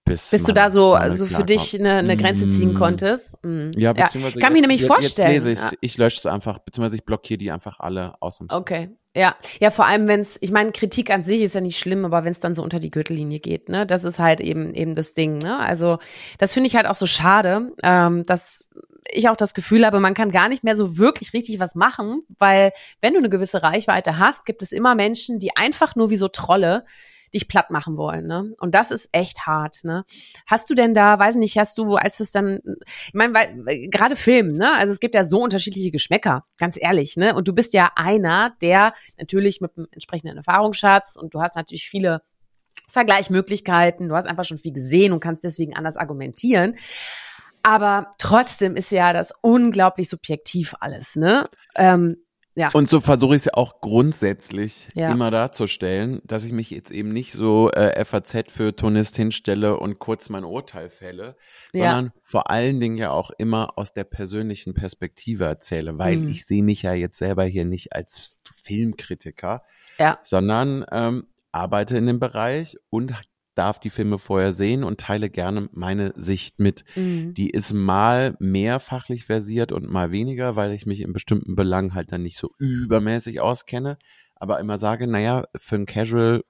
Bis, 0.03 0.31
bis 0.31 0.43
du 0.43 0.53
da 0.53 0.69
so 0.71 0.95
also 0.95 1.27
für 1.27 1.43
dich 1.43 1.79
eine, 1.79 1.93
eine 1.97 2.17
Grenze 2.17 2.49
ziehen 2.49 2.73
mm. 2.73 2.75
konntest. 2.75 3.35
Mhm. 3.43 3.71
Ja, 3.75 3.93
beziehungsweise 3.93 4.39
ja. 4.39 4.45
kann 4.45 4.53
mir 4.53 4.61
nämlich 4.61 4.85
vorstellen. 4.85 5.31
Jetzt 5.33 5.45
lese 5.45 5.61
ja. 5.61 5.71
ich 5.81 5.97
lösche 5.97 6.17
es 6.17 6.25
einfach, 6.25 6.59
beziehungsweise 6.59 6.95
ich 6.95 7.05
blockiere 7.05 7.37
die 7.37 7.51
einfach 7.51 7.79
alle 7.79 8.19
aus. 8.19 8.39
Okay, 8.49 8.89
ja, 9.15 9.35
ja, 9.59 9.71
vor 9.71 9.85
allem 9.85 10.07
wenn 10.07 10.21
es, 10.21 10.37
ich 10.41 10.51
meine, 10.51 10.71
Kritik 10.71 11.09
an 11.09 11.23
sich 11.23 11.41
ist 11.41 11.55
ja 11.55 11.61
nicht 11.61 11.79
schlimm, 11.79 12.05
aber 12.05 12.23
wenn 12.23 12.31
es 12.31 12.39
dann 12.39 12.53
so 12.53 12.61
unter 12.61 12.79
die 12.79 12.91
Gürtellinie 12.91 13.39
geht, 13.39 13.67
ne, 13.67 13.85
das 13.85 14.03
ist 14.03 14.19
halt 14.19 14.39
eben 14.39 14.73
eben 14.75 14.93
das 14.95 15.13
Ding, 15.15 15.39
ne. 15.39 15.59
Also 15.59 15.97
das 16.37 16.53
finde 16.53 16.67
ich 16.67 16.75
halt 16.75 16.85
auch 16.85 16.95
so 16.95 17.07
schade, 17.07 17.71
ähm, 17.81 18.25
dass 18.25 18.63
ich 19.11 19.27
auch 19.27 19.35
das 19.35 19.55
Gefühl 19.55 19.85
habe, 19.85 19.99
man 19.99 20.13
kann 20.13 20.31
gar 20.31 20.49
nicht 20.49 20.63
mehr 20.63 20.75
so 20.75 20.97
wirklich 20.97 21.33
richtig 21.33 21.59
was 21.59 21.73
machen, 21.73 22.21
weil 22.37 22.71
wenn 23.01 23.13
du 23.13 23.19
eine 23.19 23.29
gewisse 23.29 23.63
Reichweite 23.63 24.19
hast, 24.19 24.45
gibt 24.45 24.61
es 24.61 24.71
immer 24.71 24.93
Menschen, 24.93 25.39
die 25.39 25.55
einfach 25.55 25.95
nur 25.95 26.11
wie 26.11 26.15
so 26.15 26.27
Trolle 26.27 26.85
dich 27.33 27.47
platt 27.47 27.69
machen 27.71 27.97
wollen, 27.97 28.27
ne? 28.27 28.53
Und 28.59 28.75
das 28.75 28.91
ist 28.91 29.09
echt 29.11 29.45
hart, 29.45 29.83
ne? 29.83 30.05
Hast 30.47 30.69
du 30.69 30.75
denn 30.75 30.93
da, 30.93 31.19
weiß 31.19 31.35
nicht, 31.35 31.57
hast 31.57 31.77
du, 31.77 31.95
als 31.95 32.19
es 32.19 32.31
dann, 32.31 32.59
ich 32.85 33.13
meine, 33.13 33.33
weil, 33.33 33.87
gerade 33.89 34.15
Film, 34.15 34.53
ne? 34.53 34.73
Also 34.73 34.91
es 34.91 34.99
gibt 34.99 35.15
ja 35.15 35.23
so 35.23 35.41
unterschiedliche 35.41 35.91
Geschmäcker, 35.91 36.45
ganz 36.57 36.77
ehrlich, 36.79 37.17
ne? 37.17 37.35
Und 37.35 37.47
du 37.47 37.53
bist 37.53 37.73
ja 37.73 37.91
einer, 37.95 38.55
der 38.61 38.93
natürlich 39.17 39.61
mit 39.61 39.77
einem 39.77 39.87
entsprechenden 39.91 40.37
Erfahrungsschatz 40.37 41.15
und 41.15 41.33
du 41.33 41.41
hast 41.41 41.55
natürlich 41.55 41.87
viele 41.89 42.21
Vergleichmöglichkeiten, 42.89 44.09
du 44.09 44.15
hast 44.15 44.27
einfach 44.27 44.45
schon 44.45 44.57
viel 44.57 44.73
gesehen 44.73 45.13
und 45.13 45.19
kannst 45.19 45.43
deswegen 45.43 45.75
anders 45.75 45.97
argumentieren. 45.97 46.75
Aber 47.61 48.11
trotzdem 48.17 48.75
ist 48.75 48.91
ja 48.91 49.13
das 49.13 49.33
unglaublich 49.41 50.09
subjektiv 50.09 50.75
alles, 50.79 51.15
ne? 51.15 51.49
Ähm, 51.75 52.17
ja. 52.59 52.71
Und 52.73 52.89
so 52.89 52.99
versuche 52.99 53.35
ich 53.35 53.43
es 53.43 53.45
ja 53.45 53.53
auch 53.53 53.79
grundsätzlich 53.79 54.89
ja. 54.93 55.09
immer 55.09 55.31
darzustellen, 55.31 56.21
dass 56.25 56.43
ich 56.43 56.51
mich 56.51 56.69
jetzt 56.71 56.91
eben 56.91 57.13
nicht 57.13 57.31
so 57.31 57.71
äh, 57.71 58.03
FAZ 58.03 58.51
für 58.51 58.75
Tonist 58.75 59.15
hinstelle 59.15 59.77
und 59.77 59.97
kurz 59.99 60.27
mein 60.27 60.43
Urteil 60.43 60.89
fälle, 60.89 61.37
ja. 61.71 61.91
sondern 61.91 62.11
vor 62.21 62.49
allen 62.49 62.81
Dingen 62.81 62.97
ja 62.97 63.11
auch 63.11 63.31
immer 63.37 63.77
aus 63.77 63.93
der 63.93 64.03
persönlichen 64.03 64.73
Perspektive 64.73 65.45
erzähle, 65.45 65.97
weil 65.97 66.17
mhm. 66.17 66.27
ich 66.27 66.45
sehe 66.45 66.61
mich 66.61 66.81
ja 66.81 66.93
jetzt 66.93 67.17
selber 67.17 67.45
hier 67.45 67.63
nicht 67.63 67.93
als 67.93 68.37
Filmkritiker, 68.53 69.63
ja. 69.97 70.19
sondern 70.23 70.85
ähm, 70.91 71.27
arbeite 71.53 71.97
in 71.97 72.07
dem 72.07 72.19
Bereich 72.19 72.75
und 72.89 73.13
darf 73.59 73.77
die 73.77 73.89
Filme 73.89 74.17
vorher 74.19 74.53
sehen 74.53 74.85
und 74.85 75.01
teile 75.01 75.29
gerne 75.29 75.67
meine 75.73 76.13
Sicht 76.15 76.59
mit. 76.59 76.85
Mhm. 76.95 77.33
Die 77.33 77.49
ist 77.49 77.73
mal 77.73 78.37
mehr 78.39 78.79
fachlich 78.79 79.25
versiert 79.25 79.73
und 79.73 79.89
mal 79.89 80.11
weniger, 80.11 80.55
weil 80.55 80.71
ich 80.71 80.85
mich 80.85 81.01
in 81.01 81.11
bestimmten 81.11 81.57
Belangen 81.57 81.93
halt 81.93 82.13
dann 82.13 82.23
nicht 82.23 82.37
so 82.37 82.51
übermäßig 82.57 83.41
auskenne, 83.41 83.97
aber 84.35 84.61
immer 84.61 84.77
sage, 84.77 85.07
naja, 85.07 85.43
für 85.57 85.75
einen 85.75 85.85
Casual 85.85 86.45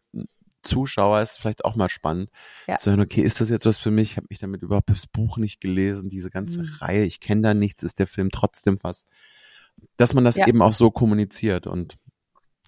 Zuschauer 0.62 1.22
ist 1.22 1.32
es 1.32 1.38
vielleicht 1.38 1.66
auch 1.66 1.76
mal 1.76 1.90
spannend 1.90 2.30
ja. 2.68 2.78
zu 2.78 2.92
hören, 2.92 3.00
okay, 3.00 3.22
ist 3.22 3.42
das 3.42 3.50
jetzt 3.50 3.66
was 3.66 3.78
für 3.80 3.90
mich? 3.90 4.12
Ich 4.12 4.18
habe 4.18 4.28
mich 4.30 4.40
damit 4.40 4.62
überhaupt 4.62 4.92
das 4.92 5.08
Buch 5.08 5.38
nicht 5.38 5.62
gelesen, 5.62 6.10
diese 6.10 6.30
ganze 6.30 6.62
mhm. 6.62 6.70
Reihe, 6.80 7.06
ich 7.06 7.22
kenne 7.22 7.42
da 7.42 7.54
nichts, 7.56 7.82
ist 7.82 7.98
der 7.98 8.08
Film 8.08 8.30
trotzdem 8.30 8.78
was. 8.84 9.08
Dass 9.98 10.14
man 10.14 10.26
das 10.26 10.36
ja. 10.36 10.46
eben 10.46 10.62
auch 10.62 10.74
so 10.74 10.92
kommuniziert 10.92 11.66
und 11.66 11.98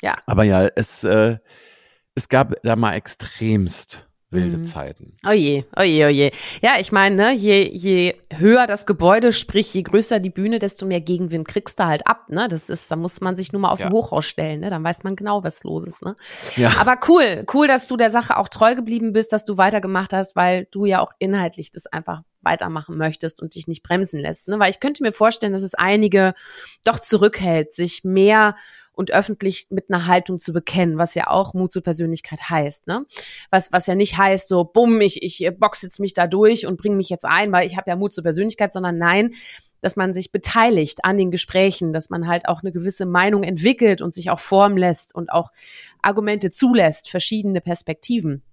ja. 0.01 0.15
Aber 0.25 0.45
ja, 0.45 0.67
es, 0.75 1.03
äh, 1.03 1.37
es 2.15 2.27
gab 2.27 2.55
da 2.63 2.75
mal 2.75 2.95
extremst 2.95 4.07
wilde 4.31 4.57
mhm. 4.57 4.63
Zeiten. 4.63 5.13
Oh 5.27 5.31
je, 5.31 5.65
oh 5.77 5.83
je, 5.83 6.05
oh 6.05 6.09
je. 6.09 6.31
Ja, 6.61 6.79
ich 6.79 6.91
meine, 6.91 7.15
ne, 7.15 7.33
je, 7.33 7.69
je 7.69 8.15
höher 8.29 8.65
das 8.65 8.85
Gebäude, 8.85 9.33
sprich 9.33 9.73
je 9.73 9.83
größer 9.83 10.19
die 10.19 10.29
Bühne, 10.29 10.59
desto 10.59 10.85
mehr 10.85 11.01
Gegenwind 11.01 11.47
kriegst 11.47 11.79
du 11.79 11.85
halt 11.85 12.07
ab, 12.07 12.29
ne? 12.29 12.47
Das 12.47 12.69
ist, 12.69 12.89
da 12.89 12.95
muss 12.95 13.21
man 13.21 13.35
sich 13.35 13.51
nur 13.51 13.61
mal 13.61 13.71
auf 13.71 13.79
ja. 13.79 13.87
ein 13.87 13.91
Hochhaus 13.91 14.25
stellen, 14.25 14.61
ne? 14.61 14.69
Dann 14.69 14.83
weiß 14.83 15.03
man 15.03 15.15
genau, 15.15 15.43
was 15.43 15.63
los 15.63 15.83
ist, 15.83 16.03
ne? 16.03 16.15
Ja. 16.55 16.71
Aber 16.79 16.97
cool, 17.07 17.45
cool, 17.53 17.67
dass 17.67 17.87
du 17.87 17.97
der 17.97 18.09
Sache 18.09 18.37
auch 18.37 18.47
treu 18.47 18.75
geblieben 18.75 19.13
bist, 19.13 19.33
dass 19.33 19.45
du 19.45 19.57
weitergemacht 19.57 20.13
hast, 20.13 20.35
weil 20.35 20.67
du 20.71 20.85
ja 20.85 21.01
auch 21.01 21.11
inhaltlich 21.19 21.71
das 21.71 21.87
einfach 21.87 22.21
weitermachen 22.41 22.97
möchtest 22.97 23.41
und 23.41 23.55
dich 23.55 23.67
nicht 23.67 23.83
bremsen 23.83 24.19
lässt. 24.19 24.47
Ne? 24.47 24.59
Weil 24.59 24.71
ich 24.71 24.79
könnte 24.79 25.03
mir 25.03 25.11
vorstellen, 25.11 25.51
dass 25.51 25.61
es 25.61 25.75
einige 25.75 26.33
doch 26.83 26.99
zurückhält, 26.99 27.73
sich 27.73 28.03
mehr 28.03 28.55
und 28.93 29.11
öffentlich 29.11 29.67
mit 29.69 29.89
einer 29.89 30.07
Haltung 30.07 30.37
zu 30.37 30.53
bekennen, 30.53 30.97
was 30.97 31.15
ja 31.15 31.27
auch 31.27 31.53
Mut 31.53 31.71
zur 31.71 31.83
Persönlichkeit 31.83 32.49
heißt, 32.49 32.87
ne? 32.87 33.05
Was, 33.49 33.71
was 33.71 33.87
ja 33.87 33.95
nicht 33.95 34.17
heißt, 34.17 34.47
so, 34.47 34.63
bumm, 34.63 35.01
ich, 35.01 35.23
ich 35.23 35.49
box 35.57 35.81
jetzt 35.81 35.99
mich 35.99 36.13
da 36.13 36.27
durch 36.27 36.65
und 36.65 36.77
bringe 36.77 36.95
mich 36.95 37.09
jetzt 37.09 37.25
ein, 37.25 37.51
weil 37.51 37.67
ich 37.67 37.77
habe 37.77 37.89
ja 37.89 37.95
Mut 37.95 38.13
zur 38.13 38.23
Persönlichkeit, 38.23 38.73
sondern 38.73 38.97
nein, 38.97 39.33
dass 39.81 39.95
man 39.95 40.13
sich 40.13 40.31
beteiligt 40.31 41.03
an 41.03 41.17
den 41.17 41.31
Gesprächen, 41.31 41.91
dass 41.91 42.09
man 42.09 42.27
halt 42.27 42.47
auch 42.47 42.61
eine 42.61 42.71
gewisse 42.71 43.05
Meinung 43.05 43.43
entwickelt 43.43 44.01
und 44.01 44.13
sich 44.13 44.29
auch 44.29 44.39
formen 44.39 44.77
lässt 44.77 45.13
und 45.15 45.31
auch 45.31 45.51
Argumente 46.01 46.51
zulässt, 46.51 47.09
verschiedene 47.09 47.61
Perspektiven. 47.61 48.43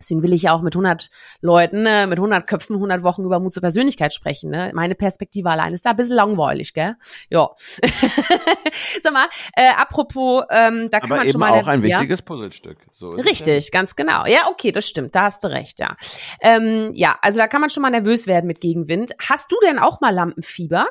Deswegen 0.00 0.22
will 0.22 0.32
ich 0.32 0.42
ja 0.42 0.52
auch 0.52 0.62
mit 0.62 0.74
100 0.74 1.10
Leuten, 1.40 1.86
äh, 1.86 2.06
mit 2.06 2.18
100 2.18 2.46
Köpfen, 2.46 2.76
100 2.76 3.02
Wochen 3.02 3.24
über 3.24 3.40
Mut 3.40 3.52
zur 3.52 3.62
Persönlichkeit 3.62 4.12
sprechen. 4.12 4.50
Ne? 4.50 4.70
Meine 4.74 4.94
Perspektive 4.94 5.50
allein 5.50 5.72
ist 5.74 5.84
da 5.86 5.90
ein 5.90 5.96
bisschen 5.96 6.16
langweilig, 6.16 6.74
gell? 6.74 6.96
Ja. 7.30 7.50
Sag 9.02 9.12
mal, 9.12 9.26
äh, 9.54 9.70
apropos, 9.76 10.44
ähm, 10.50 10.88
da 10.90 11.00
kann 11.00 11.10
Aber 11.10 11.22
man 11.22 11.28
schon 11.28 11.40
mal... 11.40 11.50
Aber 11.50 11.62
auch 11.62 11.68
ein 11.68 11.82
wichtiges 11.82 12.20
ja? 12.20 12.24
Puzzlestück. 12.24 12.78
So 12.90 13.10
Richtig, 13.10 13.64
ja. 13.66 13.70
ganz 13.72 13.96
genau. 13.96 14.26
Ja, 14.26 14.48
okay, 14.50 14.72
das 14.72 14.86
stimmt, 14.86 15.14
da 15.14 15.22
hast 15.22 15.44
du 15.44 15.48
recht, 15.48 15.80
ja. 15.80 15.96
Ähm, 16.40 16.92
ja, 16.94 17.16
also 17.22 17.38
da 17.38 17.48
kann 17.48 17.60
man 17.60 17.70
schon 17.70 17.82
mal 17.82 17.90
nervös 17.90 18.26
werden 18.26 18.46
mit 18.46 18.60
Gegenwind. 18.60 19.12
Hast 19.20 19.50
du 19.52 19.56
denn 19.62 19.78
auch 19.78 20.00
mal 20.00 20.14
Lampenfieber? 20.14 20.88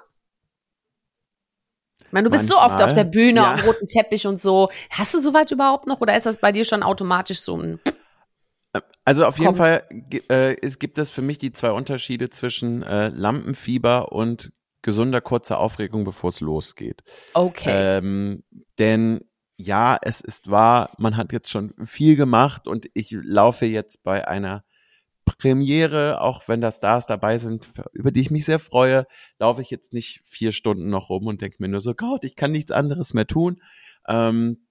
Ich 2.08 2.14
meine, 2.14 2.26
du 2.26 2.32
bist 2.32 2.48
Manchmal, 2.48 2.70
so 2.70 2.74
oft 2.74 2.84
auf 2.84 2.94
der 2.94 3.04
Bühne, 3.04 3.42
ja. 3.42 3.54
am 3.54 3.60
roten 3.60 3.86
Teppich 3.86 4.28
und 4.28 4.40
so. 4.40 4.70
Hast 4.90 5.14
du 5.14 5.20
soweit 5.20 5.52
überhaupt 5.52 5.88
noch 5.88 6.00
oder 6.00 6.16
ist 6.16 6.26
das 6.26 6.38
bei 6.38 6.54
dir 6.54 6.64
schon 6.64 6.82
automatisch 6.82 7.42
so 7.42 7.58
ein 7.58 7.80
also 9.06 9.26
auf 9.26 9.40
jeden 9.40 9.56
Fall 9.56 9.84
äh, 10.30 10.56
es 10.62 10.80
gibt 10.80 10.98
es 10.98 11.10
für 11.10 11.22
mich 11.22 11.38
die 11.38 11.52
zwei 11.52 11.72
Unterschiede 11.72 12.30
zwischen 12.30 12.84
äh, 12.84 13.10
Lampenfieber 13.10 14.12
und 14.12 14.52
gesunder 14.82 15.22
kurzer 15.22 15.60
Aufregung, 15.60 16.04
bevor 16.04 16.30
es 16.30 16.40
losgeht. 16.40 17.04
Okay. 17.34 17.98
Ähm, 17.98 18.44
denn 18.80 19.22
ja, 19.58 19.98
es 20.02 20.22
ist 20.22 20.52
wahr, 20.52 20.92
man 20.98 21.18
hat 21.18 21.34
jetzt 21.34 21.50
schon 21.50 21.74
viel 21.84 22.16
gemacht 22.16 22.68
und 22.68 22.88
ich 22.94 23.12
laufe 23.12 23.66
jetzt 23.66 24.04
bei 24.04 24.28
einer 24.28 24.64
Premiere, 25.26 26.22
auch 26.22 26.48
wenn 26.48 26.62
da 26.62 26.72
Stars 26.72 27.06
dabei 27.06 27.38
sind, 27.38 27.68
über 27.92 28.12
die 28.12 28.22
ich 28.22 28.32
mich 28.32 28.46
sehr 28.46 28.60
freue, 28.60 29.06
laufe 29.40 29.62
ich 29.62 29.70
jetzt 29.70 29.94
nicht 29.94 30.22
vier 30.24 30.52
Stunden 30.52 30.90
noch 30.90 31.10
rum 31.10 31.28
und 31.28 31.42
denke 31.42 31.58
mir 31.60 31.68
nur 31.68 31.82
so, 31.82 31.94
Gott, 31.94 32.24
ich 32.24 32.36
kann 32.36 32.52
nichts 32.52 32.72
anderes 32.72 33.14
mehr 33.14 33.28
tun. 33.28 33.62
Ähm, 34.08 34.67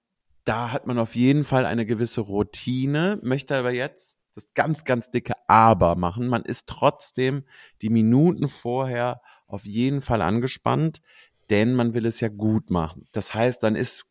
da 0.46 0.72
hat 0.72 0.86
man 0.86 0.98
auf 0.98 1.14
jeden 1.14 1.44
Fall 1.44 1.66
eine 1.66 1.84
gewisse 1.84 2.22
Routine, 2.22 3.18
möchte 3.22 3.56
aber 3.56 3.72
jetzt 3.72 4.18
das 4.34 4.54
ganz, 4.54 4.84
ganz 4.84 5.10
dicke 5.10 5.34
Aber 5.48 5.96
machen. 5.96 6.28
Man 6.28 6.42
ist 6.42 6.68
trotzdem 6.68 7.44
die 7.82 7.90
Minuten 7.90 8.48
vorher 8.48 9.20
auf 9.46 9.66
jeden 9.66 10.02
Fall 10.02 10.22
angespannt, 10.22 11.02
denn 11.50 11.74
man 11.74 11.94
will 11.94 12.06
es 12.06 12.20
ja 12.20 12.28
gut 12.28 12.70
machen. 12.70 13.06
Das 13.12 13.34
heißt, 13.34 13.62
dann 13.62 13.76
ist 13.76 14.06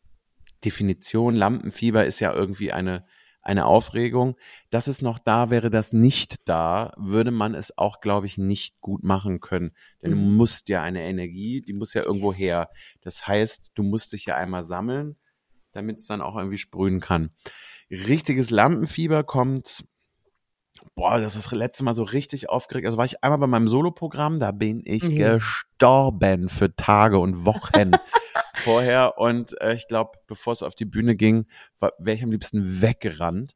Definition 0.64 1.34
Lampenfieber 1.34 2.04
ist 2.04 2.20
ja 2.20 2.32
irgendwie 2.32 2.72
eine 2.72 3.04
eine 3.46 3.64
Aufregung. 3.64 4.36
Dass 4.70 4.88
es 4.88 5.02
noch 5.02 5.20
da 5.20 5.50
wäre, 5.50 5.70
das 5.70 5.92
nicht 5.92 6.48
da, 6.48 6.92
würde 6.96 7.30
man 7.30 7.54
es 7.54 7.78
auch, 7.78 8.00
glaube 8.00 8.26
ich, 8.26 8.38
nicht 8.38 8.80
gut 8.80 9.04
machen 9.04 9.40
können. 9.40 9.70
Denn 10.02 10.10
mhm. 10.10 10.14
du 10.16 10.20
musst 10.32 10.68
ja 10.68 10.82
eine 10.82 11.02
Energie, 11.02 11.60
die 11.60 11.72
muss 11.72 11.94
ja 11.94 12.02
irgendwo 12.02 12.32
her. 12.32 12.68
Das 13.02 13.28
heißt, 13.28 13.70
du 13.76 13.84
musst 13.84 14.12
dich 14.12 14.26
ja 14.26 14.36
einmal 14.36 14.64
sammeln 14.64 15.16
damit 15.76 15.98
es 15.98 16.06
dann 16.06 16.20
auch 16.20 16.36
irgendwie 16.36 16.58
sprühen 16.58 17.00
kann. 17.00 17.30
Richtiges 17.90 18.50
Lampenfieber 18.50 19.22
kommt, 19.22 19.84
boah, 20.94 21.18
das 21.20 21.36
ist 21.36 21.46
das 21.46 21.52
letzte 21.52 21.84
Mal 21.84 21.94
so 21.94 22.02
richtig 22.02 22.48
aufgeregt. 22.48 22.86
Also 22.86 22.98
war 22.98 23.04
ich 23.04 23.22
einmal 23.22 23.38
bei 23.38 23.46
meinem 23.46 23.68
Soloprogramm, 23.68 24.38
da 24.38 24.50
bin 24.52 24.82
ich 24.84 25.04
mhm. 25.04 25.16
gestorben 25.16 26.48
für 26.48 26.74
Tage 26.74 27.18
und 27.18 27.44
Wochen 27.44 27.92
vorher. 28.54 29.18
Und 29.18 29.60
äh, 29.60 29.74
ich 29.74 29.86
glaube, 29.88 30.18
bevor 30.26 30.52
es 30.52 30.62
auf 30.62 30.74
die 30.74 30.84
Bühne 30.84 31.14
ging, 31.14 31.46
wäre 31.98 32.16
ich 32.16 32.22
am 32.22 32.30
liebsten 32.30 32.80
weggerannt. 32.82 33.54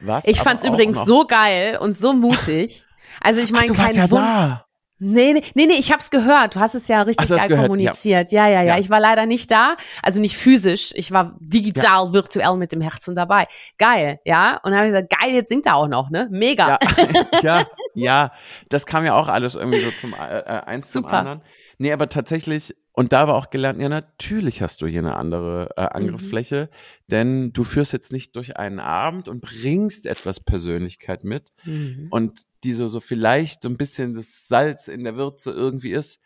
Was 0.00 0.26
ich 0.26 0.40
fand's 0.40 0.64
übrigens 0.64 1.04
so 1.04 1.26
geil 1.26 1.78
und 1.78 1.96
so 1.96 2.12
mutig. 2.12 2.84
Also 3.20 3.40
ich 3.40 3.52
meine, 3.52 3.72
kein 3.72 3.94
ja 3.94 4.06
da. 4.06 4.65
Nee, 4.98 5.34
nee, 5.34 5.42
nee, 5.54 5.66
nee, 5.66 5.74
ich 5.74 5.92
hab's 5.92 6.10
gehört. 6.10 6.56
Du 6.56 6.60
hast 6.60 6.74
es 6.74 6.88
ja 6.88 7.02
richtig 7.02 7.28
geil 7.28 7.48
gehört, 7.48 7.66
kommuniziert. 7.66 8.32
Ja. 8.32 8.46
Ja, 8.46 8.62
ja. 8.62 8.74
ja, 8.74 8.78
Ich 8.78 8.88
war 8.88 8.98
leider 8.98 9.26
nicht 9.26 9.50
da, 9.50 9.76
also 10.02 10.22
nicht 10.22 10.38
physisch. 10.38 10.92
Ich 10.94 11.12
war 11.12 11.36
digital, 11.38 12.06
ja. 12.06 12.12
virtuell 12.14 12.56
mit 12.56 12.72
dem 12.72 12.80
Herzen 12.80 13.14
dabei. 13.14 13.46
Geil, 13.76 14.20
ja. 14.24 14.56
Und 14.62 14.70
dann 14.70 14.76
habe 14.76 14.86
ich 14.86 14.94
gesagt, 14.94 15.12
geil, 15.20 15.34
jetzt 15.34 15.50
singt 15.50 15.66
er 15.66 15.76
auch 15.76 15.88
noch, 15.88 16.08
ne? 16.08 16.28
Mega. 16.30 16.78
Ja, 16.82 17.40
ja, 17.42 17.66
ja. 17.94 18.32
Das 18.70 18.86
kam 18.86 19.04
ja 19.04 19.14
auch 19.14 19.28
alles 19.28 19.54
irgendwie 19.54 19.80
so 19.80 19.90
zum 19.90 20.14
äh, 20.14 20.38
äh 20.38 20.42
eins 20.64 20.90
Super. 20.90 21.08
zum 21.08 21.18
anderen. 21.18 21.42
Nee, 21.78 21.92
aber 21.92 22.08
tatsächlich 22.08 22.74
und 22.98 23.12
da 23.12 23.28
war 23.28 23.34
auch 23.34 23.50
gelernt, 23.50 23.78
ja, 23.78 23.90
natürlich 23.90 24.62
hast 24.62 24.80
du 24.80 24.86
hier 24.86 25.00
eine 25.00 25.16
andere 25.16 25.68
äh, 25.76 25.82
Angriffsfläche, 25.82 26.70
mhm. 26.70 27.10
denn 27.10 27.52
du 27.52 27.62
führst 27.62 27.92
jetzt 27.92 28.10
nicht 28.10 28.34
durch 28.36 28.56
einen 28.56 28.80
Abend 28.80 29.28
und 29.28 29.42
bringst 29.42 30.06
etwas 30.06 30.40
Persönlichkeit 30.40 31.22
mit 31.22 31.52
mhm. 31.64 32.06
und 32.10 32.40
die 32.64 32.72
so, 32.72 32.88
so 32.88 33.00
vielleicht 33.00 33.60
so 33.60 33.68
ein 33.68 33.76
bisschen 33.76 34.14
das 34.14 34.48
Salz 34.48 34.88
in 34.88 35.04
der 35.04 35.16
Würze 35.16 35.50
irgendwie 35.50 35.92
ist, 35.92 36.20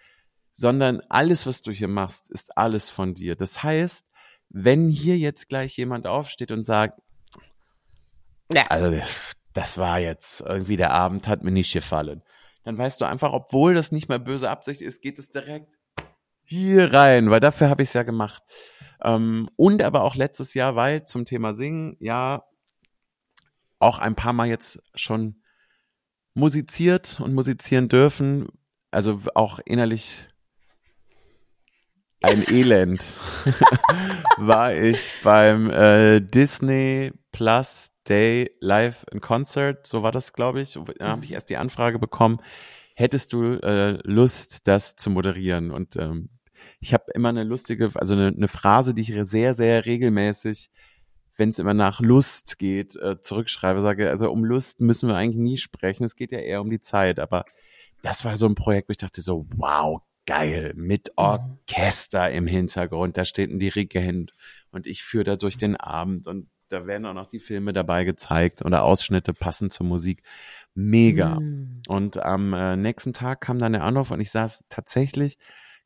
sondern 0.53 1.01
alles, 1.09 1.45
was 1.45 1.63
du 1.63 1.73
hier 1.73 1.89
machst, 1.89 2.31
ist 2.31 2.57
alles 2.57 2.89
von 2.89 3.15
dir. 3.15 3.35
Das 3.35 3.65
heißt, 3.65 4.07
wenn 4.49 4.89
hier 4.89 5.19
jetzt 5.19 5.49
gleich 5.49 5.77
jemand 5.77 6.07
aufsteht 6.07 6.53
und 6.53 6.63
sagt, 6.63 7.01
ja. 8.53 8.67
also 8.69 8.97
das 9.55 9.77
war 9.77 9.99
jetzt 9.99 10.41
irgendwie 10.43 10.77
der 10.77 10.93
Abend 10.93 11.27
hat 11.27 11.43
mir 11.43 11.51
nicht 11.51 11.73
gefallen, 11.73 12.23
dann 12.71 12.79
weißt 12.79 13.01
du 13.01 13.05
einfach, 13.05 13.33
obwohl 13.33 13.75
das 13.75 13.91
nicht 13.91 14.09
mehr 14.09 14.21
böse 14.21 14.49
Absicht 14.49 14.81
ist, 14.81 15.03
geht 15.03 15.19
es 15.19 15.33
direkt 15.33 15.77
hier 16.45 16.93
rein, 16.93 17.29
weil 17.29 17.41
dafür 17.41 17.69
habe 17.69 17.83
ich 17.83 17.89
es 17.89 17.95
ja 17.95 18.05
gemacht. 18.05 18.45
Ähm, 19.03 19.51
und 19.57 19.83
aber 19.83 20.05
auch 20.05 20.15
letztes 20.15 20.55
Jahr, 20.55 20.77
weil 20.77 21.05
zum 21.05 21.25
Thema 21.25 21.53
Singen, 21.53 21.97
ja, 21.99 22.45
auch 23.81 23.99
ein 23.99 24.15
paar 24.15 24.33
Mal 24.33 24.47
jetzt 24.47 24.79
schon 24.95 25.43
musiziert 26.35 27.19
und 27.19 27.35
musizieren 27.35 27.89
dürfen. 27.89 28.47
Also 28.93 29.21
auch 29.35 29.59
innerlich 29.65 30.29
ein 32.23 32.49
Elend 32.49 33.03
war 34.37 34.75
ich 34.75 35.13
beim 35.25 35.71
äh, 35.71 36.21
Disney 36.21 37.11
Plus 37.33 37.91
Day 38.11 38.51
live 38.61 39.07
in 39.13 39.21
Concert, 39.21 39.87
so 39.87 40.03
war 40.03 40.13
das, 40.13 40.33
glaube 40.33 40.61
ich. 40.61 40.79
Da 40.99 41.09
habe 41.09 41.25
ich 41.25 41.33
erst 41.33 41.49
die 41.49 41.57
Anfrage 41.57 41.99
bekommen, 41.99 42.41
hättest 42.95 43.33
du 43.33 43.55
äh, 43.55 43.99
Lust, 44.03 44.67
das 44.67 44.97
zu 44.97 45.09
moderieren? 45.11 45.71
Und 45.71 45.97
ähm, 45.97 46.29
ich 46.81 46.93
habe 46.93 47.05
immer 47.15 47.31
eine 47.31 47.45
lustige, 47.45 47.91
also 47.95 48.15
eine, 48.15 48.29
eine 48.29 48.49
Phrase, 48.49 48.93
die 48.93 49.03
ich 49.03 49.15
sehr, 49.23 49.55
sehr 49.55 49.87
regelmäßig 49.87 50.71
wenn 51.41 51.49
es 51.49 51.59
immer 51.59 51.75
nach 51.75 52.01
Lust 52.01 52.59
geht, 52.59 52.95
äh, 52.97 53.21
zurückschreibe, 53.23 53.81
sage, 53.81 54.11
also 54.11 54.31
um 54.31 54.45
Lust 54.45 54.83
müssen 54.83 55.09
wir 55.09 55.17
eigentlich 55.17 55.43
nie 55.43 55.57
sprechen. 55.57 56.05
Es 56.05 56.15
geht 56.15 56.33
ja 56.33 56.39
eher 56.39 56.61
um 56.61 56.69
die 56.69 56.81
Zeit. 56.81 57.19
Aber 57.19 57.47
das 58.03 58.27
war 58.27 58.37
so 58.37 58.47
ein 58.47 58.55
Projekt, 58.55 58.89
wo 58.89 58.93
ich 58.93 58.99
dachte 58.99 59.23
so, 59.23 59.47
wow, 59.57 60.03
geil, 60.27 60.75
mit 60.77 61.09
mhm. 61.09 61.15
Orchester 61.17 62.31
im 62.31 62.47
Hintergrund. 62.47 63.17
Da 63.17 63.25
steht 63.25 63.51
ein 63.51 63.59
Dirigent 63.59 64.33
und 64.71 64.87
ich 64.87 65.03
führe 65.03 65.25
da 65.25 65.37
durch 65.37 65.57
den 65.57 65.77
Abend 65.77 66.27
und 66.27 66.49
da 66.71 66.87
werden 66.87 67.05
auch 67.05 67.15
noch 67.15 67.27
die 67.27 67.41
Filme 67.41 67.73
dabei 67.73 68.05
gezeigt 68.05 68.65
oder 68.65 68.85
Ausschnitte 68.85 69.35
passend 69.35 69.73
zur 69.73 69.87
Musik. 69.87 70.23
Mega. 70.75 71.41
Mhm. 71.41 71.83
Und 71.89 72.19
am 72.19 72.55
äh, 72.55 72.77
nächsten 72.77 73.13
Tag 73.13 73.41
kam 73.41 73.59
dann 73.59 73.73
der 73.73 73.85
Anruf 73.85 74.11
und 74.11 74.21
ich 74.21 74.31
saß 74.31 74.65
tatsächlich 74.69 75.37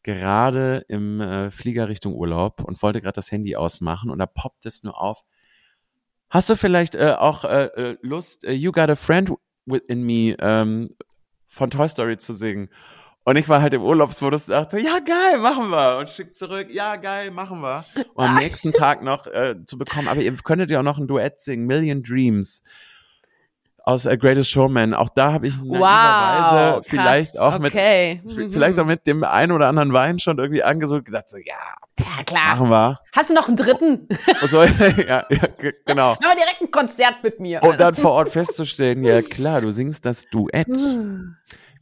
gerade 0.03 0.85
im 0.89 1.21
äh, 1.21 1.51
Flieger 1.51 1.89
Richtung 1.89 2.15
Urlaub 2.15 2.63
und 2.63 2.81
wollte 2.83 3.01
gerade 3.01 3.15
das 3.15 3.33
Handy 3.33 3.57
ausmachen 3.57 4.11
und 4.11 4.19
da 4.19 4.27
poppt 4.27 4.67
es 4.67 4.83
nur 4.83 5.01
auf. 5.01 5.25
Hast 6.29 6.51
du 6.51 6.57
vielleicht 6.57 6.95
äh, 6.95 7.15
auch 7.19 7.45
äh, 7.45 7.65
äh 7.77 7.99
Lust, 8.03 8.45
uh, 8.45 8.51
You 8.51 8.71
Got 8.71 8.91
a 8.91 8.97
Friend 8.97 9.33
in 9.89 10.03
Me 10.03 10.37
ähm, 10.39 10.91
von 11.49 11.71
Toy 11.71 11.89
Story 11.89 12.19
zu 12.19 12.35
singen? 12.35 12.69
Und 13.27 13.37
ich 13.37 13.49
war 13.49 13.63
halt 13.63 13.73
im 13.73 13.83
Urlaubsmodus 13.83 14.49
und 14.49 14.53
dachte, 14.53 14.79
ja 14.79 14.99
geil, 14.99 15.39
machen 15.39 15.71
wir. 15.71 15.99
Und 15.99 16.11
schickt 16.11 16.37
zurück, 16.37 16.67
ja 16.71 16.97
geil, 16.97 17.31
machen 17.31 17.61
wir. 17.63 17.85
Und 18.15 18.25
am 18.25 18.37
nächsten 18.37 18.73
Tag 18.73 19.03
noch 19.03 19.27
äh, 19.27 19.57
zu 19.67 19.79
bekommen, 19.79 20.09
aber 20.09 20.21
ihr 20.21 20.35
könntet 20.35 20.71
ja 20.71 20.81
auch 20.81 20.85
noch 20.85 20.99
ein 20.99 21.07
Duett 21.07 21.41
singen, 21.41 21.67
Million 21.67 22.03
Dreams 22.03 22.63
aus 23.85 24.07
A 24.07 24.17
Greatest 24.17 24.51
Showman. 24.51 24.95
Auch 24.95 25.11
da 25.11 25.33
habe 25.33 25.47
ich 25.47 25.55
wow, 25.63 26.85
vielleicht 26.87 27.39
auch 27.39 27.55
okay. 27.55 28.21
mit 28.25 28.53
vielleicht 28.53 28.79
auch 28.79 28.87
mit 28.87 29.07
dem 29.07 29.25
einen 29.25 29.53
oder 29.53 29.69
anderen 29.69 29.93
Wein 29.93 30.19
schon 30.19 30.39
irgendwie 30.39 30.63
angesucht 30.63 31.05
gesagt 31.05 31.31
so 31.31 31.37
ja, 31.37 31.55
ja 32.01 32.25
klar. 32.25 32.57
Machen 32.57 32.71
wir. 32.71 32.99
Hast 33.15 33.31
du 33.31 33.35
noch 33.35 33.47
einen 33.47 33.57
dritten? 33.57 34.09
So, 34.47 34.63
ja, 35.09 35.25
ja, 35.29 35.49
genau. 35.85 36.11
Machen 36.11 36.21
wir 36.23 36.37
direkt 36.37 36.63
ein 36.63 36.71
Konzert 36.71 37.23
mit 37.23 37.41
mir. 37.41 37.63
Und 37.63 37.79
dann 37.79 37.95
vor 37.95 38.13
Ort 38.13 38.31
festzustellen, 38.31 39.05
ja 39.05 39.23
klar, 39.23 39.61
du 39.61 39.71
singst 39.71 40.05
das 40.07 40.27
Duett 40.31 40.69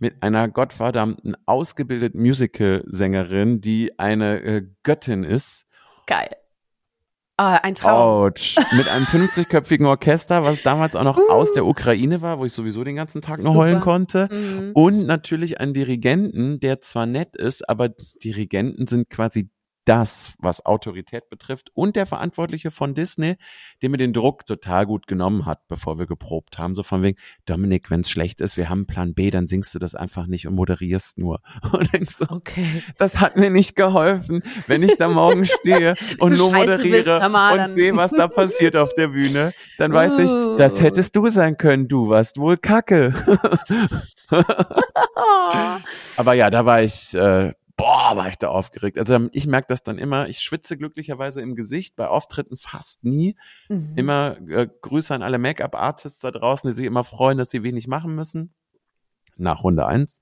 mit 0.02 0.20
einer 0.20 0.48
gottverdammten 0.48 1.36
ausgebildeten 1.46 2.20
Musical-Sängerin, 2.20 3.60
die 3.60 4.00
eine 4.00 4.42
äh, 4.42 4.66
Göttin 4.82 5.22
ist. 5.22 5.64
Geil. 6.08 6.30
Oh, 7.38 7.56
ein 7.62 7.76
Traum. 7.76 8.26
Ouch. 8.32 8.56
Mit 8.76 8.88
einem 8.88 9.04
50-köpfigen 9.06 9.86
Orchester, 9.86 10.42
was 10.42 10.60
damals 10.62 10.96
auch 10.96 11.04
noch 11.04 11.18
uh. 11.18 11.30
aus 11.30 11.52
der 11.52 11.64
Ukraine 11.64 12.20
war, 12.20 12.40
wo 12.40 12.44
ich 12.44 12.52
sowieso 12.52 12.82
den 12.82 12.96
ganzen 12.96 13.22
Tag 13.22 13.40
nur 13.44 13.54
heulen 13.54 13.80
konnte. 13.80 14.28
Mhm. 14.28 14.72
Und 14.74 15.06
natürlich 15.06 15.60
einen 15.60 15.72
Dirigenten, 15.72 16.58
der 16.58 16.80
zwar 16.80 17.06
nett 17.06 17.36
ist, 17.36 17.68
aber 17.68 17.90
Dirigenten 18.24 18.88
sind 18.88 19.08
quasi 19.08 19.50
das, 19.84 20.34
was 20.38 20.64
Autorität 20.64 21.28
betrifft 21.28 21.70
und 21.74 21.96
der 21.96 22.06
Verantwortliche 22.06 22.70
von 22.70 22.94
Disney, 22.94 23.36
der 23.82 23.90
mir 23.90 23.96
den 23.96 24.12
Druck 24.12 24.46
total 24.46 24.86
gut 24.86 25.06
genommen 25.06 25.46
hat, 25.46 25.66
bevor 25.68 25.98
wir 25.98 26.06
geprobt 26.06 26.58
haben. 26.58 26.74
So 26.74 26.82
von 26.82 27.02
wegen, 27.02 27.18
Dominik, 27.46 27.90
wenn 27.90 28.02
es 28.02 28.10
schlecht 28.10 28.40
ist, 28.40 28.56
wir 28.56 28.68
haben 28.68 28.86
Plan 28.86 29.14
B, 29.14 29.30
dann 29.30 29.46
singst 29.46 29.74
du 29.74 29.78
das 29.78 29.94
einfach 29.94 30.26
nicht 30.26 30.46
und 30.46 30.54
moderierst 30.54 31.18
nur. 31.18 31.40
Und 31.72 31.92
denkst 31.92 32.16
so, 32.16 32.26
okay. 32.28 32.82
das 32.98 33.18
hat 33.18 33.36
mir 33.36 33.50
nicht 33.50 33.76
geholfen, 33.76 34.42
wenn 34.66 34.82
ich 34.82 34.96
da 34.96 35.08
morgen 35.08 35.46
stehe 35.46 35.94
und 36.18 36.36
nur 36.36 36.52
moderiere 36.52 37.04
bist, 37.04 37.08
und 37.08 37.74
sehe, 37.76 37.96
was 37.96 38.10
da 38.10 38.28
passiert 38.28 38.76
auf 38.76 38.92
der 38.94 39.08
Bühne, 39.08 39.52
dann 39.78 39.92
weiß 39.92 40.18
ich, 40.18 40.30
das 40.56 40.74
uh. 40.74 40.80
hättest 40.80 41.16
du 41.16 41.28
sein 41.28 41.56
können, 41.56 41.88
du 41.88 42.08
warst 42.08 42.36
wohl 42.38 42.56
Kacke. 42.56 43.14
Aber 46.16 46.34
ja, 46.34 46.50
da 46.50 46.64
war 46.64 46.82
ich 46.82 47.14
äh, 47.14 47.52
boah, 47.76 48.16
war 48.16 48.28
ich 48.28 48.38
da 48.38 48.48
aufgeregt. 48.48 48.98
Also 48.98 49.28
ich 49.32 49.46
merke 49.46 49.66
das 49.68 49.82
dann 49.82 49.98
immer, 49.98 50.28
ich 50.28 50.40
schwitze 50.40 50.76
glücklicherweise 50.76 51.40
im 51.40 51.54
Gesicht, 51.54 51.96
bei 51.96 52.08
Auftritten 52.08 52.56
fast 52.56 53.04
nie. 53.04 53.36
Mhm. 53.68 53.92
Immer 53.96 54.36
äh, 54.48 54.68
Grüße 54.82 55.14
an 55.14 55.22
alle 55.22 55.38
Make-up-Artists 55.38 56.20
da 56.20 56.30
draußen, 56.30 56.68
die 56.70 56.76
sich 56.76 56.86
immer 56.86 57.04
freuen, 57.04 57.38
dass 57.38 57.50
sie 57.50 57.62
wenig 57.62 57.86
machen 57.86 58.14
müssen. 58.14 58.54
Nach 59.36 59.62
Runde 59.62 59.86
eins. 59.86 60.20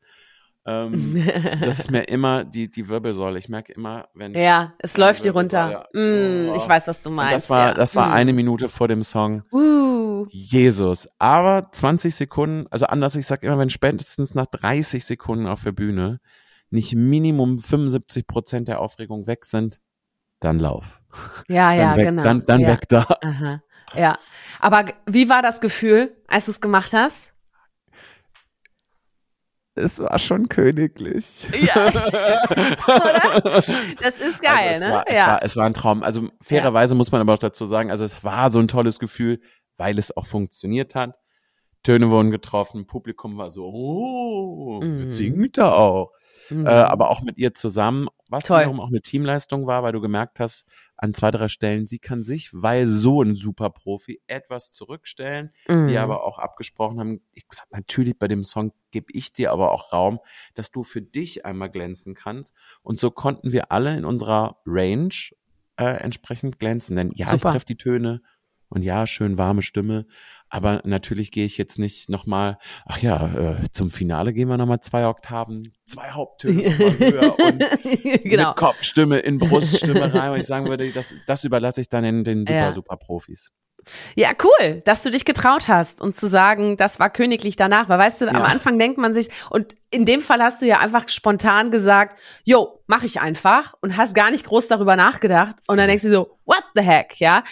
Ähm, 0.66 1.24
das 1.60 1.80
ist 1.80 1.90
mir 1.90 2.02
immer 2.02 2.44
die, 2.44 2.70
die 2.70 2.88
Wirbelsäule. 2.88 3.38
Ich 3.38 3.48
merke 3.48 3.72
immer, 3.72 4.08
wenn 4.14 4.34
Ja, 4.34 4.74
es 4.78 4.96
läuft 4.96 5.22
hier 5.22 5.32
runter. 5.32 5.88
Mm, 5.92 6.50
oh, 6.50 6.56
ich 6.56 6.68
weiß, 6.68 6.86
was 6.86 7.00
du 7.00 7.10
meinst. 7.10 7.34
das 7.34 7.50
war, 7.50 7.68
ja. 7.68 7.74
das 7.74 7.96
war 7.96 8.08
mm. 8.08 8.12
eine 8.12 8.32
Minute 8.32 8.68
vor 8.68 8.88
dem 8.88 9.02
Song. 9.02 9.42
Uh. 9.52 10.26
Jesus. 10.28 11.08
Aber 11.18 11.70
20 11.72 12.14
Sekunden, 12.14 12.66
also 12.70 12.86
anders, 12.86 13.16
ich 13.16 13.26
sag 13.26 13.42
immer, 13.42 13.58
wenn 13.58 13.70
spätestens 13.70 14.34
nach 14.34 14.46
30 14.46 15.04
Sekunden 15.04 15.46
auf 15.46 15.62
der 15.62 15.72
Bühne 15.72 16.20
nicht 16.70 16.94
Minimum 16.94 17.58
75 17.58 18.26
Prozent 18.26 18.68
der 18.68 18.80
Aufregung 18.80 19.26
weg 19.26 19.44
sind, 19.44 19.80
dann 20.40 20.58
lauf. 20.58 21.00
Ja, 21.48 21.72
ja, 21.72 21.96
weg, 21.96 22.06
genau. 22.06 22.22
Dann, 22.22 22.44
dann 22.44 22.60
ja. 22.60 22.68
weg 22.68 22.88
da. 22.88 23.06
Aha. 23.22 23.62
Ja. 23.94 24.18
Aber 24.60 24.86
wie 25.06 25.28
war 25.28 25.42
das 25.42 25.60
Gefühl, 25.60 26.16
als 26.28 26.46
du 26.46 26.52
es 26.52 26.60
gemacht 26.60 26.92
hast? 26.92 27.32
Es 29.74 29.98
war 29.98 30.18
schon 30.18 30.48
königlich. 30.48 31.48
Ja. 31.58 31.74
Das 34.00 34.18
ist 34.18 34.42
geil, 34.42 34.74
also 34.74 34.86
ne? 34.86 34.92
War, 34.92 35.04
es, 35.06 35.16
ja. 35.16 35.26
war, 35.26 35.42
es 35.42 35.56
war 35.56 35.66
ein 35.66 35.74
Traum. 35.74 36.02
Also 36.02 36.28
fairerweise 36.42 36.94
ja. 36.94 36.96
muss 36.96 37.12
man 37.12 37.20
aber 37.20 37.34
auch 37.34 37.38
dazu 37.38 37.64
sagen, 37.64 37.90
also 37.90 38.04
es 38.04 38.24
war 38.24 38.50
so 38.50 38.58
ein 38.58 38.68
tolles 38.68 38.98
Gefühl, 38.98 39.40
weil 39.76 39.98
es 39.98 40.16
auch 40.16 40.26
funktioniert 40.26 40.94
hat. 40.94 41.16
Töne 41.82 42.10
wurden 42.10 42.30
getroffen, 42.30 42.86
Publikum 42.86 43.38
war 43.38 43.50
so, 43.50 43.64
oh, 43.64 44.82
jetzt 44.82 45.16
singt 45.16 45.56
er 45.56 45.76
auch. 45.76 46.12
Mhm. 46.50 46.66
Äh, 46.66 46.70
aber 46.70 47.10
auch 47.10 47.22
mit 47.22 47.38
ihr 47.38 47.54
zusammen, 47.54 48.08
was 48.28 48.44
Toll. 48.44 48.60
wiederum 48.60 48.80
auch 48.80 48.88
eine 48.88 49.00
Teamleistung 49.00 49.66
war, 49.66 49.82
weil 49.82 49.92
du 49.92 50.00
gemerkt 50.00 50.40
hast, 50.40 50.64
an 50.96 51.14
zwei, 51.14 51.30
drei 51.30 51.48
Stellen, 51.48 51.86
sie 51.86 51.98
kann 51.98 52.22
sich, 52.22 52.50
weil 52.52 52.86
so 52.86 53.22
ein 53.22 53.34
super 53.34 53.70
Profi, 53.70 54.20
etwas 54.26 54.70
zurückstellen, 54.70 55.52
mhm. 55.68 55.88
die 55.88 55.96
aber 55.96 56.24
auch 56.24 56.38
abgesprochen 56.38 57.00
haben, 57.00 57.20
ich 57.32 57.48
gesagt, 57.48 57.72
natürlich 57.72 58.18
bei 58.18 58.28
dem 58.28 58.44
Song 58.44 58.72
gebe 58.90 59.06
ich 59.12 59.32
dir 59.32 59.52
aber 59.52 59.72
auch 59.72 59.92
Raum, 59.92 60.18
dass 60.54 60.70
du 60.70 60.82
für 60.82 61.00
dich 61.00 61.46
einmal 61.46 61.70
glänzen 61.70 62.14
kannst. 62.14 62.54
Und 62.82 62.98
so 62.98 63.10
konnten 63.10 63.52
wir 63.52 63.72
alle 63.72 63.96
in 63.96 64.04
unserer 64.04 64.58
Range 64.66 65.14
äh, 65.76 65.84
entsprechend 65.84 66.58
glänzen. 66.58 66.96
Denn 66.96 67.10
ja, 67.14 67.26
super. 67.26 67.36
ich 67.36 67.42
treffe 67.42 67.66
die 67.66 67.76
Töne 67.76 68.20
und 68.68 68.82
ja, 68.82 69.06
schön 69.06 69.38
warme 69.38 69.62
Stimme, 69.62 70.06
aber 70.50 70.82
natürlich 70.84 71.30
gehe 71.30 71.46
ich 71.46 71.56
jetzt 71.56 71.78
nicht 71.78 72.10
nochmal, 72.10 72.58
ach 72.84 73.00
ja, 73.00 73.32
äh, 73.34 73.72
zum 73.72 73.90
Finale 73.90 74.32
gehen 74.32 74.48
wir 74.48 74.58
nochmal 74.58 74.80
zwei 74.80 75.06
Oktaven, 75.06 75.70
zwei 75.86 76.10
Haupttöne 76.10 76.76
höher 76.98 77.36
und 77.38 77.64
genau. 78.24 78.52
Kopfstimme 78.54 79.20
in 79.20 79.38
Bruststimme 79.38 80.12
rein. 80.14 80.32
Und 80.32 80.40
ich 80.40 80.46
sagen 80.46 80.68
würde, 80.68 80.90
das, 80.90 81.14
das 81.26 81.44
überlasse 81.44 81.80
ich 81.80 81.88
dann 81.88 82.04
in 82.04 82.24
den 82.24 82.40
super, 82.40 82.52
ja. 82.52 82.72
super 82.72 82.96
Profis. 82.96 83.50
Ja, 84.14 84.30
cool, 84.42 84.80
dass 84.84 85.02
du 85.02 85.10
dich 85.10 85.24
getraut 85.24 85.68
hast 85.68 86.00
und 86.00 86.14
zu 86.14 86.28
sagen, 86.28 86.76
das 86.76 87.00
war 87.00 87.10
königlich 87.10 87.56
danach. 87.56 87.88
Weil 87.88 87.98
weißt 87.98 88.20
du, 88.22 88.24
ja. 88.26 88.32
am 88.32 88.42
Anfang 88.42 88.78
denkt 88.78 88.98
man 88.98 89.14
sich, 89.14 89.28
und 89.48 89.76
in 89.90 90.04
dem 90.04 90.20
Fall 90.20 90.42
hast 90.42 90.60
du 90.62 90.66
ja 90.66 90.80
einfach 90.80 91.08
spontan 91.08 91.70
gesagt, 91.70 92.18
yo, 92.44 92.79
mach 92.90 93.04
ich 93.04 93.20
einfach 93.20 93.74
und 93.80 93.96
hast 93.96 94.16
gar 94.16 94.32
nicht 94.32 94.44
groß 94.44 94.66
darüber 94.66 94.96
nachgedacht. 94.96 95.58
Und 95.68 95.76
dann 95.76 95.86
denkst 95.86 96.02
du 96.02 96.10
so, 96.10 96.38
what 96.44 96.64
the 96.74 96.82
heck, 96.82 97.20
ja? 97.20 97.44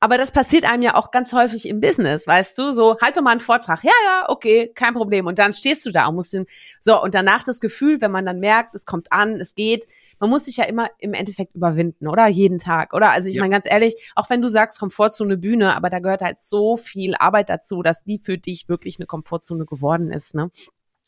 Aber 0.00 0.18
das 0.18 0.32
passiert 0.32 0.70
einem 0.70 0.82
ja 0.82 0.96
auch 0.96 1.10
ganz 1.10 1.32
häufig 1.32 1.66
im 1.66 1.80
Business, 1.80 2.26
weißt 2.26 2.58
du? 2.58 2.72
So, 2.72 2.98
halt 3.00 3.16
doch 3.16 3.22
mal 3.22 3.30
einen 3.30 3.40
Vortrag. 3.40 3.82
Ja, 3.84 3.92
ja, 4.04 4.28
okay, 4.28 4.70
kein 4.74 4.92
Problem. 4.92 5.26
Und 5.26 5.38
dann 5.38 5.54
stehst 5.54 5.86
du 5.86 5.90
da 5.90 6.08
und 6.08 6.16
musst 6.16 6.34
den, 6.34 6.44
so, 6.82 7.02
und 7.02 7.14
danach 7.14 7.42
das 7.42 7.60
Gefühl, 7.60 8.02
wenn 8.02 8.10
man 8.10 8.26
dann 8.26 8.38
merkt, 8.38 8.74
es 8.74 8.84
kommt 8.84 9.10
an, 9.12 9.40
es 9.40 9.54
geht, 9.54 9.86
man 10.20 10.28
muss 10.28 10.44
sich 10.44 10.58
ja 10.58 10.64
immer 10.64 10.90
im 10.98 11.14
Endeffekt 11.14 11.54
überwinden, 11.54 12.06
oder? 12.06 12.26
Jeden 12.26 12.58
Tag, 12.58 12.92
oder? 12.92 13.12
Also 13.12 13.30
ich 13.30 13.36
ja. 13.36 13.40
meine 13.40 13.54
ganz 13.54 13.64
ehrlich, 13.66 13.94
auch 14.14 14.28
wenn 14.28 14.42
du 14.42 14.48
sagst 14.48 14.78
Komfortzone 14.78 15.38
Bühne, 15.38 15.74
aber 15.74 15.88
da 15.88 16.00
gehört 16.00 16.20
halt 16.20 16.38
so 16.38 16.76
viel 16.76 17.14
Arbeit 17.14 17.48
dazu, 17.48 17.82
dass 17.82 18.04
die 18.04 18.18
für 18.18 18.36
dich 18.36 18.68
wirklich 18.68 18.98
eine 18.98 19.06
Komfortzone 19.06 19.64
geworden 19.64 20.12
ist, 20.12 20.34
ne? 20.34 20.50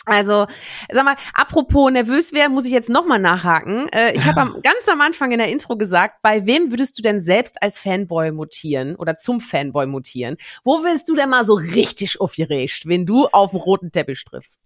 Also, 0.06 0.46
sag 0.90 1.04
mal, 1.04 1.16
apropos 1.32 1.90
nervös 1.90 2.32
werden, 2.32 2.52
muss 2.52 2.66
ich 2.66 2.72
jetzt 2.72 2.90
nochmal 2.90 3.18
nachhaken. 3.18 3.88
Äh, 3.88 4.12
ich 4.14 4.24
habe 4.24 4.60
ganz 4.62 4.88
am 4.90 5.00
Anfang 5.00 5.32
in 5.32 5.38
der 5.38 5.48
Intro 5.48 5.76
gesagt, 5.76 6.20
bei 6.22 6.44
wem 6.46 6.70
würdest 6.70 6.98
du 6.98 7.02
denn 7.02 7.20
selbst 7.20 7.62
als 7.62 7.78
Fanboy 7.78 8.32
mutieren 8.32 8.96
oder 8.96 9.16
zum 9.16 9.40
Fanboy 9.40 9.86
mutieren? 9.86 10.36
Wo 10.62 10.84
willst 10.84 11.08
du 11.08 11.14
denn 11.14 11.30
mal 11.30 11.44
so 11.44 11.54
richtig 11.54 12.20
aufgeregt, 12.20 12.82
wenn 12.86 13.06
du 13.06 13.26
auf 13.26 13.52
dem 13.52 13.60
roten 13.60 13.92
Teppich 13.92 14.24
triffst? 14.24 14.60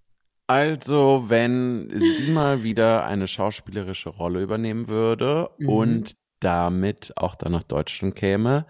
Also, 0.48 1.26
wenn 1.28 1.90
sie 1.90 2.32
mal 2.32 2.62
wieder 2.62 3.04
eine 3.04 3.28
schauspielerische 3.28 4.08
Rolle 4.08 4.42
übernehmen 4.42 4.88
würde 4.88 5.50
mhm. 5.58 5.68
und 5.68 6.16
damit 6.40 7.12
auch 7.16 7.34
dann 7.34 7.52
nach 7.52 7.64
Deutschland 7.64 8.16
käme, 8.16 8.66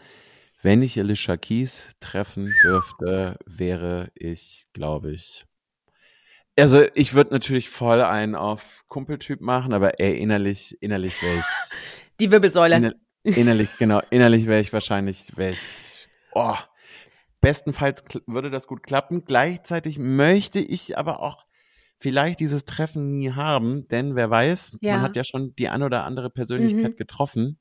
wenn 0.62 0.82
ich 0.82 0.98
Alicia 0.98 1.36
Keys 1.36 1.92
treffen 2.00 2.52
dürfte, 2.64 3.38
wäre 3.46 4.10
ich, 4.16 4.66
glaube 4.72 5.12
ich, 5.12 5.44
also 6.58 6.82
ich 6.94 7.14
würde 7.14 7.32
natürlich 7.32 7.68
voll 7.68 8.02
einen 8.02 8.34
auf 8.34 8.84
Kumpeltyp 8.88 9.40
machen, 9.40 9.72
aber 9.72 10.00
ey, 10.00 10.18
innerlich, 10.18 10.76
innerlich 10.80 11.22
wäre 11.22 11.38
ich. 11.38 11.44
Die 12.20 12.30
Wirbelsäule. 12.30 12.76
Inner, 12.76 12.94
innerlich, 13.22 13.76
genau, 13.78 14.00
innerlich 14.10 14.46
wäre 14.46 14.60
ich 14.60 14.72
wahrscheinlich, 14.72 15.36
wäre 15.36 15.52
ich, 15.52 16.08
oh, 16.32 16.56
bestenfalls 17.40 18.04
würde 18.26 18.50
das 18.50 18.66
gut 18.66 18.82
klappen. 18.82 19.24
Gleichzeitig 19.24 19.98
möchte 19.98 20.58
ich 20.58 20.98
aber 20.98 21.22
auch 21.22 21.44
vielleicht 21.98 22.40
dieses 22.40 22.64
Treffen 22.64 23.08
nie 23.08 23.32
haben, 23.32 23.88
denn 23.88 24.14
wer 24.14 24.30
weiß, 24.30 24.78
ja. 24.80 24.94
man 24.94 25.02
hat 25.02 25.16
ja 25.16 25.24
schon 25.24 25.54
die 25.56 25.68
ein 25.68 25.82
oder 25.82 26.04
andere 26.04 26.30
Persönlichkeit 26.30 26.92
mhm. 26.92 26.96
getroffen, 26.96 27.58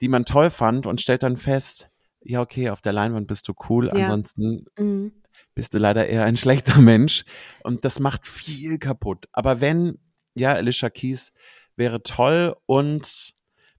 die 0.00 0.08
man 0.08 0.24
toll 0.24 0.50
fand 0.50 0.86
und 0.86 1.00
stellt 1.00 1.22
dann 1.22 1.36
fest, 1.36 1.90
ja, 2.22 2.40
okay, 2.40 2.70
auf 2.70 2.80
der 2.80 2.92
Leinwand 2.92 3.28
bist 3.28 3.48
du 3.48 3.54
cool, 3.68 3.86
ja. 3.86 3.92
ansonsten 3.92 4.66
mhm. 4.76 5.12
Bist 5.60 5.74
du 5.74 5.78
leider 5.78 6.06
eher 6.06 6.24
ein 6.24 6.38
schlechter 6.38 6.80
Mensch 6.80 7.26
und 7.62 7.84
das 7.84 8.00
macht 8.00 8.26
viel 8.26 8.78
kaputt. 8.78 9.28
Aber 9.30 9.60
wenn, 9.60 9.98
ja, 10.32 10.54
Alicia 10.54 10.88
Keys 10.88 11.34
wäre 11.76 12.02
toll 12.02 12.56
und 12.64 13.34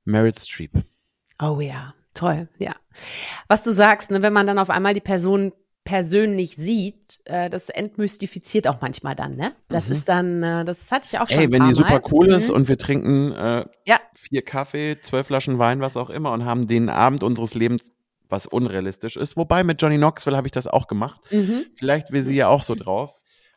Meryl 0.05 0.36
Streep. 0.36 0.73
Oh 1.41 1.59
ja, 1.59 1.95
toll, 2.13 2.49
ja. 2.59 2.75
Was 3.47 3.63
du 3.63 3.71
sagst, 3.73 4.11
ne, 4.11 4.21
wenn 4.21 4.32
man 4.32 4.45
dann 4.45 4.59
auf 4.59 4.69
einmal 4.69 4.93
die 4.93 4.99
Person 4.99 5.53
persönlich 5.84 6.55
sieht, 6.55 7.19
äh, 7.25 7.49
das 7.49 7.69
entmystifiziert 7.69 8.67
auch 8.67 8.79
manchmal 8.79 9.15
dann, 9.15 9.36
ne? 9.36 9.55
Das 9.67 9.88
mhm. 9.88 9.91
ist 9.93 10.07
dann, 10.07 10.43
äh, 10.43 10.63
das 10.63 10.91
hatte 10.91 11.07
ich 11.11 11.17
auch 11.17 11.27
schon. 11.27 11.39
Ey, 11.39 11.51
wenn 11.51 11.65
die 11.65 11.73
super 11.73 11.93
Mal. 11.93 12.11
cool 12.11 12.29
ist 12.29 12.49
mhm. 12.49 12.57
und 12.57 12.67
wir 12.67 12.77
trinken 12.77 13.32
äh, 13.32 13.65
ja. 13.88 13.99
vier 14.15 14.43
Kaffee, 14.43 15.01
zwölf 15.01 15.25
Flaschen 15.25 15.57
Wein, 15.57 15.82
was 15.82 15.97
auch 15.97 16.11
immer 16.11 16.32
und 16.32 16.45
haben 16.45 16.67
den 16.67 16.89
Abend 16.89 17.23
unseres 17.23 17.55
Lebens, 17.55 17.91
was 18.32 18.47
unrealistisch 18.47 19.17
ist. 19.17 19.38
Wobei 19.38 19.63
mit 19.63 19.82
Johnny 19.82 19.97
Knoxville 19.97 20.38
habe 20.38 20.47
ich 20.47 20.51
das 20.51 20.67
auch 20.67 20.88
gemacht. 20.88 21.19
Mhm. 21.32 21.65
Vielleicht 21.77 22.11
will 22.11 22.21
sie 22.21 22.36
ja 22.36 22.47
auch 22.47 22.63
so 22.63 22.75
drauf. 22.75 23.13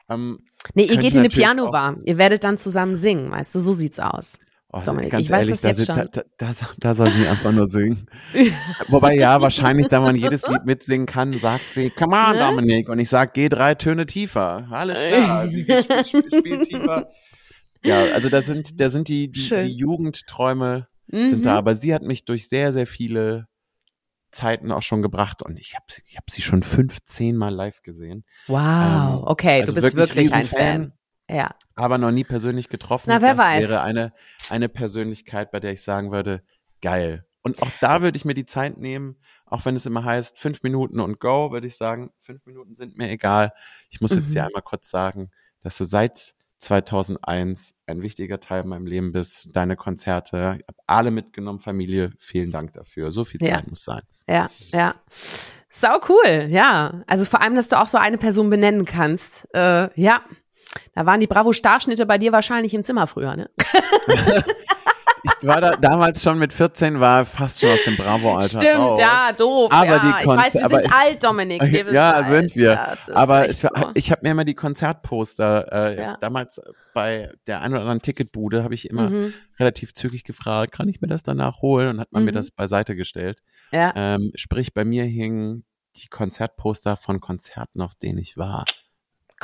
Ähm, 0.08 0.40
nee, 0.74 0.84
ihr 0.84 0.96
geht 0.96 1.14
in 1.14 1.20
eine 1.20 1.28
Piano-Bar. 1.28 1.96
Ihr 2.04 2.18
werdet 2.18 2.44
dann 2.44 2.58
zusammen 2.58 2.96
singen, 2.96 3.30
weißt 3.30 3.54
du, 3.54 3.60
so 3.60 3.72
sieht's 3.72 4.00
aus. 4.00 4.38
Oh, 4.76 4.80
Dominik, 4.84 5.12
ganz 5.12 5.26
ich 5.26 5.30
ehrlich, 5.30 5.50
weiß 5.50 5.60
das 5.60 5.62
da, 5.62 5.68
jetzt 5.68 5.86
schon. 5.86 6.24
Da, 6.36 6.52
da, 6.52 6.66
da, 6.78 6.94
soll 6.94 7.08
sie 7.10 7.28
einfach 7.28 7.52
nur 7.52 7.68
singen. 7.68 8.06
Wobei 8.88 9.14
ja, 9.14 9.40
wahrscheinlich, 9.40 9.86
da 9.86 10.00
man 10.00 10.16
jedes 10.16 10.44
Lied 10.48 10.64
mitsingen 10.64 11.06
kann, 11.06 11.38
sagt 11.38 11.72
sie, 11.72 11.90
come 11.90 12.16
on, 12.16 12.32
ne? 12.32 12.40
Dominik. 12.40 12.88
Und 12.88 12.98
ich 12.98 13.08
sag, 13.08 13.34
geh 13.34 13.48
drei 13.48 13.76
Töne 13.76 14.04
tiefer. 14.04 14.66
Alles 14.70 14.98
klar. 15.06 15.46
sie 15.46 15.62
spielt, 15.62 16.26
spielt 16.26 16.62
tiefer. 16.68 17.08
Ja, 17.84 18.02
also 18.14 18.28
da 18.28 18.42
sind, 18.42 18.80
da 18.80 18.88
sind 18.88 19.06
die, 19.06 19.30
die, 19.30 19.48
die 19.48 19.76
Jugendträume 19.76 20.88
mhm. 21.06 21.28
sind 21.28 21.46
da. 21.46 21.52
Mhm. 21.52 21.58
Aber 21.58 21.76
sie 21.76 21.94
hat 21.94 22.02
mich 22.02 22.24
durch 22.24 22.48
sehr, 22.48 22.72
sehr 22.72 22.88
viele 22.88 23.46
Zeiten 24.34 24.72
auch 24.72 24.82
schon 24.82 25.02
gebracht 25.02 25.42
und 25.42 25.58
ich 25.58 25.74
habe 25.74 25.86
sie, 25.88 26.02
ich 26.06 26.16
hab 26.16 26.30
sie 26.30 26.42
schon 26.42 26.62
15 26.62 27.36
Mal 27.36 27.54
live 27.54 27.82
gesehen. 27.82 28.24
Wow, 28.46 28.58
ähm, 28.58 29.20
okay, 29.24 29.60
also 29.60 29.72
du 29.72 29.80
bist 29.80 29.96
wirklich, 29.96 30.30
wirklich 30.30 30.34
ein 30.34 30.44
Fan. 30.44 30.92
Ja. 31.28 31.54
Aber 31.74 31.98
noch 31.98 32.10
nie 32.10 32.24
persönlich 32.24 32.68
getroffen. 32.68 33.06
Na, 33.08 33.22
wer 33.22 33.34
das 33.34 33.46
weiß. 33.46 33.68
wäre 33.68 33.82
eine, 33.82 34.12
eine 34.50 34.68
Persönlichkeit, 34.68 35.50
bei 35.50 35.60
der 35.60 35.72
ich 35.72 35.82
sagen 35.82 36.12
würde, 36.12 36.42
geil. 36.82 37.26
Und 37.42 37.62
auch 37.62 37.70
da 37.80 38.02
würde 38.02 38.16
ich 38.16 38.24
mir 38.24 38.34
die 38.34 38.46
Zeit 38.46 38.78
nehmen, 38.78 39.16
auch 39.46 39.64
wenn 39.64 39.76
es 39.76 39.86
immer 39.86 40.04
heißt, 40.04 40.38
fünf 40.38 40.62
Minuten 40.62 41.00
und 41.00 41.20
go, 41.20 41.50
würde 41.50 41.66
ich 41.66 41.76
sagen, 41.76 42.10
fünf 42.16 42.44
Minuten 42.46 42.74
sind 42.74 42.96
mir 42.96 43.10
egal. 43.10 43.52
Ich 43.90 44.00
muss 44.00 44.14
jetzt 44.14 44.28
mhm. 44.28 44.32
hier 44.32 44.46
einmal 44.46 44.62
kurz 44.62 44.90
sagen, 44.90 45.30
dass 45.62 45.76
du 45.78 45.84
seit 45.84 46.34
2001 46.64 47.74
ein 47.86 48.02
wichtiger 48.02 48.40
Teil 48.40 48.62
in 48.62 48.68
meinem 48.68 48.86
Leben 48.86 49.12
bist. 49.12 49.54
Deine 49.54 49.76
Konzerte, 49.76 50.58
ich 50.58 50.66
habe 50.66 50.78
alle 50.86 51.10
mitgenommen, 51.10 51.58
Familie, 51.58 52.10
vielen 52.18 52.50
Dank 52.50 52.72
dafür. 52.72 53.12
So 53.12 53.24
viel 53.24 53.40
Zeit 53.40 53.62
ja. 53.64 53.68
muss 53.68 53.84
sein. 53.84 54.02
Ja, 54.26 54.50
ja. 54.72 54.94
Sau 55.70 55.98
cool, 56.08 56.46
ja. 56.50 57.02
Also 57.06 57.24
vor 57.24 57.42
allem, 57.42 57.54
dass 57.54 57.68
du 57.68 57.80
auch 57.80 57.86
so 57.86 57.98
eine 57.98 58.18
Person 58.18 58.50
benennen 58.50 58.84
kannst. 58.84 59.48
Äh, 59.54 59.88
ja, 60.00 60.22
da 60.94 61.06
waren 61.06 61.20
die 61.20 61.26
Bravo-Starschnitte 61.26 62.06
bei 62.06 62.18
dir 62.18 62.32
wahrscheinlich 62.32 62.74
im 62.74 62.84
Zimmer 62.84 63.06
früher, 63.06 63.36
ne? 63.36 63.50
ich 65.24 65.46
war 65.46 65.60
da 65.60 65.70
damals 65.76 66.22
schon 66.22 66.38
mit 66.38 66.52
14, 66.52 67.00
war 67.00 67.24
fast 67.24 67.60
schon 67.60 67.70
aus 67.70 67.84
dem 67.84 67.96
Bravo-Alter 67.96 68.60
Stimmt, 68.60 68.78
raus. 68.78 68.98
ja, 68.98 69.32
doof. 69.32 69.72
Aber 69.72 69.86
ja. 69.86 69.98
die 69.98 70.24
Konzer 70.24 70.46
ich 70.46 70.54
weiß, 70.54 70.70
wir 70.70 70.80
sind 70.80 70.92
alt, 70.92 71.24
Dominik. 71.24 71.62
Wir 71.62 71.92
ja, 71.92 72.12
alt. 72.12 72.26
sind 72.28 72.56
wir. 72.56 72.70
Ja, 72.72 72.94
aber 73.14 73.52
so. 73.52 73.68
ich 73.94 74.10
habe 74.10 74.20
mir 74.22 74.32
immer 74.32 74.44
die 74.44 74.54
Konzertposter, 74.54 75.72
äh, 75.72 75.96
ja. 76.00 76.16
damals 76.18 76.60
bei 76.92 77.32
der 77.46 77.62
ein 77.62 77.72
oder 77.72 77.80
anderen 77.80 78.02
Ticketbude, 78.02 78.62
habe 78.62 78.74
ich 78.74 78.88
immer 78.88 79.10
mhm. 79.10 79.34
relativ 79.58 79.94
zügig 79.94 80.24
gefragt, 80.24 80.72
kann 80.72 80.88
ich 80.88 81.00
mir 81.00 81.08
das 81.08 81.22
danach 81.22 81.62
holen? 81.62 81.88
Und 81.88 82.00
hat 82.00 82.12
man 82.12 82.22
mhm. 82.22 82.26
mir 82.26 82.32
das 82.32 82.50
beiseite 82.50 82.94
gestellt. 82.94 83.42
Ja. 83.72 83.92
Ähm, 83.96 84.32
sprich, 84.34 84.74
bei 84.74 84.84
mir 84.84 85.04
hingen 85.04 85.64
die 85.96 86.08
Konzertposter 86.08 86.96
von 86.96 87.20
Konzerten, 87.20 87.80
auf 87.80 87.94
denen 87.94 88.18
ich 88.18 88.36
war. 88.36 88.64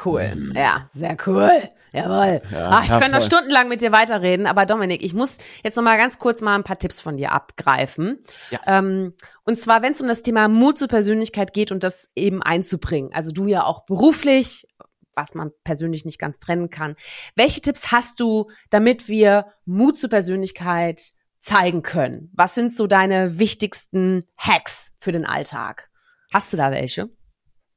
Cool. 0.03 0.35
Mhm. 0.35 0.53
Ja, 0.57 0.89
sehr 0.93 1.17
cool. 1.27 1.51
Jawohl. 1.93 2.41
Ja, 2.51 2.69
Ach, 2.71 2.85
ich 2.85 2.91
könnte 2.91 3.11
noch 3.11 3.23
stundenlang 3.23 3.69
mit 3.69 3.83
dir 3.83 3.93
weiterreden, 3.93 4.47
aber 4.47 4.65
Dominik, 4.65 5.03
ich 5.03 5.15
muss 5.15 5.39
jetzt 5.65 5.77
noch 5.77 5.83
mal 5.83 5.97
ganz 5.97 6.19
kurz 6.19 6.41
mal 6.41 6.55
ein 6.55 6.65
paar 6.65 6.79
Tipps 6.79 7.01
von 7.01 7.17
dir 7.17 7.33
abgreifen. 7.33 8.23
Ja. 8.51 8.61
Ähm, 8.67 9.15
und 9.45 9.59
zwar, 9.59 9.83
wenn 9.83 9.93
es 9.93 10.01
um 10.01 10.09
das 10.09 10.23
Thema 10.23 10.49
Mut 10.49 10.79
zur 10.79 10.89
Persönlichkeit 10.89 11.53
geht 11.53 11.73
und 11.73 11.83
das 11.83 12.11
eben 12.15 12.43
einzubringen. 12.43 13.13
Also 13.13 13.33
du 13.33 13.47
ja 13.47 13.65
auch 13.65 13.85
beruflich, 13.85 14.69
was 15.15 15.35
man 15.35 15.51
persönlich 15.65 16.05
nicht 16.05 16.19
ganz 16.19 16.39
trennen 16.39 16.71
kann. 16.71 16.95
Welche 17.35 17.61
Tipps 17.61 17.91
hast 17.91 18.21
du, 18.21 18.51
damit 18.71 19.09
wir 19.09 19.47
Mut 19.65 19.99
zur 19.99 20.11
Persönlichkeit 20.11 21.13
zeigen 21.41 21.83
können? 21.83 22.31
Was 22.35 22.55
sind 22.55 22.73
so 22.75 22.87
deine 22.87 23.39
wichtigsten 23.39 24.25
Hacks 24.39 24.95
für 25.01 25.11
den 25.11 25.27
Alltag? 25.27 25.91
Hast 26.33 26.53
du 26.53 26.57
da 26.57 26.71
welche? 26.71 27.09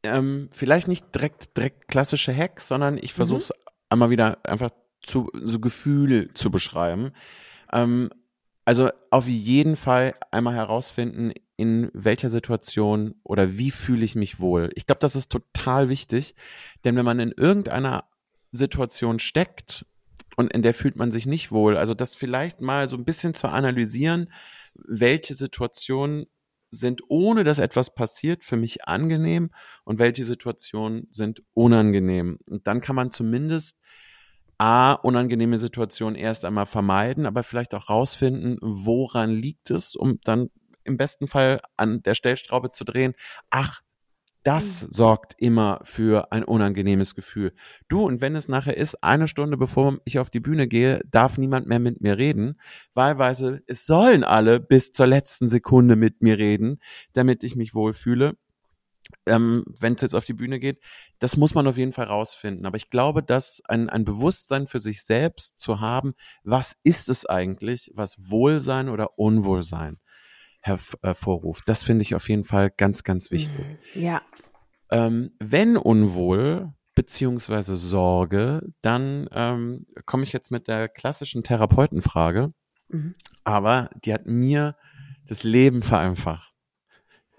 Ähm, 0.04 0.50
vielleicht 0.52 0.88
nicht 0.88 1.14
direkt, 1.16 1.58
direkt 1.58 1.88
klassische 1.88 2.36
Hacks, 2.36 2.68
sondern 2.68 2.98
ich 2.98 3.14
versuche 3.14 3.40
es 3.40 3.50
mhm. 3.50 3.72
einmal 3.90 4.10
wieder 4.10 4.38
einfach 4.46 4.70
zu 5.02 5.30
so 5.34 5.60
Gefühl 5.60 6.34
zu 6.34 6.52
beschreiben. 6.52 7.12
Ähm, 7.72 8.10
also 8.66 8.90
auf 9.10 9.28
jeden 9.28 9.76
Fall 9.76 10.14
einmal 10.32 10.56
herausfinden, 10.56 11.34
in 11.58 11.90
welcher 11.94 12.30
Situation 12.30 13.16
oder 13.24 13.58
wie 13.58 13.72
fühle 13.72 14.06
ich 14.06 14.16
mich 14.16 14.40
wohl. 14.40 14.70
Ich 14.76 14.86
glaube, 14.86 15.00
das 15.00 15.16
ist 15.16 15.32
total 15.32 15.90
wichtig, 15.90 16.36
denn 16.84 16.96
wenn 16.96 17.06
man 17.06 17.20
in 17.20 17.32
irgendeiner 17.32 18.06
Situation 18.52 19.20
steckt 19.20 19.86
und 20.38 20.52
in 20.54 20.62
der 20.62 20.74
fühlt 20.74 20.96
man 20.96 21.12
sich 21.12 21.26
nicht 21.26 21.52
wohl, 21.52 21.78
also 21.78 21.94
das 21.94 22.16
vielleicht 22.16 22.62
mal 22.62 22.88
so 22.88 22.96
ein 22.96 23.06
bisschen 23.06 23.34
zu 23.34 23.50
analysieren, 23.50 24.32
welche 24.76 25.36
Situation 25.36 26.26
sind, 26.74 27.02
ohne 27.08 27.44
dass 27.44 27.60
etwas 27.60 27.94
passiert, 27.94 28.44
für 28.44 28.58
mich 28.58 28.86
angenehm 28.88 29.52
und 29.84 30.00
welche 30.00 30.26
Situationen 30.26 31.08
sind 31.12 31.44
unangenehm. 31.54 32.40
Und 32.50 32.68
dann 32.68 32.82
kann 32.82 32.96
man 32.96 33.12
zumindest 33.12 33.80
A, 34.58 34.94
unangenehme 34.94 35.60
Situationen 35.60 36.16
erst 36.16 36.46
einmal 36.46 36.66
vermeiden, 36.66 37.26
aber 37.26 37.44
vielleicht 37.44 37.74
auch 37.74 37.90
rausfinden, 37.90 38.58
woran 38.62 39.32
liegt 39.32 39.72
es, 39.72 39.96
um 39.96 40.20
dann 40.24 40.50
im 40.84 40.98
besten 40.98 41.28
Fall 41.28 41.62
an 41.76 42.04
der 42.04 42.16
Stellstraube 42.16 42.72
zu 42.72 42.84
drehen. 42.84 43.14
Ach, 43.50 43.82
das 44.44 44.84
mhm. 44.84 44.92
sorgt 44.92 45.36
immer 45.38 45.80
für 45.84 46.32
ein 46.32 46.44
unangenehmes 46.44 47.16
Gefühl. 47.16 47.54
Du, 47.88 48.06
und 48.06 48.22
wenn 48.22 48.36
es 48.36 48.48
nachher 48.48 48.78
ist, 48.78 49.04
eine 49.04 49.28
Stunde 49.28 49.58
bevor 49.58 49.98
ich 50.06 50.20
auf 50.20 50.30
die 50.30 50.42
Bühne 50.42 50.68
gehe, 50.68 51.02
darf 51.10 51.38
niemand 51.38 51.68
mehr 51.68 51.80
mit 51.80 52.02
mir 52.02 52.18
reden. 52.18 52.60
Wahlweise, 52.94 53.62
es 53.68 53.86
sollen 53.86 54.24
alle 54.24 54.60
bis 54.60 54.92
zur 54.92 55.08
letzten 55.08 55.48
Sekunde 55.48 55.96
mit 55.96 56.22
mir 56.22 56.38
reden, 56.38 56.80
damit 57.14 57.44
ich 57.44 57.56
mich 57.56 57.74
wohlfühle. 57.74 58.36
Ähm, 59.26 59.64
wenn 59.80 59.94
es 59.94 60.02
jetzt 60.02 60.16
auf 60.16 60.26
die 60.26 60.34
Bühne 60.34 60.60
geht, 60.60 60.80
das 61.20 61.38
muss 61.38 61.54
man 61.54 61.68
auf 61.68 61.78
jeden 61.78 61.92
Fall 61.92 62.06
rausfinden. 62.06 62.66
Aber 62.66 62.78
ich 62.78 62.90
glaube, 62.90 63.22
dass 63.22 63.62
ein, 63.66 63.90
ein 63.90 64.06
Bewusstsein 64.06 64.66
für 64.66 64.80
sich 64.80 65.04
selbst 65.04 65.60
zu 65.60 65.80
haben, 65.80 66.14
was 66.44 66.78
ist 66.84 67.10
es 67.10 67.26
eigentlich, 67.26 67.92
was 67.94 68.18
Wohlsein 68.30 68.90
oder 68.90 69.20
Unwohlsein 69.20 70.00
hervorruft. 70.64 71.68
Das 71.68 71.84
finde 71.84 72.04
ich 72.04 72.16
auf 72.16 72.30
jeden 72.30 72.44
Fall 72.44 72.72
ganz, 72.72 73.04
ganz 73.04 73.32
wichtig. 73.32 73.66
Mhm. 73.94 74.02
Ja. 74.02 74.22
Ähm, 74.92 75.32
wenn 75.40 75.78
unwohl 75.78 76.74
beziehungsweise 76.96 77.76
Sorge, 77.76 78.62
dann 78.82 79.28
ähm, 79.34 79.86
komme 80.06 80.24
ich 80.24 80.34
jetzt 80.34 80.52
mit 80.52 80.68
der 80.68 80.88
klassischen 80.88 81.44
Therapeutenfrage. 81.44 82.54
Mhm. 82.90 83.16
Aber 83.44 83.90
die 84.06 84.14
hat 84.14 84.26
mir 84.26 84.76
das 85.28 85.44
Leben 85.44 85.82
vereinfacht. 85.82 86.54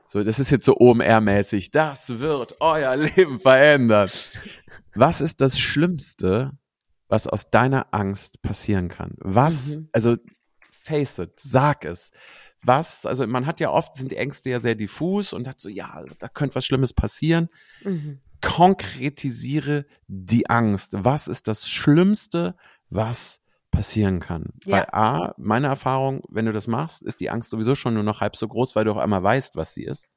So, 0.06 0.22
das 0.22 0.38
ist 0.38 0.50
jetzt 0.50 0.64
so 0.64 0.76
OMR-mäßig. 0.76 1.70
Das 1.70 2.18
wird 2.20 2.56
euer 2.60 2.96
Leben 3.16 3.38
verändern. 3.38 4.10
Was 4.94 5.20
ist 5.20 5.40
das 5.40 5.58
Schlimmste, 5.58 6.52
was 7.08 7.26
aus 7.26 7.50
deiner 7.50 7.86
Angst 7.92 8.42
passieren 8.42 8.88
kann? 8.88 9.14
Was, 9.18 9.76
mhm. 9.76 9.88
also 9.92 10.16
face 10.70 11.18
it, 11.18 11.32
sag 11.40 11.84
es 11.84 12.12
was, 12.64 13.06
also 13.06 13.26
man 13.26 13.46
hat 13.46 13.60
ja 13.60 13.70
oft, 13.70 13.96
sind 13.96 14.10
die 14.10 14.16
Ängste 14.16 14.50
ja 14.50 14.58
sehr 14.58 14.74
diffus 14.74 15.32
und 15.32 15.46
hat 15.46 15.60
so, 15.60 15.68
ja, 15.68 16.04
da 16.18 16.28
könnte 16.28 16.54
was 16.56 16.66
Schlimmes 16.66 16.92
passieren. 16.92 17.48
Mhm. 17.82 18.20
Konkretisiere 18.40 19.86
die 20.06 20.48
Angst. 20.50 20.92
Was 20.96 21.28
ist 21.28 21.48
das 21.48 21.68
Schlimmste, 21.68 22.56
was 22.90 23.40
passieren 23.70 24.20
kann? 24.20 24.50
Ja. 24.64 24.72
Weil 24.72 24.86
A, 24.92 25.34
meine 25.36 25.66
Erfahrung, 25.66 26.22
wenn 26.28 26.46
du 26.46 26.52
das 26.52 26.66
machst, 26.66 27.02
ist 27.02 27.20
die 27.20 27.30
Angst 27.30 27.50
sowieso 27.50 27.74
schon 27.74 27.94
nur 27.94 28.02
noch 28.02 28.20
halb 28.20 28.36
so 28.36 28.46
groß, 28.46 28.76
weil 28.76 28.84
du 28.84 28.92
auch 28.92 28.98
einmal 28.98 29.22
weißt, 29.22 29.56
was 29.56 29.74
sie 29.74 29.84
ist. 29.84 30.10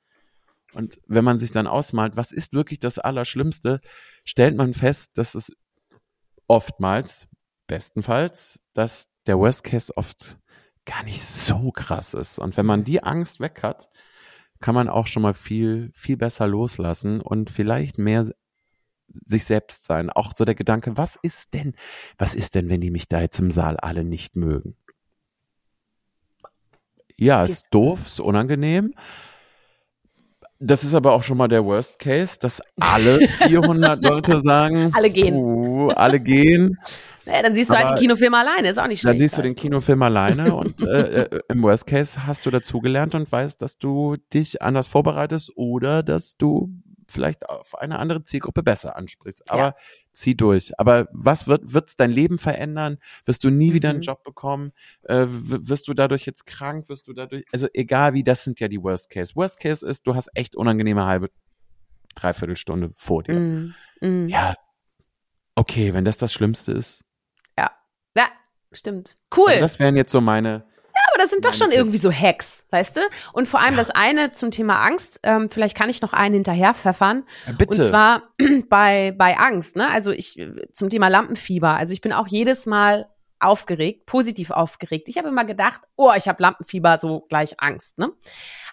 Und 0.73 0.99
wenn 1.07 1.23
man 1.23 1.39
sich 1.39 1.51
dann 1.51 1.67
ausmalt, 1.67 2.17
was 2.17 2.31
ist 2.31 2.53
wirklich 2.53 2.79
das 2.79 2.99
Allerschlimmste, 2.99 3.79
stellt 4.25 4.57
man 4.57 4.73
fest, 4.73 5.17
dass 5.17 5.33
es 5.33 5.53
oftmals, 6.47 7.27
bestenfalls, 7.67 8.59
dass 8.73 9.09
der 9.25 9.37
Worst 9.39 9.63
Case 9.63 9.91
oft 9.95 10.37
gar 10.88 11.03
nicht 11.03 11.21
so 11.21 11.71
krass 11.71 12.15
ist. 12.15 12.39
Und 12.39 12.57
wenn 12.57 12.65
man 12.65 12.83
die 12.83 13.03
Angst 13.03 13.39
weg 13.39 13.59
hat, 13.61 13.89
kann 14.59 14.73
man 14.73 14.89
auch 14.89 15.05
schon 15.05 15.21
mal 15.21 15.35
viel, 15.35 15.91
viel 15.93 16.17
besser 16.17 16.47
loslassen 16.47 17.21
und 17.21 17.51
vielleicht 17.51 17.99
mehr 17.99 18.25
sich 19.25 19.45
selbst 19.45 19.83
sein. 19.83 20.09
Auch 20.09 20.33
so 20.35 20.45
der 20.45 20.55
Gedanke, 20.55 20.97
was 20.97 21.17
ist 21.21 21.53
denn, 21.53 21.75
was 22.17 22.33
ist 22.33 22.55
denn, 22.55 22.69
wenn 22.69 22.81
die 22.81 22.89
mich 22.89 23.07
da 23.07 23.21
jetzt 23.21 23.39
im 23.39 23.51
Saal 23.51 23.77
alle 23.77 24.03
nicht 24.03 24.35
mögen? 24.35 24.75
Ja, 27.17 27.43
ist 27.43 27.67
doof, 27.71 28.07
ist 28.07 28.19
unangenehm. 28.19 28.93
Das 30.59 30.83
ist 30.83 30.95
aber 30.95 31.13
auch 31.13 31.23
schon 31.23 31.38
mal 31.38 31.47
der 31.47 31.65
Worst 31.65 31.99
Case, 31.99 32.38
dass 32.39 32.61
alle 32.79 33.27
400 33.27 34.03
Leute 34.03 34.39
sagen, 34.39 34.91
alle 34.95 35.09
gehen. 35.09 35.35
Uh, 35.35 35.89
alle 35.89 36.19
gehen. 36.19 36.79
Naja, 37.28 37.41
dann 37.41 37.55
siehst 37.55 37.69
du 37.69 37.75
aber 37.75 37.89
halt 37.89 37.97
den 37.97 38.01
Kinofilm 38.01 38.34
alleine, 38.34 38.69
ist 38.69 38.78
auch 38.78 38.88
nicht 38.88 39.01
schlecht. 39.01 39.13
Dann 39.13 39.19
siehst 39.19 39.38
du 39.38 39.41
den 39.41 39.55
Kinofilm 39.55 40.01
alleine 40.01 40.55
und 40.55 40.82
äh, 40.82 41.23
äh, 41.23 41.39
im 41.49 41.61
Worst 41.61 41.86
Case 41.86 42.25
hast 42.25 42.45
du 42.45 42.51
dazugelernt 42.51 43.15
und 43.15 43.30
weißt, 43.30 43.61
dass 43.61 43.78
du 43.78 44.15
dich 44.34 44.61
anders 44.61 44.88
vorbereitest 44.88 45.51
oder 45.55 46.03
dass 46.03 46.38
du 46.38 46.71
vielleicht 47.09 47.49
auf 47.49 47.78
eine 47.78 47.99
andere 47.99 48.23
Zielgruppe 48.23 48.63
besser 48.63 48.95
ansprichst. 48.95 49.51
Aber 49.51 49.61
ja. 49.61 49.75
zieh 50.13 50.36
durch. 50.36 50.78
Aber 50.80 51.07
was 51.11 51.47
wird 51.47 51.73
wird's 51.73 51.97
dein 51.97 52.11
Leben 52.11 52.38
verändern? 52.38 52.97
Wirst 53.25 53.43
du 53.43 53.49
nie 53.49 53.73
wieder 53.73 53.89
einen 53.89 53.99
mhm. 53.99 54.03
Job 54.03 54.23
bekommen? 54.23 54.71
Äh, 55.03 55.25
wirst 55.28 55.88
du 55.89 55.93
dadurch 55.93 56.25
jetzt 56.25 56.45
krank? 56.45 56.88
Wirst 56.88 57.07
du 57.07 57.13
dadurch, 57.13 57.45
also 57.51 57.67
egal 57.73 58.13
wie, 58.13 58.23
das 58.23 58.43
sind 58.43 58.59
ja 58.59 58.67
die 58.67 58.82
Worst 58.82 59.09
Case. 59.09 59.36
Worst 59.36 59.59
Case 59.59 59.86
ist, 59.86 60.07
du 60.07 60.15
hast 60.15 60.30
echt 60.34 60.55
unangenehme 60.55 61.05
halbe, 61.05 61.30
dreiviertel 62.15 62.55
vor 62.95 63.23
dir. 63.23 63.39
Mhm. 63.39 63.73
Mhm. 64.01 64.30
Ja, 64.30 64.53
okay, 65.55 65.93
wenn 65.93 66.05
das 66.05 66.17
das 66.17 66.32
Schlimmste 66.32 66.71
ist. 66.71 67.03
Ja, 68.72 68.72
ja, 68.72 68.78
stimmt. 68.78 69.18
Cool. 69.36 69.49
Also 69.49 69.61
das 69.61 69.80
wären 69.80 69.95
jetzt 69.95 70.11
so 70.11 70.22
meine 70.22 70.63
aber 71.18 71.24
das 71.24 71.32
sind 71.32 71.45
doch 71.45 71.53
schon 71.53 71.72
irgendwie 71.72 71.97
so 71.97 72.11
Hacks, 72.11 72.65
weißt 72.70 72.95
du? 72.95 73.01
Und 73.34 73.47
vor 73.47 73.59
allem 73.59 73.74
ja. 73.74 73.78
das 73.78 73.89
eine 73.89 74.32
zum 74.32 74.51
Thema 74.51 74.82
Angst, 74.82 75.20
ähm, 75.24 75.49
vielleicht 75.49 75.78
kann 75.78 75.89
ich 75.89 76.01
noch 76.01 76.13
einen 76.13 76.36
hinterher 76.36 76.74
pfeffern. 76.74 77.24
Ja, 77.45 77.53
bitte. 77.53 77.82
Und 77.82 77.88
zwar 77.88 78.24
bei, 78.70 79.13
bei 79.18 79.38
Angst, 79.38 79.76
ne? 79.76 79.89
Also 79.89 80.11
ich 80.11 80.39
zum 80.72 80.89
Thema 80.89 81.07
Lampenfieber. 81.07 81.76
Also 81.76 81.93
ich 81.93 82.01
bin 82.01 82.13
auch 82.13 82.28
jedes 82.28 82.65
Mal 82.65 83.07
aufgeregt, 83.39 84.05
positiv 84.05 84.51
aufgeregt. 84.51 85.09
Ich 85.09 85.18
habe 85.18 85.28
immer 85.30 85.45
gedacht, 85.45 85.82
oh, 85.95 86.11
ich 86.15 86.28
habe 86.28 86.41
Lampenfieber, 86.41 86.97
so 86.97 87.22
gleich 87.30 87.59
Angst, 87.59 87.97
ne? 87.97 88.11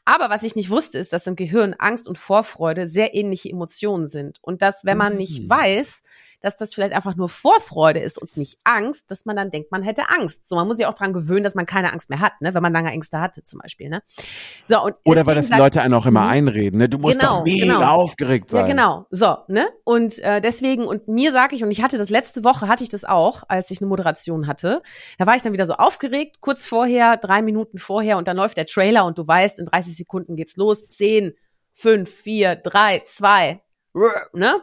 Aber 0.05 0.31
was 0.31 0.43
ich 0.43 0.57
nicht 0.57 0.71
wusste, 0.71 0.99
ist, 0.99 1.13
dass 1.13 1.27
im 1.27 1.37
Gehirn 1.37 1.75
Angst 1.79 2.09
und 2.09 2.19
Vorfreude 2.19 2.89
sehr 2.89 3.15
ähnliche 3.15 3.49
Emotionen 3.49 4.07
sind. 4.07 4.39
Und 4.43 4.63
dass, 4.63 4.85
wenn 4.85 4.99
man 4.99 5.17
nicht 5.17 5.43
mhm. 5.43 5.51
weiß, 5.51 6.03
dass 6.45 6.57
das 6.57 6.75
vielleicht 6.75 6.93
einfach 6.93 7.17
nur 7.17 7.31
Vorfreude 7.31 8.01
ist 8.01 8.19
und 8.19 8.37
nicht 8.37 8.59
Angst, 8.65 9.11
dass 9.11 9.25
man 9.25 9.35
dann 9.35 9.51
denkt, 9.51 9.73
man 9.73 9.83
hätte 9.83 10.11
Angst. 10.11 10.47
So, 10.47 10.57
man 10.57 10.67
muss 10.67 10.77
sich 10.77 10.85
auch 10.85 10.93
dran 10.93 11.15
gewöhnen, 11.15 11.43
dass 11.43 11.55
man 11.55 11.65
keine 11.65 11.91
Angst 11.91 12.11
mehr 12.11 12.21
hat, 12.21 12.39
ne? 12.43 12.53
wenn 12.53 12.63
man 12.63 12.73
lange 12.73 12.91
Ängste 12.91 13.19
hatte 13.19 13.43
zum 13.45 13.61
Beispiel. 13.61 13.89
Ne? 13.89 14.03
So, 14.67 14.83
und 14.85 14.95
Oder 15.05 15.25
weil 15.25 15.37
das 15.37 15.49
die 15.49 15.57
Leute 15.57 15.81
einen 15.81 15.95
auch 15.95 16.05
immer 16.05 16.25
mhm. 16.25 16.31
einreden, 16.31 16.81
ne? 16.81 16.89
du 16.91 16.99
musst 16.99 17.19
genau, 17.19 17.39
doch 17.39 17.45
mega 17.45 17.79
genau. 17.79 17.95
aufgeregt 17.95 18.51
sein. 18.51 18.61
Ja, 18.61 18.67
genau. 18.67 19.07
So, 19.11 19.39
ne? 19.49 19.69
Und 19.85 20.19
äh, 20.19 20.43
deswegen, 20.43 20.85
und 20.85 21.09
mir 21.09 21.33
sage 21.33 21.57
ich, 21.57 21.65
und 21.65 21.71
ich 21.71 21.83
hatte 21.83 21.97
das 21.97 22.11
letzte 22.11 22.45
Woche, 22.45 22.69
hatte 22.69 22.83
ich 22.83 22.91
das 22.91 23.07
auch, 23.07 23.45
als 23.49 23.71
ich 23.71 23.81
eine 23.81 23.89
Moderation 23.89 24.47
hatte, 24.47 24.83
da 25.17 25.27
war 25.27 25.37
ich 25.37 25.41
dann 25.43 25.55
wieder 25.55 25.65
so 25.65 25.75
aufgeregt, 25.75 26.43
kurz 26.43 26.69
vorher, 26.69 27.17
drei 27.17 27.41
Minuten 27.41 27.79
vorher, 27.79 28.19
und 28.19 28.29
dann 28.29 28.37
läuft 28.37 28.59
der 28.59 28.67
Trailer 28.67 29.07
und 29.07 29.17
du 29.17 29.27
weißt, 29.27 29.59
in 29.61 29.65
30 29.65 29.94
Sekunden 29.95 30.37
geht's 30.37 30.57
los, 30.57 30.87
zehn, 30.89 31.35
fünf, 31.73 32.11
vier, 32.11 32.57
drei, 32.57 33.03
zwei, 33.07 33.63
ne? 34.33 34.63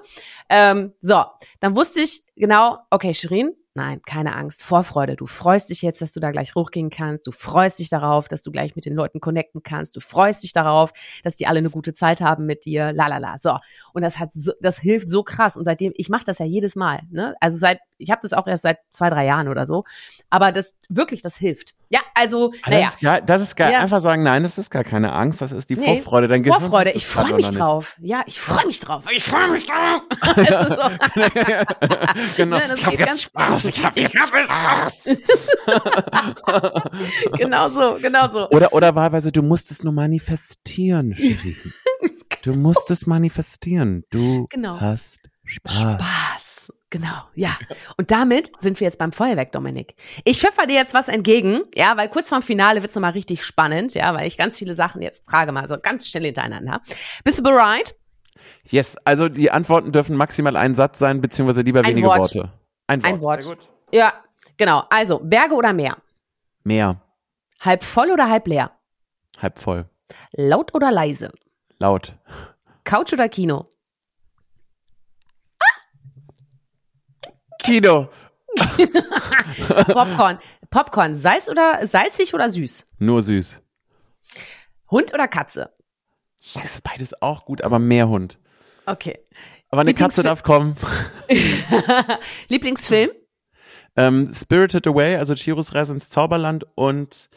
Ähm, 0.50 0.94
so, 1.02 1.24
dann 1.60 1.76
wusste 1.76 2.02
ich 2.02 2.24
genau, 2.36 2.78
okay, 2.90 3.14
Shirin, 3.14 3.56
Nein, 3.74 4.02
keine 4.06 4.36
Angst. 4.36 4.64
Vorfreude. 4.64 5.16
Du 5.16 5.28
freust 5.28 5.70
dich 5.70 5.82
jetzt, 5.82 6.02
dass 6.02 6.12
du 6.12 6.20
da 6.20 6.32
gleich 6.32 6.56
hochgehen 6.56 6.90
kannst. 6.90 7.26
Du 7.26 7.32
freust 7.32 7.80
dich 7.80 7.88
darauf, 7.88 8.28
dass 8.28 8.42
du 8.42 8.52
gleich 8.52 8.76
mit 8.76 8.86
den 8.86 8.94
Leuten 8.94 9.22
connecten 9.22 9.64
kannst. 9.64 9.96
Du 9.96 10.02
freust 10.02 10.44
dich 10.44 10.52
darauf, 10.52 10.92
dass 11.24 11.38
die 11.38 11.48
alle 11.48 11.60
eine 11.60 11.70
gute 11.70 11.94
Zeit 11.94 12.20
haben 12.20 12.46
mit 12.46 12.66
dir. 12.66 12.92
La 12.92 13.08
la 13.08 13.18
la. 13.18 13.38
So. 13.40 13.58
Und 13.94 14.02
das 14.02 14.20
hat 14.20 14.32
so, 14.34 14.52
das 14.60 14.78
hilft 14.78 15.10
so 15.10 15.24
krass. 15.24 15.56
Und 15.56 15.64
seitdem, 15.64 15.94
ich 15.96 16.10
mache 16.10 16.26
das 16.26 16.40
ja 16.40 16.46
jedes 16.46 16.76
Mal. 16.76 17.04
Ne? 17.12 17.34
Also 17.40 17.58
seit, 17.58 17.80
ich 17.98 18.12
habe 18.12 18.20
das 18.22 18.34
auch 18.34 18.46
erst 18.46 18.64
seit 18.64 18.80
zwei, 18.90 19.10
drei 19.10 19.26
Jahren 19.26 19.48
oder 19.48 19.66
so. 19.66 19.86
Aber 20.30 20.52
das 20.52 20.76
wirklich, 20.90 21.22
das 21.22 21.38
hilft. 21.38 21.74
Ja, 21.92 22.00
also. 22.14 22.54
Ah, 22.64 22.70
naja. 22.70 22.86
Das 22.86 22.94
ist 22.94 23.02
geil. 23.02 23.22
Das 23.26 23.42
ist 23.42 23.56
geil. 23.58 23.72
Ja. 23.74 23.80
Einfach 23.80 24.00
sagen, 24.00 24.24
nein, 24.24 24.44
das 24.44 24.58
ist 24.58 24.70
gar 24.70 24.86
keine 24.86 25.12
Angst, 25.12 25.42
das 25.42 25.52
ist 25.52 25.70
die 25.70 25.76
nee, 25.76 25.98
Vorfreude. 25.98 26.30
Dann 26.30 26.46
Vorfreude, 26.46 26.92
ich 26.92 27.06
freue 27.06 27.34
mich 27.34 27.50
drauf. 27.50 27.98
Ja, 28.00 28.24
ich 28.26 28.40
freue 28.40 28.66
mich 28.66 28.80
drauf. 28.80 29.04
Ich 29.12 29.26
freue 29.26 29.50
mich 29.50 29.66
drauf. 29.68 30.02
also 30.22 30.76
so. 30.76 30.82
genau. 32.38 32.58
Ja, 32.58 32.74
ich 32.74 32.86
habe 32.86 32.96
jetzt 32.96 33.24
Spaß. 33.24 33.66
Ich 33.66 33.86
habe 33.86 34.00
jetzt 34.00 34.18
Spaß. 34.18 35.04
genau 37.38 37.68
so, 37.68 37.98
genau 38.02 38.30
so. 38.30 38.50
Oder, 38.52 38.72
oder 38.72 38.96
wahlweise, 38.96 39.34
du 39.34 39.42
musst 39.42 39.70
es 39.70 39.84
nur 39.84 39.92
manifestieren. 39.92 41.14
Du 42.42 42.54
musst 42.54 42.90
es 42.90 43.06
manifestieren. 43.06 44.06
Du 44.12 44.48
genau. 44.50 44.80
hast 44.80 45.20
Spaß. 45.44 45.74
Spaß. 45.74 46.41
Genau, 46.92 47.24
ja. 47.36 47.58
Und 47.96 48.12
damit 48.12 48.52
sind 48.60 48.82
wir 48.82 48.86
jetzt 48.86 49.00
beim 49.00 49.14
Feuerwerk, 49.14 49.54
Dominik. 49.54 49.96
Ich 50.26 50.42
pfeffer 50.42 50.68
dir 50.68 50.76
jetzt 50.76 50.94
was 50.94 51.08
entgegen, 51.08 51.62
ja, 51.74 51.96
weil 51.96 52.10
kurz 52.10 52.28
vorm 52.28 52.44
Finale 52.44 52.84
wird's 52.84 52.96
nochmal 52.96 53.14
richtig 53.14 53.46
spannend, 53.46 53.94
ja, 53.94 54.14
weil 54.14 54.28
ich 54.28 54.38
ganz 54.38 54.58
viele 54.58 54.76
Sachen 54.76 55.02
jetzt 55.02 55.24
frage 55.26 55.54
mal 55.54 55.70
so 55.70 55.78
ganz 55.80 56.10
schnell 56.10 56.26
hintereinander. 56.26 56.82
Bist 57.24 57.40
du 57.40 57.44
bereit? 57.44 57.96
Yes, 58.70 58.98
also 59.06 59.30
die 59.30 59.52
Antworten 59.52 59.94
dürfen 59.94 60.18
maximal 60.18 60.58
ein 60.58 60.76
Satz 60.76 61.00
sein, 61.00 61.22
beziehungsweise 61.22 61.62
lieber 61.62 61.80
ein 61.80 61.88
wenige 61.88 62.08
Wort. 62.08 62.20
Worte. 62.20 62.52
Ein 62.88 63.02
Wort. 63.04 63.14
Ein 63.14 63.22
Wort. 63.22 63.44
Sehr 63.44 63.56
gut. 63.56 63.70
Ja, 63.94 64.14
genau. 64.58 64.84
Also, 64.90 65.20
Berge 65.20 65.56
oder 65.56 65.72
Meer? 65.72 65.96
Meer. 66.66 67.02
Halb 67.62 67.86
voll 67.86 68.12
oder 68.12 68.30
halb 68.30 68.48
leer? 68.48 68.72
Halb 69.42 69.60
voll. 69.60 69.86
Laut 70.34 70.76
oder 70.76 70.92
leise? 70.92 71.32
Laut. 71.80 72.16
Couch 72.84 73.14
oder 73.14 73.30
Kino? 73.30 73.71
Kino. 77.64 78.10
Popcorn. 79.88 80.40
Popcorn, 80.70 81.16
Salz 81.16 81.50
oder 81.50 81.86
salzig 81.86 82.34
oder 82.34 82.50
süß? 82.50 82.90
Nur 83.00 83.22
süß. 83.22 83.62
Hund 84.90 85.14
oder 85.14 85.28
Katze? 85.28 85.72
Scheiße, 86.44 86.82
beides 86.82 87.22
auch 87.22 87.46
gut, 87.46 87.62
aber 87.62 87.80
mehr 87.80 88.10
Hund. 88.10 88.38
Okay. 88.86 89.20
Aber 89.70 89.82
eine 89.82 89.94
Katze 89.94 90.24
darf 90.24 90.44
kommen. 90.44 90.76
Lieblingsfilm? 92.50 93.12
Ähm, 93.96 94.32
Spirited 94.34 94.88
Away, 94.88 95.18
also 95.18 95.36
Chiros 95.36 95.74
Reise 95.74 95.94
ins 95.94 96.10
Zauberland 96.10 96.66
und 96.76 97.30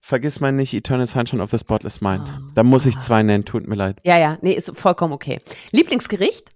vergiss 0.00 0.40
mal 0.40 0.52
nicht 0.52 0.74
Eternal 0.74 1.06
Sunshine 1.06 1.42
of 1.42 1.50
the 1.50 1.58
Spotless 1.58 2.00
Mind. 2.00 2.28
Oh. 2.28 2.50
Da 2.54 2.62
muss 2.62 2.86
ich 2.86 2.98
zwei 2.98 3.22
nennen, 3.22 3.44
tut 3.44 3.66
mir 3.66 3.76
leid. 3.76 3.98
Ja, 4.04 4.18
ja, 4.18 4.38
nee, 4.42 4.52
ist 4.52 4.76
vollkommen 4.76 5.12
okay. 5.12 5.40
Lieblingsgericht? 5.70 6.50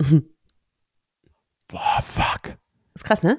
Boah, 1.68 2.02
fuck. 2.02 2.56
Ist 2.94 3.04
krass, 3.04 3.22
ne? 3.22 3.38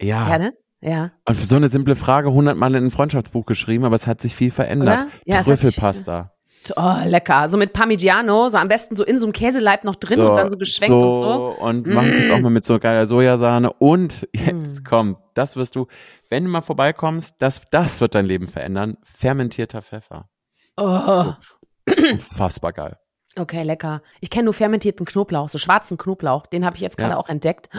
Ja. 0.00 0.28
Ja, 0.28 0.38
ne? 0.38 0.52
Ja. 0.80 1.12
Und 1.26 1.36
für 1.36 1.46
so 1.46 1.56
eine 1.56 1.68
simple 1.68 1.94
Frage 1.94 2.32
hundertmal 2.32 2.74
in 2.74 2.86
ein 2.86 2.90
Freundschaftsbuch 2.90 3.46
geschrieben, 3.46 3.84
aber 3.84 3.94
es 3.94 4.06
hat 4.06 4.20
sich 4.20 4.34
viel 4.34 4.50
verändert. 4.50 5.08
Ja, 5.24 5.42
Trüffelpasta. 5.42 6.32
Oh, 6.76 6.94
lecker. 7.06 7.48
So 7.48 7.56
mit 7.56 7.72
Parmigiano, 7.72 8.48
so 8.48 8.58
am 8.58 8.68
besten 8.68 8.94
so 8.94 9.04
in 9.04 9.18
so 9.18 9.26
einem 9.26 9.32
Käseleib 9.32 9.84
noch 9.84 9.96
drin 9.96 10.18
so, 10.18 10.30
und 10.30 10.36
dann 10.36 10.48
so 10.50 10.56
geschwenkt 10.56 10.92
so, 10.92 11.10
und 11.10 11.14
so. 11.14 11.56
Und 11.60 11.86
mm. 11.86 11.92
machen 11.92 12.10
es 12.12 12.20
jetzt 12.20 12.30
auch 12.30 12.38
mal 12.38 12.50
mit 12.50 12.64
so 12.64 12.78
geiler 12.78 13.06
Sojasahne. 13.06 13.72
Und 13.72 14.28
jetzt 14.32 14.80
mm. 14.80 14.84
kommt, 14.84 15.18
das 15.34 15.56
wirst 15.56 15.74
du, 15.76 15.86
wenn 16.30 16.44
du 16.44 16.50
mal 16.50 16.62
vorbeikommst, 16.62 17.34
das, 17.38 17.62
das 17.70 18.00
wird 18.00 18.14
dein 18.14 18.26
Leben 18.26 18.46
verändern. 18.46 18.96
Fermentierter 19.02 19.82
Pfeffer. 19.82 20.28
Oh. 20.76 21.34
So, 21.88 22.06
unfassbar 22.10 22.72
geil. 22.72 22.96
Okay, 23.36 23.62
lecker. 23.62 24.02
Ich 24.20 24.28
kenne 24.28 24.44
nur 24.44 24.54
fermentierten 24.54 25.06
Knoblauch, 25.06 25.48
so 25.48 25.56
schwarzen 25.56 25.96
Knoblauch. 25.96 26.46
Den 26.46 26.66
habe 26.66 26.76
ich 26.76 26.82
jetzt 26.82 26.98
gerade 26.98 27.12
ja. 27.12 27.16
auch 27.16 27.28
entdeckt. 27.28 27.70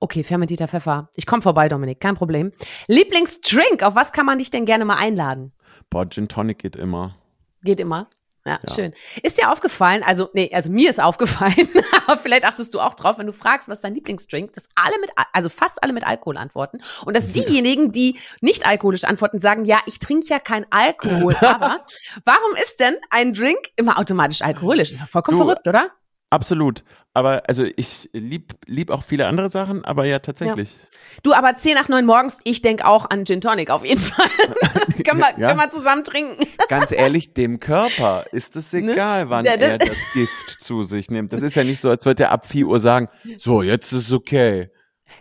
Okay, 0.00 0.24
fermentierter 0.24 0.68
Pfeffer. 0.68 1.08
Ich 1.14 1.26
komme 1.26 1.42
vorbei, 1.42 1.68
Dominik, 1.68 2.00
kein 2.00 2.14
Problem. 2.16 2.52
Lieblingsdrink, 2.88 3.82
auf 3.82 3.94
was 3.94 4.12
kann 4.12 4.26
man 4.26 4.38
dich 4.38 4.50
denn 4.50 4.64
gerne 4.64 4.84
mal 4.84 4.96
einladen? 4.96 5.52
Boah, 5.90 6.08
Gin 6.08 6.28
Tonic 6.28 6.58
geht 6.58 6.76
immer. 6.76 7.14
Geht 7.62 7.80
immer? 7.80 8.08
Ja, 8.48 8.58
ja, 8.66 8.74
schön. 8.74 8.94
Ist 9.22 9.38
dir 9.38 9.52
aufgefallen, 9.52 10.02
also, 10.02 10.30
nee, 10.32 10.50
also 10.54 10.70
mir 10.70 10.88
ist 10.88 11.00
aufgefallen, 11.00 11.68
aber 12.06 12.16
vielleicht 12.16 12.44
achtest 12.44 12.72
du 12.72 12.80
auch 12.80 12.94
drauf, 12.94 13.18
wenn 13.18 13.26
du 13.26 13.32
fragst, 13.34 13.68
was 13.68 13.78
ist 13.78 13.84
dein 13.84 13.94
Lieblingsdrink, 13.94 14.54
dass 14.54 14.68
alle 14.74 14.98
mit, 15.00 15.10
also 15.34 15.50
fast 15.50 15.82
alle 15.82 15.92
mit 15.92 16.06
Alkohol 16.06 16.38
antworten. 16.38 16.80
Und 17.04 17.14
dass 17.14 17.28
diejenigen, 17.32 17.92
die 17.92 18.18
nicht 18.40 18.66
alkoholisch 18.66 19.04
antworten, 19.04 19.38
sagen, 19.38 19.66
ja, 19.66 19.80
ich 19.84 19.98
trinke 19.98 20.26
ja 20.28 20.38
kein 20.38 20.64
Alkohol, 20.70 21.36
aber 21.40 21.84
warum 22.24 22.56
ist 22.62 22.80
denn 22.80 22.96
ein 23.10 23.34
Drink 23.34 23.58
immer 23.76 23.98
automatisch 23.98 24.40
alkoholisch? 24.40 24.88
Das 24.88 24.92
ist 24.92 25.02
doch 25.02 25.08
vollkommen 25.08 25.38
du, 25.38 25.44
verrückt, 25.44 25.68
oder? 25.68 25.90
Absolut. 26.30 26.84
Aber 27.14 27.42
also 27.48 27.64
ich 27.76 28.10
lieb, 28.12 28.54
lieb 28.66 28.90
auch 28.90 29.02
viele 29.02 29.26
andere 29.26 29.48
Sachen, 29.48 29.84
aber 29.84 30.04
ja, 30.04 30.18
tatsächlich. 30.18 30.72
Ja. 30.72 30.88
Du, 31.22 31.32
aber 31.32 31.56
10 31.56 31.74
nach 31.74 31.88
9 31.88 32.04
morgens, 32.04 32.40
ich 32.44 32.60
denke 32.62 32.86
auch 32.86 33.08
an 33.08 33.24
Gin 33.24 33.40
Tonic 33.40 33.70
auf 33.70 33.84
jeden 33.84 34.00
Fall. 34.00 34.28
können, 35.04 35.20
wir, 35.20 35.38
ja. 35.38 35.48
können 35.48 35.58
wir 35.58 35.70
zusammen 35.70 36.04
trinken. 36.04 36.46
Ganz 36.68 36.92
ehrlich, 36.92 37.32
dem 37.32 37.60
Körper 37.60 38.26
ist 38.30 38.56
es 38.56 38.72
ne? 38.74 38.92
egal, 38.92 39.24
ne? 39.24 39.30
wann 39.30 39.44
ja, 39.46 39.52
er 39.54 39.78
das 39.78 39.96
Gift 40.12 40.62
zu 40.62 40.82
sich 40.82 41.10
nimmt. 41.10 41.32
Das 41.32 41.40
ist 41.42 41.56
ja 41.56 41.64
nicht 41.64 41.80
so, 41.80 41.88
als 41.88 42.04
würde 42.04 42.24
er 42.24 42.32
ab 42.32 42.46
4 42.46 42.66
Uhr 42.66 42.78
sagen, 42.78 43.08
so, 43.38 43.62
jetzt 43.62 43.92
ist 43.92 44.08
es 44.08 44.12
okay. 44.12 44.70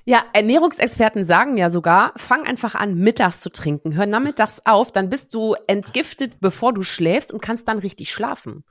Ja, 0.04 0.24
Ernährungsexperten 0.34 1.24
sagen 1.24 1.58
ja 1.58 1.70
sogar, 1.70 2.14
fang 2.18 2.46
einfach 2.46 2.76
an, 2.76 2.96
mittags 2.96 3.42
zu 3.42 3.50
trinken. 3.50 3.96
Hör 3.96 4.06
nachmittags 4.06 4.62
auf, 4.66 4.92
dann 4.92 5.10
bist 5.10 5.34
du 5.34 5.56
entgiftet, 5.68 6.40
bevor 6.42 6.74
du 6.74 6.84
schläfst 6.84 7.32
und 7.32 7.42
kannst 7.42 7.68
dann 7.68 7.80
richtig 7.80 8.12
schlafen. 8.12 8.66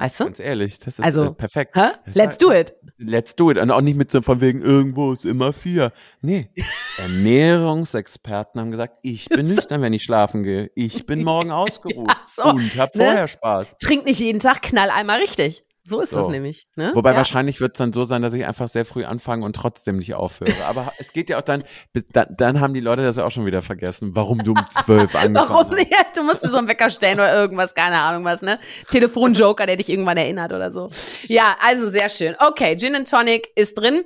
Weißt 0.00 0.18
du? 0.18 0.24
Ganz 0.24 0.38
ehrlich, 0.38 0.78
das 0.78 0.98
ist 0.98 1.04
Also, 1.04 1.24
äh, 1.24 1.32
perfekt. 1.32 1.76
Hä? 1.76 1.90
Das 2.06 2.14
Let's 2.14 2.38
do 2.38 2.50
it. 2.50 2.74
Let's 2.96 3.36
do 3.36 3.50
it. 3.50 3.58
Und 3.58 3.70
auch 3.70 3.82
nicht 3.82 3.96
mit 3.96 4.10
so 4.10 4.22
von 4.22 4.40
wegen, 4.40 4.62
irgendwo 4.62 5.12
ist 5.12 5.26
immer 5.26 5.52
vier. 5.52 5.92
Nee. 6.22 6.48
Ernährungsexperten 6.96 8.58
haben 8.58 8.70
gesagt, 8.70 8.94
ich 9.02 9.28
bin 9.28 9.46
nüchtern, 9.46 9.82
wenn 9.82 9.92
ich 9.92 10.02
schlafen 10.02 10.42
gehe. 10.42 10.70
Ich 10.74 11.04
bin 11.04 11.22
morgen 11.22 11.50
ausgeruht. 11.50 12.08
Ja, 12.08 12.16
so, 12.28 12.44
und 12.44 12.78
hab 12.78 12.94
ne? 12.94 13.04
vorher 13.04 13.28
Spaß. 13.28 13.76
Trink 13.78 14.06
nicht 14.06 14.20
jeden 14.20 14.38
Tag, 14.38 14.62
knall 14.62 14.88
einmal 14.88 15.18
richtig. 15.18 15.64
So 15.90 16.00
ist 16.00 16.10
So. 16.10 16.18
das 16.18 16.28
nämlich. 16.28 16.68
Ne? 16.76 16.92
Wobei 16.94 17.10
ja. 17.10 17.16
wahrscheinlich 17.16 17.60
wird 17.60 17.74
es 17.74 17.78
dann 17.78 17.92
so 17.92 18.04
sein, 18.04 18.22
dass 18.22 18.32
ich 18.32 18.46
einfach 18.46 18.68
sehr 18.68 18.84
früh 18.84 19.04
anfange 19.04 19.44
und 19.44 19.54
trotzdem 19.56 19.96
nicht 19.98 20.14
aufhöre. 20.14 20.64
Aber 20.68 20.92
es 20.98 21.12
geht 21.12 21.28
ja 21.28 21.38
auch 21.38 21.42
dann, 21.42 21.64
dann, 22.12 22.28
dann 22.36 22.60
haben 22.60 22.72
die 22.72 22.80
Leute 22.80 23.02
das 23.02 23.16
ja 23.16 23.24
auch 23.24 23.30
schon 23.30 23.44
wieder 23.44 23.60
vergessen, 23.60 24.14
warum 24.14 24.38
du 24.38 24.52
um 24.52 24.64
zwölf 24.70 25.14
angefangen 25.16 25.34
Warum 25.34 25.70
hast. 25.72 25.78
nicht? 25.78 26.16
Du 26.16 26.22
musst 26.22 26.44
dir 26.44 26.48
so 26.48 26.56
einen 26.58 26.68
Wecker 26.68 26.90
stellen 26.90 27.14
oder 27.14 27.34
irgendwas, 27.34 27.74
keine 27.74 27.98
Ahnung 27.98 28.24
was, 28.24 28.42
ne? 28.42 28.58
Telefonjoker, 28.90 29.66
der 29.66 29.76
dich 29.76 29.88
irgendwann 29.88 30.16
erinnert 30.16 30.52
oder 30.52 30.70
so. 30.72 30.90
Ja, 31.26 31.56
also 31.60 31.88
sehr 31.88 32.08
schön. 32.08 32.36
Okay, 32.38 32.76
Gin 32.76 32.94
and 32.94 33.10
Tonic 33.10 33.48
ist 33.56 33.76
drin. 33.76 34.04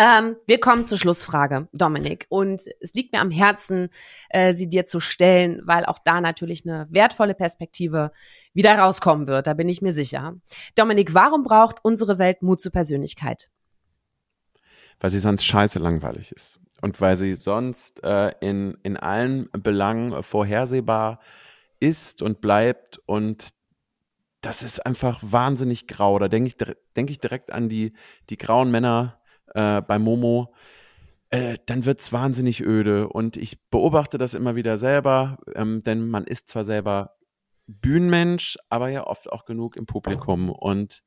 Ähm, 0.00 0.36
wir 0.46 0.60
kommen 0.60 0.84
zur 0.84 0.96
Schlussfrage, 0.96 1.66
Dominik. 1.72 2.26
Und 2.28 2.62
es 2.80 2.94
liegt 2.94 3.12
mir 3.12 3.20
am 3.20 3.32
Herzen, 3.32 3.88
äh, 4.30 4.54
sie 4.54 4.68
dir 4.68 4.86
zu 4.86 5.00
stellen, 5.00 5.60
weil 5.64 5.84
auch 5.86 5.98
da 6.04 6.20
natürlich 6.20 6.64
eine 6.64 6.86
wertvolle 6.90 7.34
Perspektive 7.34 8.12
wieder 8.58 8.76
rauskommen 8.76 9.28
wird. 9.28 9.46
Da 9.46 9.54
bin 9.54 9.68
ich 9.68 9.82
mir 9.82 9.92
sicher. 9.92 10.34
Dominik, 10.74 11.14
warum 11.14 11.44
braucht 11.44 11.76
unsere 11.84 12.18
Welt 12.18 12.42
Mut 12.42 12.60
zur 12.60 12.72
Persönlichkeit? 12.72 13.50
Weil 14.98 15.10
sie 15.10 15.20
sonst 15.20 15.44
scheiße 15.44 15.78
langweilig 15.78 16.32
ist. 16.32 16.58
Und 16.82 17.00
weil 17.00 17.14
sie 17.14 17.36
sonst 17.36 18.02
äh, 18.02 18.32
in, 18.40 18.76
in 18.82 18.96
allen 18.96 19.48
Belangen 19.52 20.24
vorhersehbar 20.24 21.20
ist 21.78 22.20
und 22.20 22.40
bleibt 22.40 22.98
und 23.06 23.50
das 24.40 24.64
ist 24.64 24.84
einfach 24.84 25.20
wahnsinnig 25.22 25.86
grau. 25.86 26.18
Da 26.18 26.26
denke 26.26 26.48
ich, 26.48 26.56
denk 26.96 27.10
ich 27.10 27.18
direkt 27.20 27.52
an 27.52 27.68
die, 27.68 27.92
die 28.28 28.38
grauen 28.38 28.72
Männer 28.72 29.20
äh, 29.54 29.82
bei 29.82 30.00
Momo. 30.00 30.52
Äh, 31.30 31.58
dann 31.66 31.84
wird's 31.84 32.12
wahnsinnig 32.12 32.60
öde. 32.60 33.08
Und 33.08 33.36
ich 33.36 33.68
beobachte 33.70 34.16
das 34.18 34.34
immer 34.34 34.56
wieder 34.56 34.78
selber, 34.78 35.38
ähm, 35.54 35.82
denn 35.82 36.08
man 36.08 36.24
ist 36.24 36.48
zwar 36.48 36.64
selber 36.64 37.17
Bühnenmensch, 37.68 38.58
aber 38.68 38.88
ja 38.88 39.06
oft 39.06 39.30
auch 39.30 39.44
genug 39.44 39.76
im 39.76 39.86
Publikum. 39.86 40.50
Und 40.50 41.04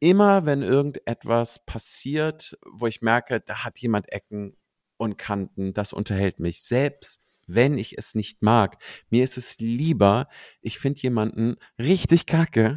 immer 0.00 0.46
wenn 0.46 0.62
irgendetwas 0.62 1.64
passiert, 1.64 2.56
wo 2.70 2.86
ich 2.86 3.02
merke, 3.02 3.40
da 3.40 3.64
hat 3.64 3.78
jemand 3.78 4.12
Ecken 4.12 4.56
und 4.96 5.16
Kanten, 5.16 5.72
das 5.72 5.92
unterhält 5.92 6.38
mich. 6.38 6.62
Selbst 6.62 7.26
wenn 7.46 7.76
ich 7.78 7.98
es 7.98 8.14
nicht 8.14 8.42
mag, 8.42 8.78
mir 9.10 9.24
ist 9.24 9.36
es 9.36 9.58
lieber, 9.58 10.28
ich 10.60 10.78
finde 10.78 11.00
jemanden 11.02 11.56
richtig 11.78 12.26
kacke, 12.26 12.76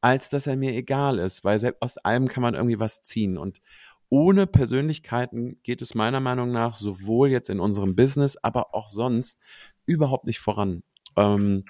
als 0.00 0.30
dass 0.30 0.46
er 0.46 0.56
mir 0.56 0.72
egal 0.74 1.18
ist, 1.18 1.44
weil 1.44 1.58
selbst 1.58 1.82
aus 1.82 1.98
allem 1.98 2.28
kann 2.28 2.42
man 2.42 2.54
irgendwie 2.54 2.78
was 2.78 3.02
ziehen. 3.02 3.38
Und 3.38 3.60
ohne 4.08 4.46
Persönlichkeiten 4.46 5.60
geht 5.62 5.82
es 5.82 5.94
meiner 5.94 6.20
Meinung 6.20 6.52
nach 6.52 6.74
sowohl 6.74 7.30
jetzt 7.30 7.50
in 7.50 7.60
unserem 7.60 7.96
Business, 7.96 8.36
aber 8.36 8.74
auch 8.74 8.88
sonst 8.88 9.38
überhaupt 9.86 10.26
nicht 10.26 10.38
voran. 10.38 10.82
Ähm, 11.16 11.64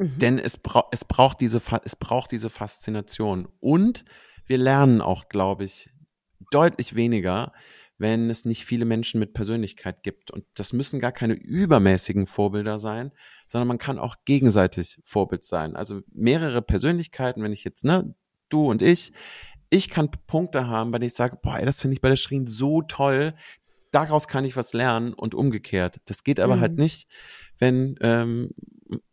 Mhm. 0.00 0.18
denn 0.18 0.38
es, 0.38 0.56
bra 0.56 0.88
es, 0.92 1.04
braucht 1.04 1.40
diese 1.42 1.60
es 1.84 1.94
braucht 1.94 2.32
diese 2.32 2.48
Faszination. 2.48 3.46
Und 3.60 4.04
wir 4.46 4.56
lernen 4.56 5.02
auch, 5.02 5.28
glaube 5.28 5.64
ich, 5.64 5.90
deutlich 6.50 6.94
weniger, 6.94 7.52
wenn 7.98 8.30
es 8.30 8.46
nicht 8.46 8.64
viele 8.64 8.86
Menschen 8.86 9.20
mit 9.20 9.34
Persönlichkeit 9.34 10.02
gibt. 10.02 10.30
Und 10.30 10.46
das 10.54 10.72
müssen 10.72 11.00
gar 11.00 11.12
keine 11.12 11.34
übermäßigen 11.34 12.26
Vorbilder 12.26 12.78
sein, 12.78 13.12
sondern 13.46 13.68
man 13.68 13.76
kann 13.76 13.98
auch 13.98 14.16
gegenseitig 14.24 14.98
Vorbild 15.04 15.44
sein. 15.44 15.76
Also 15.76 16.00
mehrere 16.10 16.62
Persönlichkeiten, 16.62 17.42
wenn 17.42 17.52
ich 17.52 17.62
jetzt, 17.62 17.84
ne, 17.84 18.14
du 18.48 18.70
und 18.70 18.80
ich, 18.80 19.12
ich 19.68 19.90
kann 19.90 20.10
Punkte 20.26 20.66
haben, 20.66 20.92
bei 20.92 20.98
denen 20.98 21.08
ich 21.08 21.14
sage, 21.14 21.36
boah, 21.42 21.58
ey, 21.58 21.66
das 21.66 21.78
finde 21.80 21.92
ich 21.94 22.00
bei 22.00 22.08
der 22.08 22.16
Schrin 22.16 22.46
so 22.46 22.80
toll, 22.80 23.34
daraus 23.90 24.28
kann 24.28 24.46
ich 24.46 24.56
was 24.56 24.72
lernen 24.72 25.12
und 25.12 25.34
umgekehrt. 25.34 26.00
Das 26.06 26.24
geht 26.24 26.40
aber 26.40 26.56
Mhm. 26.56 26.60
halt 26.60 26.78
nicht, 26.78 27.06
wenn 27.58 27.96
ähm, 28.00 28.50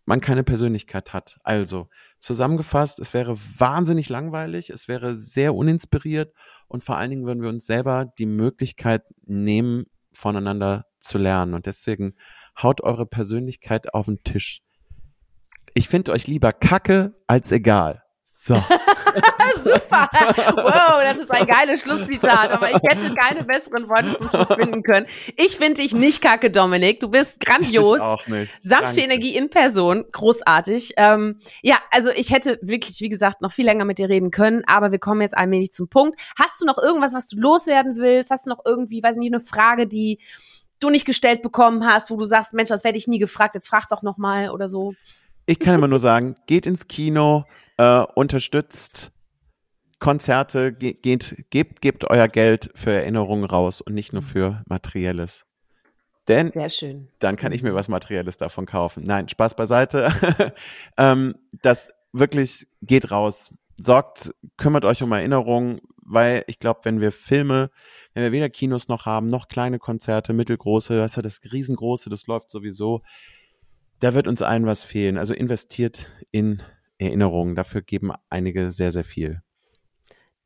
man 0.06 0.22
keine 0.22 0.44
Persönlichkeit 0.44 1.14
hat. 1.14 1.38
Also 1.44 1.90
zusammengefasst, 2.20 3.00
es 3.00 3.14
wäre 3.14 3.38
wahnsinnig 3.38 4.10
langweilig, 4.10 4.70
es 4.70 4.88
wäre 4.88 5.16
sehr 5.16 5.54
uninspiriert 5.56 6.34
und 6.68 6.84
vor 6.84 6.98
allen 6.98 7.12
Dingen 7.12 7.26
würden 7.26 7.42
wir 7.42 7.50
uns 7.50 7.66
selber 7.66 8.06
die 8.18 8.26
Möglichkeit 8.26 9.04
nehmen, 9.26 9.86
voneinander 10.12 10.86
zu 11.00 11.18
lernen. 11.18 11.54
Und 11.54 11.66
deswegen 11.66 12.12
haut 12.62 12.82
eure 12.82 13.06
Persönlichkeit 13.06 13.94
auf 13.94 14.06
den 14.06 14.24
Tisch. 14.24 14.62
Ich 15.74 15.88
finde 15.88 16.12
euch 16.12 16.28
lieber 16.28 16.54
kacke 16.54 17.14
als 17.28 17.52
egal. 17.52 18.04
So. 18.24 18.62
Super. 19.63 20.09
Wow, 20.55 21.01
das 21.01 21.18
ist 21.18 21.32
ein 21.32 21.47
geiles 21.47 21.82
Schlusszitat. 21.82 22.51
Aber 22.51 22.70
ich 22.70 22.84
hätte 22.84 23.13
keine 23.15 23.43
besseren 23.43 23.88
Worte 23.89 24.18
zum 24.18 24.30
Schluss 24.30 24.53
finden 24.55 24.84
können. 24.84 25.07
Ich 25.36 25.57
finde 25.57 25.82
dich 25.82 25.93
nicht 25.93 26.22
kacke, 26.22 26.51
Dominik. 26.51 26.99
Du 26.99 27.09
bist 27.09 27.39
grandios. 27.39 27.97
Ich 27.97 28.01
auch 28.03 28.28
nicht. 28.28 28.57
Sanfte. 28.61 29.01
Energie 29.01 29.36
in 29.36 29.49
Person, 29.49 30.05
großartig. 30.11 30.93
Ähm, 30.97 31.39
ja, 31.61 31.78
also 31.91 32.09
ich 32.09 32.32
hätte 32.32 32.59
wirklich, 32.61 32.99
wie 33.01 33.09
gesagt, 33.09 33.41
noch 33.41 33.51
viel 33.51 33.65
länger 33.65 33.86
mit 33.86 33.97
dir 33.97 34.09
reden 34.09 34.32
können, 34.32 34.63
aber 34.68 34.91
wir 34.91 34.99
kommen 34.99 35.22
jetzt 35.22 35.38
allmählich 35.38 35.72
zum 35.72 35.88
Punkt. 35.88 36.20
Hast 36.39 36.61
du 36.61 36.65
noch 36.65 36.78
irgendwas, 36.78 37.13
was 37.13 37.28
du 37.28 37.38
loswerden 37.38 37.97
willst? 37.97 38.32
Hast 38.32 38.45
du 38.45 38.49
noch 38.49 38.59
irgendwie, 38.65 39.01
weiß 39.01 39.18
nicht, 39.18 39.34
eine 39.34 39.39
Frage, 39.39 39.88
die 39.88 40.20
du 40.80 40.89
nicht 40.89 41.05
gestellt 41.05 41.41
bekommen 41.41 41.86
hast, 41.86 42.11
wo 42.11 42.18
du 42.18 42.26
sagst, 42.26 42.53
Mensch, 42.53 42.70
das 42.70 42.84
werde 42.84 42.97
ich 42.97 43.07
nie 43.07 43.20
gefragt, 43.20 43.55
jetzt 43.55 43.68
frag 43.68 43.88
doch 43.89 44.03
noch 44.03 44.18
mal 44.18 44.49
oder 44.49 44.68
so. 44.68 44.93
Ich 45.50 45.60
kann 45.60 45.74
immer 45.74 45.88
nur 45.88 46.00
sagen, 46.00 46.36
geht 46.45 46.66
ins 46.66 46.89
Kino, 46.89 47.45
äh, 47.78 48.04
unterstützt 48.16 49.14
Konzerte, 49.98 50.74
ge 50.74 50.91
geht, 50.91 51.45
gebt, 51.50 51.82
gebt 51.82 52.04
euer 52.10 52.28
Geld 52.28 52.70
für 52.76 52.91
Erinnerungen 52.91 53.45
raus 53.45 53.80
und 53.80 53.93
nicht 53.93 54.12
nur 54.12 54.22
für 54.22 54.62
Materielles. 54.68 55.45
Denn 56.28 56.52
Sehr 56.52 56.70
schön. 56.70 57.08
dann 57.20 57.38
kann 57.38 57.54
ich 57.54 57.64
mir 57.64 57.74
was 57.74 57.88
Materielles 57.88 58.36
davon 58.36 58.66
kaufen. 58.66 59.04
Nein, 59.04 59.30
Spaß 59.30 59.56
beiseite. 59.56 60.12
ähm, 60.98 61.36
das 61.62 61.89
wirklich 62.12 62.68
geht 62.82 63.10
raus. 63.10 63.54
Sorgt, 63.80 64.34
kümmert 64.58 64.84
euch 64.84 65.02
um 65.02 65.14
Erinnerungen, 65.14 65.80
weil 66.04 66.43
ich 66.48 66.60
glaube, 66.60 66.82
wenn 66.84 67.00
wir 67.00 67.14
Filme, 67.14 67.72
wenn 68.14 68.24
wir 68.24 68.34
weder 68.34 68.50
Kinos 68.50 68.89
noch 68.89 69.06
haben, 69.06 69.28
noch 69.28 69.48
kleine 69.48 69.80
Konzerte, 69.80 70.34
mittelgroße, 70.34 71.00
weißt 71.00 71.18
du, 71.18 71.22
das 71.22 71.39
riesengroße, 71.50 72.10
das 72.10 72.28
läuft 72.28 72.50
sowieso, 72.50 73.02
da 74.00 74.14
wird 74.14 74.28
uns 74.28 74.41
allen 74.41 74.66
was 74.66 74.84
fehlen. 74.84 75.18
Also 75.18 75.34
investiert 75.34 76.08
in 76.32 76.62
Erinnerungen. 76.98 77.56
Dafür 77.56 77.82
geben 77.82 78.12
einige 78.30 78.72
sehr, 78.72 78.91
sehr 78.91 79.04
viel. 79.04 79.41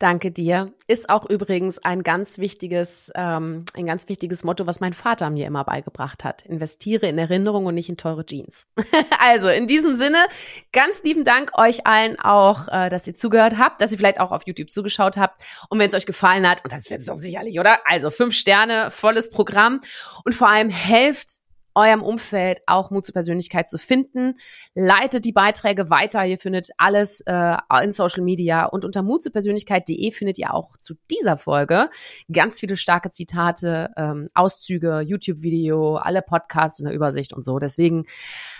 Danke 0.01 0.31
dir. 0.31 0.73
Ist 0.87 1.11
auch 1.11 1.29
übrigens 1.29 1.77
ein 1.77 2.01
ganz 2.01 2.39
wichtiges, 2.39 3.11
ähm, 3.13 3.65
ein 3.75 3.85
ganz 3.85 4.09
wichtiges 4.09 4.43
Motto, 4.43 4.65
was 4.65 4.79
mein 4.79 4.93
Vater 4.93 5.29
mir 5.29 5.45
immer 5.45 5.63
beigebracht 5.63 6.23
hat. 6.23 6.43
Investiere 6.43 7.05
in 7.05 7.19
Erinnerung 7.19 7.67
und 7.67 7.75
nicht 7.75 7.87
in 7.87 7.97
teure 7.97 8.25
Jeans. 8.25 8.67
also 9.23 9.47
in 9.47 9.67
diesem 9.67 9.95
Sinne, 9.97 10.25
ganz 10.71 11.03
lieben 11.03 11.23
Dank 11.23 11.51
euch 11.55 11.85
allen 11.85 12.19
auch, 12.19 12.67
äh, 12.69 12.89
dass 12.89 13.05
ihr 13.05 13.13
zugehört 13.13 13.59
habt, 13.59 13.79
dass 13.79 13.91
ihr 13.91 13.99
vielleicht 13.99 14.19
auch 14.19 14.31
auf 14.31 14.41
YouTube 14.47 14.71
zugeschaut 14.71 15.17
habt. 15.17 15.39
Und 15.69 15.77
wenn 15.77 15.89
es 15.89 15.93
euch 15.93 16.07
gefallen 16.07 16.49
hat, 16.49 16.63
und 16.63 16.71
das 16.71 16.89
wird 16.89 17.01
es 17.01 17.05
doch 17.05 17.15
sicherlich, 17.15 17.59
oder? 17.59 17.77
Also 17.85 18.09
fünf 18.09 18.33
Sterne, 18.33 18.89
volles 18.89 19.29
Programm 19.29 19.81
und 20.25 20.33
vor 20.33 20.49
allem 20.49 20.69
helft 20.69 21.40
eurem 21.75 22.01
Umfeld 22.01 22.59
auch 22.65 22.91
Mut 22.91 23.05
zur 23.05 23.13
Persönlichkeit 23.13 23.69
zu 23.69 23.77
finden. 23.77 24.35
Leitet 24.73 25.25
die 25.25 25.31
Beiträge 25.31 25.89
weiter. 25.89 26.25
Ihr 26.25 26.37
findet 26.37 26.69
alles 26.77 27.21
äh, 27.21 27.57
in 27.83 27.91
Social 27.91 28.23
Media 28.23 28.65
und 28.65 28.85
unter 28.85 29.03
mutzupersönlichkeit.de 29.03 30.11
findet 30.11 30.37
ihr 30.37 30.53
auch 30.53 30.77
zu 30.77 30.95
dieser 31.09 31.37
Folge 31.37 31.89
ganz 32.31 32.59
viele 32.59 32.77
starke 32.77 33.09
Zitate, 33.09 33.89
ähm, 33.97 34.29
Auszüge, 34.33 35.01
YouTube-Video, 35.01 35.95
alle 35.95 36.21
Podcasts 36.21 36.79
in 36.79 36.85
der 36.85 36.95
Übersicht 36.95 37.33
und 37.33 37.45
so. 37.45 37.59
Deswegen, 37.59 38.05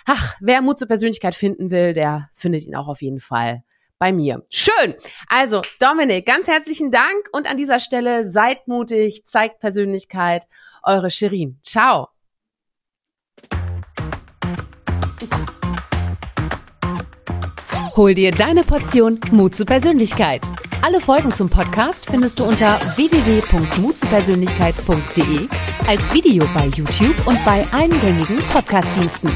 ach, 0.06 0.36
wer 0.40 0.62
Mut 0.62 0.80
zur 0.80 0.88
Persönlichkeit 0.88 1.36
finden 1.36 1.72
will, 1.72 1.94
der 1.94 2.30
findet 2.34 2.66
ihn 2.66 2.76
auch 2.76 2.88
auf 2.88 3.02
jeden 3.02 3.20
Fall 3.20 3.64
bei 4.02 4.12
mir. 4.12 4.44
Schön. 4.50 4.96
Also, 5.28 5.62
Dominik, 5.80 6.26
ganz 6.26 6.48
herzlichen 6.48 6.90
Dank 6.90 7.30
und 7.34 7.48
an 7.48 7.56
dieser 7.56 7.80
Stelle 7.80 8.24
seid 8.24 8.68
mutig, 8.68 9.26
zeigt 9.26 9.60
Persönlichkeit. 9.60 10.46
Eure 10.82 11.12
Shirin. 11.12 11.60
Ciao. 11.62 12.10
Hol 17.96 18.14
dir 18.14 18.32
deine 18.32 18.64
Portion 18.64 19.20
Mut 19.32 19.56
zur 19.56 19.66
Persönlichkeit. 19.66 20.42
Alle 20.82 21.02
Folgen 21.02 21.32
zum 21.32 21.50
Podcast 21.50 22.10
findest 22.10 22.40
du 22.40 22.46
unter 22.46 22.80
www.mutzupersönlichkeit.de 22.96 25.48
als 25.88 26.14
Video 26.14 26.46
bei 26.54 26.68
YouTube 26.68 27.16
und 27.28 27.44
bei 27.46 27.66
allen 27.72 28.02
gängigen 28.02 28.38
Podcastdiensten. 28.52 29.32